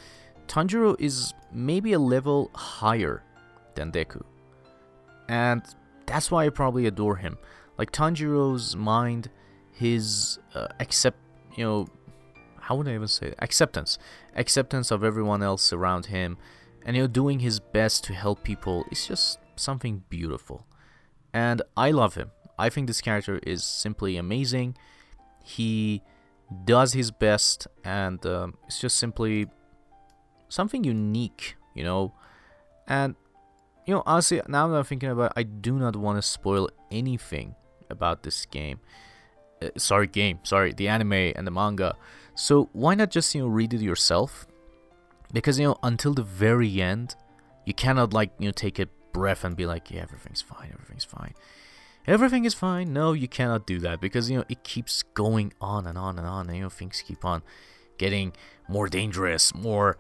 Tanjiro 0.48 0.96
is 1.00 1.34
maybe 1.52 1.92
a 1.92 2.00
level 2.00 2.52
higher 2.54 3.22
than 3.74 3.92
Deku. 3.92 4.22
And 5.28 5.62
that's 6.06 6.32
why 6.32 6.46
I 6.46 6.50
probably 6.50 6.86
adore 6.86 7.18
him. 7.18 7.38
Like 7.78 7.92
Tanjiro's 7.92 8.78
mind, 8.78 9.30
his 9.74 10.40
uh, 10.54 10.68
accept, 10.80 11.18
you 11.58 11.66
know, 11.66 11.88
how 12.66 12.76
would 12.76 12.88
I 12.88 12.96
even 12.96 13.08
say 13.08 13.28
it? 13.28 13.36
acceptance, 13.40 14.00
acceptance 14.36 14.90
of 14.90 15.04
everyone 15.04 15.44
else 15.44 15.72
around 15.72 16.08
him, 16.08 16.38
and 16.84 16.96
you 16.96 17.04
know, 17.04 17.08
doing 17.08 17.40
his 17.40 17.60
best 17.60 18.04
to 18.06 18.14
help 18.14 18.44
people 18.44 18.86
is 18.92 19.06
just 19.08 19.40
something 19.56 20.04
beautiful. 20.10 20.66
And 21.32 21.62
I 21.78 21.92
love 21.92 22.16
him. 22.16 22.32
I 22.58 22.70
think 22.70 22.88
this 22.88 23.02
character 23.02 23.40
is 23.44 23.64
simply 23.64 24.18
amazing. 24.18 24.78
He 25.44 26.02
does 26.64 26.94
his 26.94 27.12
best, 27.12 27.68
and 27.84 28.26
um, 28.26 28.58
it's 28.66 28.80
just 28.80 28.98
simply 28.98 29.48
something 30.50 30.84
unique, 30.84 31.56
you 31.76 31.84
know. 31.84 32.14
And 32.88 33.16
you 33.86 33.94
know, 33.94 34.02
honestly, 34.08 34.42
now 34.48 34.68
that 34.68 34.76
I'm 34.76 34.84
thinking 34.84 35.10
about 35.10 35.32
it, 35.32 35.34
I 35.36 35.44
do 35.44 35.74
not 35.78 35.96
want 35.96 36.18
to 36.18 36.24
spoil 36.24 36.70
anything 36.90 37.56
about 37.92 38.24
this 38.24 38.46
game. 38.48 38.80
Uh, 39.62 39.70
sorry, 39.78 40.08
game. 40.08 40.40
Sorry, 40.44 40.74
the 40.74 40.88
anime 40.88 41.14
and 41.14 41.46
the 41.46 41.52
manga. 41.52 41.96
So 42.36 42.70
why 42.74 42.96
not 42.96 43.10
just 43.10 43.34
you 43.34 43.42
know 43.42 43.48
read 43.48 43.74
it 43.74 43.82
yourself? 43.82 44.46
Because 45.34 45.58
you 45.60 45.68
know 45.68 45.78
until 45.82 46.14
the 46.14 46.24
very 46.24 46.82
end, 46.82 47.16
you 47.66 47.74
cannot 47.74 48.14
like 48.14 48.32
you 48.38 48.48
know 48.48 48.52
take 48.52 48.78
a 48.80 48.88
breath 49.14 49.44
and 49.44 49.56
be 49.56 49.66
like, 49.66 49.90
yeah, 49.90 50.02
everything's 50.02 50.42
fine, 50.42 50.70
everything's 50.74 51.06
fine. 51.06 51.34
Everything 52.08 52.46
is 52.46 52.54
fine. 52.54 52.94
No, 52.94 53.14
you 53.14 53.28
cannot 53.28 53.66
do 53.66 53.80
that 53.80 54.00
because 54.00 54.30
you 54.30 54.38
know 54.38 54.46
it 54.48 54.64
keeps 54.64 55.02
going 55.02 55.54
on 55.60 55.88
and 55.88 55.98
on 55.98 56.20
and 56.20 56.28
on, 56.28 56.48
and 56.48 56.58
you 56.58 56.64
know 56.64 56.70
things 56.70 57.02
keep 57.06 57.26
on 57.26 57.42
getting 57.98 58.34
more 58.68 58.88
dangerous, 58.88 59.56
more 59.56 59.98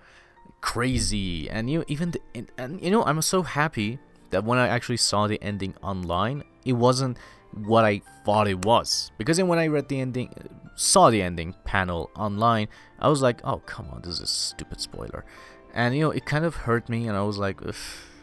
crazy, 0.61 1.49
and 1.49 1.69
you 1.69 1.79
know, 1.79 1.85
even 1.87 2.11
the, 2.11 2.21
and, 2.35 2.51
and 2.57 2.81
you 2.81 2.91
know 2.91 3.03
I'm 3.05 3.21
so 3.21 3.41
happy 3.41 3.97
that 4.29 4.43
when 4.43 4.59
I 4.59 4.67
actually 4.67 4.97
saw 4.97 5.27
the 5.27 5.41
ending 5.41 5.73
online, 5.81 6.43
it 6.65 6.73
wasn't 6.73 7.17
what 7.55 7.85
I 7.85 8.01
thought 8.23 8.47
it 8.47 8.65
was. 8.65 9.11
Because 9.17 9.37
then 9.37 9.47
when 9.47 9.59
I 9.59 9.67
read 9.67 9.87
the 9.87 9.99
ending, 9.99 10.33
saw 10.75 11.09
the 11.09 11.21
ending 11.21 11.55
panel 11.63 12.11
online, 12.15 12.67
I 12.99 13.07
was 13.07 13.21
like, 13.21 13.41
oh 13.43 13.59
come 13.65 13.89
on, 13.91 14.01
this 14.01 14.15
is 14.15 14.21
a 14.21 14.27
stupid 14.27 14.81
spoiler, 14.81 15.25
and 15.73 15.95
you 15.95 16.01
know 16.01 16.11
it 16.11 16.25
kind 16.25 16.45
of 16.45 16.55
hurt 16.55 16.89
me, 16.89 17.07
and 17.07 17.17
I 17.17 17.23
was 17.23 17.37
like, 17.37 17.61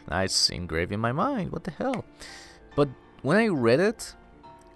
that's 0.07 0.49
engraved 0.49 0.91
in 0.91 0.99
my 0.99 1.11
mind. 1.11 1.51
What 1.51 1.63
the 1.63 1.71
hell? 1.71 2.05
But 2.75 2.89
when 3.21 3.37
I 3.37 3.47
read 3.47 3.79
it, 3.79 4.15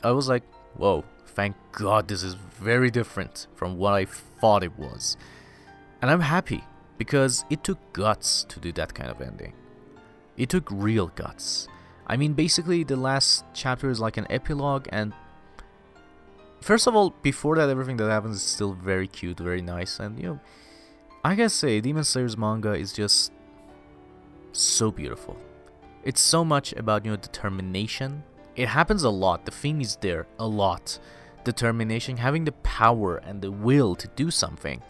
I 0.04 0.12
was 0.12 0.30
like, 0.30 0.44
whoa, 0.76 1.04
thank 1.26 1.56
God 1.72 2.08
this 2.08 2.24
is 2.24 2.34
very 2.34 2.90
different 2.90 3.48
from 3.56 3.78
what 3.78 3.94
I 3.94 4.06
thought 4.06 4.64
it 4.64 4.78
was. 4.78 5.18
And 6.02 6.10
I'm 6.10 6.22
happy 6.22 6.64
because 6.98 7.46
it 7.50 7.64
took 7.64 7.80
guts 7.94 8.44
to 8.50 8.60
do 8.60 8.72
that 8.74 8.94
kind 8.94 9.10
of 9.10 9.22
ending. 9.22 9.54
It 10.38 10.50
took 10.50 10.70
real 10.72 11.08
guts. 11.08 11.68
I 12.08 12.16
mean, 12.18 12.34
basically, 12.34 12.84
the 12.84 12.96
last 12.96 13.44
chapter 13.54 13.90
is 13.90 14.00
like 14.00 14.18
an 14.18 14.26
epilogue, 14.30 14.88
and 14.90 15.14
first 16.62 16.88
of 16.88 16.96
all, 16.96 17.14
before 17.22 17.58
that, 17.58 17.70
everything 17.70 17.98
that 17.98 18.10
happens 18.10 18.38
is 18.38 18.44
still 18.44 18.74
very 18.74 19.08
cute, 19.08 19.40
very 19.40 19.62
nice, 19.62 20.00
and 20.00 20.18
you 20.18 20.28
know, 20.30 20.40
I 21.24 21.36
gotta 21.36 21.50
say, 21.50 21.82
Demon 21.82 22.06
Slayer's 22.06 22.38
manga 22.38 22.74
is 22.74 22.94
just 22.94 23.34
so 24.54 24.90
beautiful. 24.90 25.38
It's 26.04 26.22
so 26.22 26.46
much 26.46 26.72
about 26.74 27.04
you 27.04 27.12
know 27.12 27.18
determination. 27.18 28.24
It 28.56 28.70
happens 28.70 29.04
a 29.04 29.10
lot. 29.10 29.46
The 29.46 29.52
theme 29.52 29.82
is 29.82 29.98
there 29.98 30.26
a 30.40 30.48
lot. 30.48 31.00
Determination, 31.44 32.18
having 32.18 32.46
the 32.46 32.54
power 32.54 33.18
and 33.18 33.42
the 33.42 33.52
will 33.52 33.96
to 33.96 34.08
do 34.16 34.32
something 34.32 34.82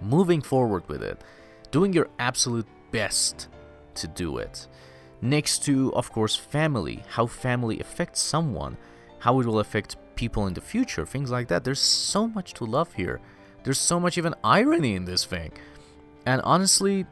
moving 0.00 0.40
forward 0.40 0.88
with 0.88 1.02
it, 1.02 1.20
doing 1.70 1.92
your 1.92 2.08
absolute 2.18 2.66
best 2.90 3.48
to 3.94 4.08
do 4.08 4.38
it. 4.38 4.66
Next 5.22 5.64
to, 5.64 5.92
of 5.94 6.12
course, 6.12 6.34
family, 6.34 7.02
how 7.08 7.26
family 7.26 7.80
affects 7.80 8.20
someone, 8.20 8.76
how 9.18 9.40
it 9.40 9.46
will 9.46 9.60
affect 9.60 9.96
people 10.14 10.46
in 10.46 10.54
the 10.54 10.60
future, 10.60 11.04
things 11.04 11.30
like 11.30 11.48
that. 11.48 11.64
There's 11.64 11.80
so 11.80 12.26
much 12.26 12.54
to 12.54 12.64
love 12.64 12.94
here. 12.94 13.20
There's 13.62 13.78
so 13.78 14.00
much 14.00 14.16
even 14.16 14.34
irony 14.42 14.94
in 14.94 15.04
this 15.04 15.24
thing. 15.24 15.52
And 16.24 16.40
honestly, 16.42 17.06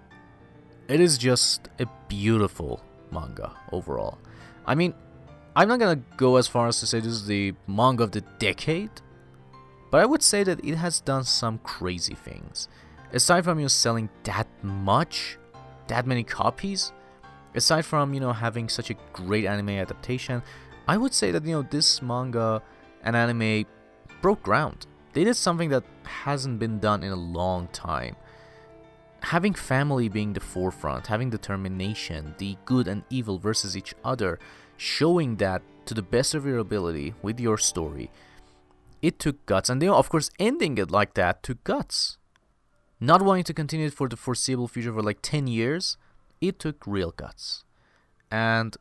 it 0.88 1.00
is 1.00 1.18
just 1.18 1.68
a 1.78 1.86
beautiful 2.08 2.82
manga 3.10 3.54
overall. 3.72 4.18
I 4.66 4.74
mean, 4.74 4.94
I'm 5.54 5.68
not 5.68 5.78
gonna 5.78 6.02
go 6.16 6.36
as 6.36 6.48
far 6.48 6.68
as 6.68 6.80
to 6.80 6.86
say 6.86 7.00
this 7.00 7.12
is 7.12 7.26
the 7.26 7.54
manga 7.66 8.04
of 8.04 8.12
the 8.12 8.22
decade, 8.38 8.90
but 9.90 10.00
I 10.00 10.06
would 10.06 10.22
say 10.22 10.44
that 10.44 10.64
it 10.64 10.76
has 10.76 11.00
done 11.00 11.24
some 11.24 11.58
crazy 11.58 12.14
things. 12.14 12.68
Aside 13.12 13.44
from 13.44 13.58
you 13.58 13.68
selling 13.68 14.08
that 14.24 14.46
much, 14.62 15.38
that 15.88 16.06
many 16.06 16.22
copies, 16.22 16.92
aside 17.54 17.84
from 17.84 18.14
you 18.14 18.20
know 18.20 18.32
having 18.32 18.68
such 18.68 18.90
a 18.90 18.96
great 19.12 19.44
anime 19.44 19.70
adaptation, 19.70 20.42
I 20.86 20.96
would 20.96 21.14
say 21.14 21.30
that 21.30 21.44
you 21.44 21.52
know 21.52 21.62
this 21.62 22.00
manga 22.02 22.62
and 23.02 23.14
anime 23.16 23.66
broke 24.20 24.42
ground. 24.42 24.86
They 25.12 25.24
did 25.24 25.36
something 25.36 25.70
that 25.70 25.84
hasn't 26.04 26.58
been 26.58 26.78
done 26.78 27.02
in 27.02 27.12
a 27.12 27.16
long 27.16 27.68
time. 27.68 28.16
Having 29.22 29.54
family 29.54 30.08
being 30.08 30.32
the 30.32 30.40
forefront, 30.40 31.08
having 31.08 31.30
determination, 31.30 32.34
the 32.38 32.56
good 32.64 32.86
and 32.86 33.02
evil 33.10 33.38
versus 33.38 33.76
each 33.76 33.94
other, 34.04 34.38
showing 34.76 35.36
that 35.36 35.62
to 35.86 35.94
the 35.94 36.02
best 36.02 36.34
of 36.34 36.46
your 36.46 36.58
ability 36.58 37.14
with 37.20 37.40
your 37.40 37.58
story, 37.58 38.10
it 39.02 39.18
took 39.18 39.44
guts. 39.46 39.68
And 39.68 39.82
they, 39.82 39.88
of 39.88 40.08
course, 40.08 40.30
ending 40.38 40.78
it 40.78 40.90
like 40.90 41.14
that 41.14 41.42
took 41.42 41.62
guts. 41.64 42.18
Not 43.00 43.22
wanting 43.22 43.44
to 43.44 43.54
continue 43.54 43.86
it 43.86 43.94
for 43.94 44.08
the 44.08 44.16
foreseeable 44.16 44.68
future 44.68 44.92
for 44.92 45.02
like 45.02 45.18
10 45.22 45.46
years, 45.46 45.96
it 46.40 46.58
took 46.58 46.86
real 46.86 47.10
guts. 47.10 47.64
And 48.30 48.76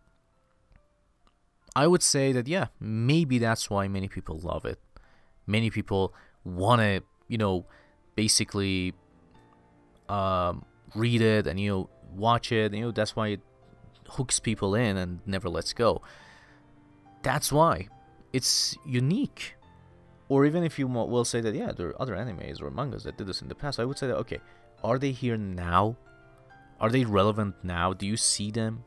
I 1.75 1.87
would 1.87 2.03
say 2.03 2.31
that, 2.31 2.47
yeah, 2.47 2.67
maybe 2.79 3.37
that's 3.39 3.69
why 3.69 3.87
many 3.87 4.07
people 4.07 4.39
love 4.39 4.65
it. 4.65 4.79
Many 5.45 5.69
people 5.69 6.13
want 6.43 6.81
to, 6.81 7.03
you 7.27 7.37
know, 7.37 7.65
basically 8.15 8.93
um, 10.09 10.65
read 10.95 11.21
it 11.21 11.47
and, 11.47 11.59
you 11.59 11.69
know, 11.69 11.89
watch 12.15 12.51
it. 12.51 12.73
You 12.73 12.81
know, 12.81 12.91
that's 12.91 13.15
why 13.15 13.29
it 13.29 13.41
hooks 14.09 14.39
people 14.39 14.75
in 14.75 14.97
and 14.97 15.19
never 15.25 15.49
lets 15.49 15.73
go. 15.73 16.01
That's 17.23 17.51
why. 17.51 17.87
It's 18.33 18.75
unique 18.85 19.57
or 20.29 20.45
even 20.45 20.63
if 20.63 20.77
you 20.77 20.87
will 20.87 21.25
say 21.25 21.41
that 21.41 21.55
yeah 21.55 21.71
there 21.71 21.89
are 21.89 22.01
other 22.01 22.15
animes 22.15 22.61
or 22.61 22.69
mangas 22.69 23.03
that 23.03 23.17
did 23.17 23.27
this 23.27 23.41
in 23.41 23.47
the 23.47 23.55
past 23.55 23.79
i 23.79 23.85
would 23.85 23.97
say 23.97 24.07
that 24.07 24.15
okay 24.15 24.39
are 24.83 24.99
they 24.99 25.11
here 25.11 25.37
now 25.37 25.95
are 26.79 26.89
they 26.89 27.05
relevant 27.05 27.55
now? 27.63 27.93
Do 27.93 28.05
you 28.05 28.17
see 28.17 28.51
them? 28.51 28.83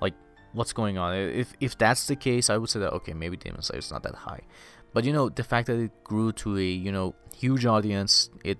Like 0.00 0.14
what's 0.52 0.72
going 0.72 0.98
on? 0.98 1.14
If 1.14 1.52
if 1.60 1.78
that's 1.78 2.06
the 2.06 2.16
case 2.16 2.50
i 2.50 2.56
would 2.56 2.70
say 2.70 2.80
that 2.80 2.92
okay 2.92 3.14
maybe 3.14 3.36
demon 3.36 3.62
slayer 3.62 3.78
is 3.78 3.90
not 3.90 4.02
that 4.02 4.14
high. 4.14 4.42
But 4.92 5.04
you 5.04 5.12
know 5.12 5.28
the 5.28 5.44
fact 5.44 5.66
that 5.68 5.78
it 5.78 6.04
grew 6.04 6.32
to 6.32 6.58
a 6.58 6.62
you 6.62 6.92
know 6.92 7.14
huge 7.34 7.64
audience 7.64 8.30
it 8.44 8.58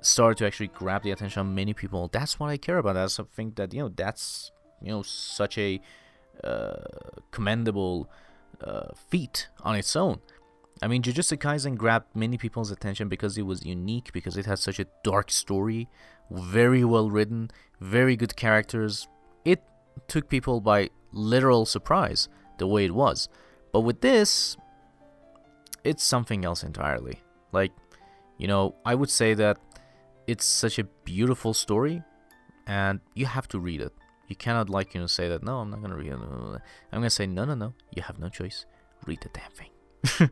started 0.00 0.36
to 0.38 0.46
actually 0.46 0.68
grab 0.68 1.02
the 1.02 1.12
attention 1.12 1.40
of 1.40 1.46
many 1.46 1.72
people 1.72 2.08
that's 2.12 2.38
what 2.38 2.50
i 2.50 2.56
care 2.56 2.78
about. 2.78 2.94
That's 2.94 3.14
something 3.14 3.52
that 3.56 3.72
you 3.72 3.82
know 3.82 3.88
that's 3.88 4.52
you 4.80 4.90
know 4.90 5.02
such 5.02 5.58
a 5.58 5.80
uh, 6.42 6.74
commendable 7.30 8.10
uh, 8.62 8.88
feat 9.08 9.48
on 9.62 9.76
its 9.76 9.94
own. 9.96 10.20
I 10.82 10.88
mean, 10.88 11.02
Jujutsu 11.02 11.38
Kaisen 11.38 11.76
grabbed 11.76 12.16
many 12.16 12.36
people's 12.36 12.72
attention 12.72 13.08
because 13.08 13.38
it 13.38 13.42
was 13.42 13.64
unique, 13.64 14.12
because 14.12 14.36
it 14.36 14.46
had 14.46 14.58
such 14.58 14.80
a 14.80 14.86
dark 15.04 15.30
story, 15.30 15.88
very 16.30 16.84
well 16.84 17.08
written, 17.08 17.50
very 17.82 18.16
good 18.16 18.36
characters. 18.36 19.08
It 19.44 19.62
took 20.08 20.28
people 20.28 20.60
by 20.60 20.90
literal 21.12 21.66
surprise 21.66 22.28
the 22.58 22.66
way 22.66 22.84
it 22.84 22.94
was. 22.94 23.28
But 23.72 23.80
with 23.80 24.00
this, 24.00 24.56
it's 25.84 26.04
something 26.04 26.44
else 26.44 26.62
entirely. 26.62 27.20
Like, 27.50 27.72
you 28.38 28.46
know, 28.46 28.74
I 28.84 28.94
would 28.94 29.10
say 29.10 29.34
that 29.34 29.58
it's 30.26 30.44
such 30.44 30.78
a 30.78 30.84
beautiful 31.04 31.52
story 31.54 32.02
and 32.66 33.00
you 33.14 33.26
have 33.26 33.48
to 33.48 33.58
read 33.58 33.80
it. 33.80 33.92
You 34.28 34.36
cannot 34.36 34.70
like, 34.70 34.94
you 34.94 35.00
know, 35.00 35.06
say 35.06 35.28
that, 35.28 35.42
no, 35.42 35.58
I'm 35.58 35.70
not 35.70 35.80
going 35.80 35.90
to 35.90 35.96
read 35.96 36.12
it. 36.12 36.14
I'm 36.14 36.60
going 36.92 37.02
to 37.02 37.10
say, 37.10 37.26
no, 37.26 37.44
no, 37.44 37.54
no, 37.54 37.74
you 37.94 38.02
have 38.02 38.18
no 38.18 38.28
choice. 38.28 38.64
Read 39.06 39.20
the 39.20 39.28
damn 39.30 39.50
thing. 39.50 40.30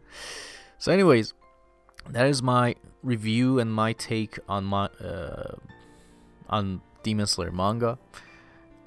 so, 0.78 0.92
anyways, 0.92 1.34
that 2.08 2.26
is 2.26 2.42
my 2.42 2.76
review 3.02 3.58
and 3.58 3.72
my 3.72 3.92
take 3.92 4.38
on 4.48 4.64
my 4.64 4.86
uh, 5.04 5.56
on 6.48 6.80
Demon 7.02 7.26
Slayer 7.26 7.52
manga. 7.52 7.98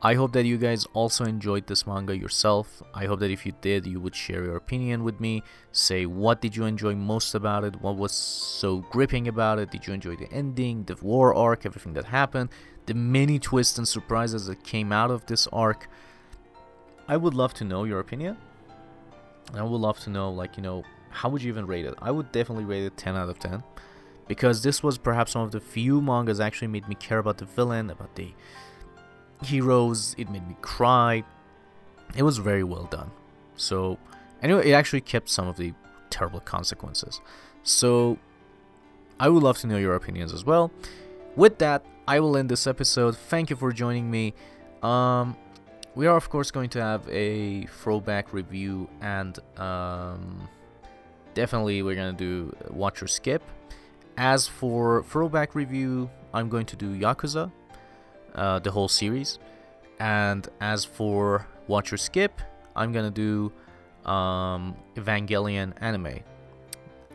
I 0.05 0.15
hope 0.15 0.33
that 0.33 0.45
you 0.45 0.57
guys 0.57 0.85
also 0.93 1.23
enjoyed 1.23 1.67
this 1.67 1.87
manga 1.87 2.17
yourself. 2.17 2.83
I 2.93 3.05
hope 3.05 3.21
that 3.21 3.31
if 3.31 3.45
you 3.45 3.53
did, 3.61 3.87
you 3.87 4.01
would 4.01 4.13
share 4.13 4.43
your 4.43 4.57
opinion 4.57 5.05
with 5.05 5.21
me. 5.21 5.43
Say 5.71 6.05
what 6.05 6.41
did 6.41 6.57
you 6.57 6.65
enjoy 6.65 6.93
most 6.93 7.33
about 7.35 7.63
it? 7.63 7.81
What 7.81 7.95
was 7.95 8.11
so 8.11 8.79
gripping 8.91 9.29
about 9.29 9.59
it? 9.59 9.71
Did 9.71 9.87
you 9.87 9.93
enjoy 9.93 10.17
the 10.17 10.29
ending, 10.29 10.83
the 10.83 10.97
war 11.01 11.33
arc, 11.33 11.65
everything 11.65 11.93
that 11.93 12.03
happened, 12.03 12.49
the 12.85 12.93
many 12.93 13.39
twists 13.39 13.77
and 13.77 13.87
surprises 13.87 14.47
that 14.47 14.63
came 14.65 14.91
out 14.91 15.09
of 15.09 15.25
this 15.27 15.47
arc? 15.53 15.87
I 17.07 17.15
would 17.15 17.33
love 17.33 17.53
to 17.55 17.63
know 17.63 17.85
your 17.85 18.01
opinion. 18.01 18.35
I 19.53 19.63
would 19.63 19.79
love 19.79 19.99
to 20.01 20.09
know, 20.09 20.31
like, 20.31 20.57
you 20.57 20.63
know, 20.63 20.83
how 21.11 21.29
would 21.29 21.41
you 21.41 21.49
even 21.49 21.65
rate 21.65 21.85
it? 21.85 21.93
I 22.01 22.11
would 22.11 22.29
definitely 22.33 22.65
rate 22.65 22.83
it 22.83 22.97
10 22.97 23.15
out 23.15 23.29
of 23.29 23.39
10. 23.39 23.63
Because 24.27 24.63
this 24.63 24.81
was 24.81 24.97
perhaps 24.97 25.35
one 25.35 25.43
of 25.43 25.51
the 25.51 25.59
few 25.59 26.01
mangas 26.01 26.39
actually 26.39 26.69
made 26.69 26.87
me 26.87 26.95
care 26.95 27.17
about 27.17 27.37
the 27.37 27.45
villain, 27.45 27.89
about 27.89 28.15
the 28.15 28.33
heroes. 29.43 30.15
It 30.17 30.29
made 30.29 30.47
me 30.47 30.55
cry. 30.61 31.23
It 32.15 32.23
was 32.23 32.37
very 32.37 32.63
well 32.63 32.85
done. 32.85 33.11
So, 33.55 33.97
anyway, 34.41 34.69
it 34.69 34.73
actually 34.73 35.01
kept 35.01 35.29
some 35.29 35.47
of 35.47 35.57
the 35.57 35.73
terrible 36.09 36.39
consequences. 36.39 37.21
So, 37.63 38.17
I 39.19 39.29
would 39.29 39.43
love 39.43 39.57
to 39.59 39.67
know 39.67 39.77
your 39.77 39.95
opinions 39.95 40.33
as 40.33 40.45
well. 40.45 40.71
With 41.35 41.57
that, 41.59 41.85
I 42.07 42.19
will 42.19 42.37
end 42.37 42.49
this 42.49 42.67
episode. 42.67 43.17
Thank 43.17 43.49
you 43.49 43.55
for 43.55 43.71
joining 43.71 44.09
me. 44.09 44.33
Um, 44.81 45.37
we 45.95 46.07
are 46.07 46.17
of 46.17 46.29
course 46.29 46.51
going 46.51 46.69
to 46.71 46.81
have 46.81 47.07
a 47.09 47.65
throwback 47.67 48.33
review 48.33 48.89
and 49.01 49.37
um, 49.57 50.49
definitely 51.33 51.81
we're 51.83 51.95
gonna 51.95 52.13
do 52.13 52.55
watch 52.69 53.01
or 53.01 53.07
skip. 53.07 53.43
As 54.17 54.47
for 54.47 55.03
throwback 55.03 55.55
review, 55.55 56.09
I'm 56.33 56.47
going 56.47 56.67
to 56.67 56.75
do 56.75 56.95
Yakuza, 56.95 57.51
uh, 58.35 58.59
the 58.59 58.69
whole 58.69 58.87
series, 58.87 59.39
and 59.99 60.47
as 60.61 60.85
for 60.85 61.47
watch 61.67 61.91
or 61.91 61.97
skip, 61.97 62.39
I'm 62.75 62.91
gonna 62.91 63.11
do 63.11 63.51
um, 64.05 64.75
Evangelion 64.95 65.73
anime, 65.81 66.19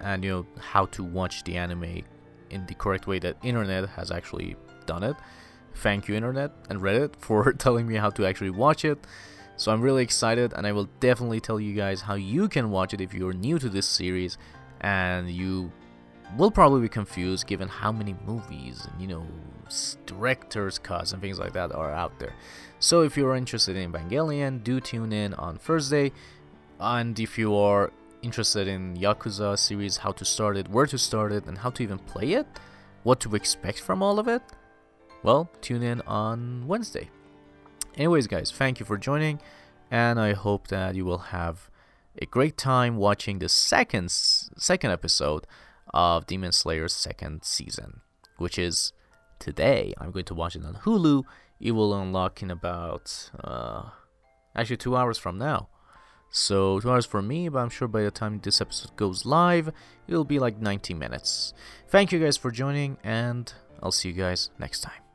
and 0.00 0.24
you 0.24 0.30
know 0.30 0.46
how 0.58 0.86
to 0.86 1.04
watch 1.04 1.44
the 1.44 1.56
anime 1.56 2.02
in 2.50 2.66
the 2.66 2.74
correct 2.74 3.06
way 3.06 3.18
that 3.20 3.36
internet 3.44 3.88
has 3.90 4.10
actually 4.10 4.56
done 4.86 5.04
it. 5.04 5.16
Thank 5.76 6.08
you, 6.08 6.16
internet 6.16 6.50
and 6.68 6.80
Reddit, 6.80 7.14
for 7.18 7.52
telling 7.52 7.86
me 7.86 7.94
how 7.94 8.10
to 8.10 8.26
actually 8.26 8.50
watch 8.50 8.84
it. 8.84 8.98
So 9.56 9.72
I'm 9.72 9.82
really 9.82 10.02
excited, 10.02 10.52
and 10.52 10.66
I 10.66 10.72
will 10.72 10.88
definitely 11.00 11.40
tell 11.40 11.60
you 11.60 11.74
guys 11.74 12.00
how 12.00 12.14
you 12.14 12.48
can 12.48 12.70
watch 12.70 12.94
it 12.94 13.00
if 13.00 13.14
you're 13.14 13.32
new 13.32 13.58
to 13.58 13.68
this 13.68 13.86
series 13.86 14.38
and 14.80 15.28
you 15.28 15.72
will 16.36 16.50
probably 16.50 16.82
be 16.82 16.88
confused 16.88 17.46
given 17.46 17.68
how 17.68 17.92
many 17.92 18.14
movies 18.26 18.86
and 18.90 19.00
you 19.00 19.08
know 19.08 19.26
directors 20.06 20.78
cuts 20.78 21.12
and 21.12 21.20
things 21.20 21.38
like 21.38 21.52
that 21.52 21.72
are 21.72 21.92
out 21.92 22.18
there. 22.18 22.34
So 22.78 23.02
if 23.02 23.16
you're 23.16 23.34
interested 23.36 23.76
in 23.76 23.92
evangelion 23.92 24.62
do 24.62 24.80
tune 24.80 25.12
in 25.12 25.34
on 25.34 25.58
thursday. 25.58 26.12
And 26.80 27.18
if 27.18 27.36
you 27.38 27.56
are 27.56 27.92
interested 28.22 28.68
in 28.68 28.96
yakuza 28.96 29.58
series 29.58 29.98
how 29.98 30.12
to 30.12 30.24
start 30.24 30.56
it 30.56 30.68
where 30.68 30.86
to 30.86 30.98
start 30.98 31.32
it 31.32 31.46
and 31.46 31.58
how 31.58 31.70
to 31.70 31.82
even 31.82 31.98
play 31.98 32.32
it 32.32 32.46
what 33.04 33.20
to 33.20 33.34
expect 33.34 33.80
from 33.80 34.02
all 34.02 34.18
of 34.18 34.26
it 34.26 34.42
well 35.22 35.48
tune 35.60 35.82
in 35.82 36.00
on 36.02 36.66
wednesday. 36.66 37.10
Anyways 37.96 38.26
guys 38.26 38.50
thank 38.50 38.80
you 38.80 38.86
for 38.86 38.96
joining 38.96 39.40
and 39.90 40.20
i 40.20 40.32
hope 40.32 40.68
that 40.68 40.94
you 40.94 41.04
will 41.04 41.18
have 41.36 41.70
a 42.20 42.26
great 42.26 42.56
time 42.56 42.96
watching 42.96 43.38
the 43.38 43.48
second 43.48 44.10
second 44.10 44.90
episode 44.90 45.46
of 45.98 46.26
Demon 46.26 46.52
Slayer's 46.52 46.94
second 46.94 47.42
season, 47.42 48.02
which 48.36 48.56
is 48.56 48.92
today. 49.40 49.92
I'm 49.98 50.12
going 50.12 50.26
to 50.26 50.34
watch 50.34 50.54
it 50.54 50.64
on 50.64 50.74
Hulu. 50.74 51.24
It 51.60 51.72
will 51.72 51.92
unlock 51.92 52.40
in 52.40 52.52
about 52.52 53.30
uh, 53.42 53.90
actually 54.54 54.76
two 54.76 54.96
hours 54.96 55.18
from 55.18 55.38
now. 55.38 55.68
So 56.30 56.78
two 56.78 56.90
hours 56.92 57.04
for 57.04 57.20
me, 57.20 57.48
but 57.48 57.58
I'm 57.58 57.70
sure 57.70 57.88
by 57.88 58.04
the 58.04 58.12
time 58.12 58.38
this 58.40 58.60
episode 58.60 58.94
goes 58.94 59.26
live, 59.26 59.72
it'll 60.06 60.24
be 60.24 60.38
like 60.38 60.60
90 60.60 60.94
minutes. 60.94 61.52
Thank 61.88 62.12
you 62.12 62.20
guys 62.20 62.36
for 62.36 62.52
joining, 62.52 62.98
and 63.02 63.52
I'll 63.82 63.90
see 63.90 64.10
you 64.10 64.14
guys 64.14 64.50
next 64.56 64.82
time. 64.82 65.07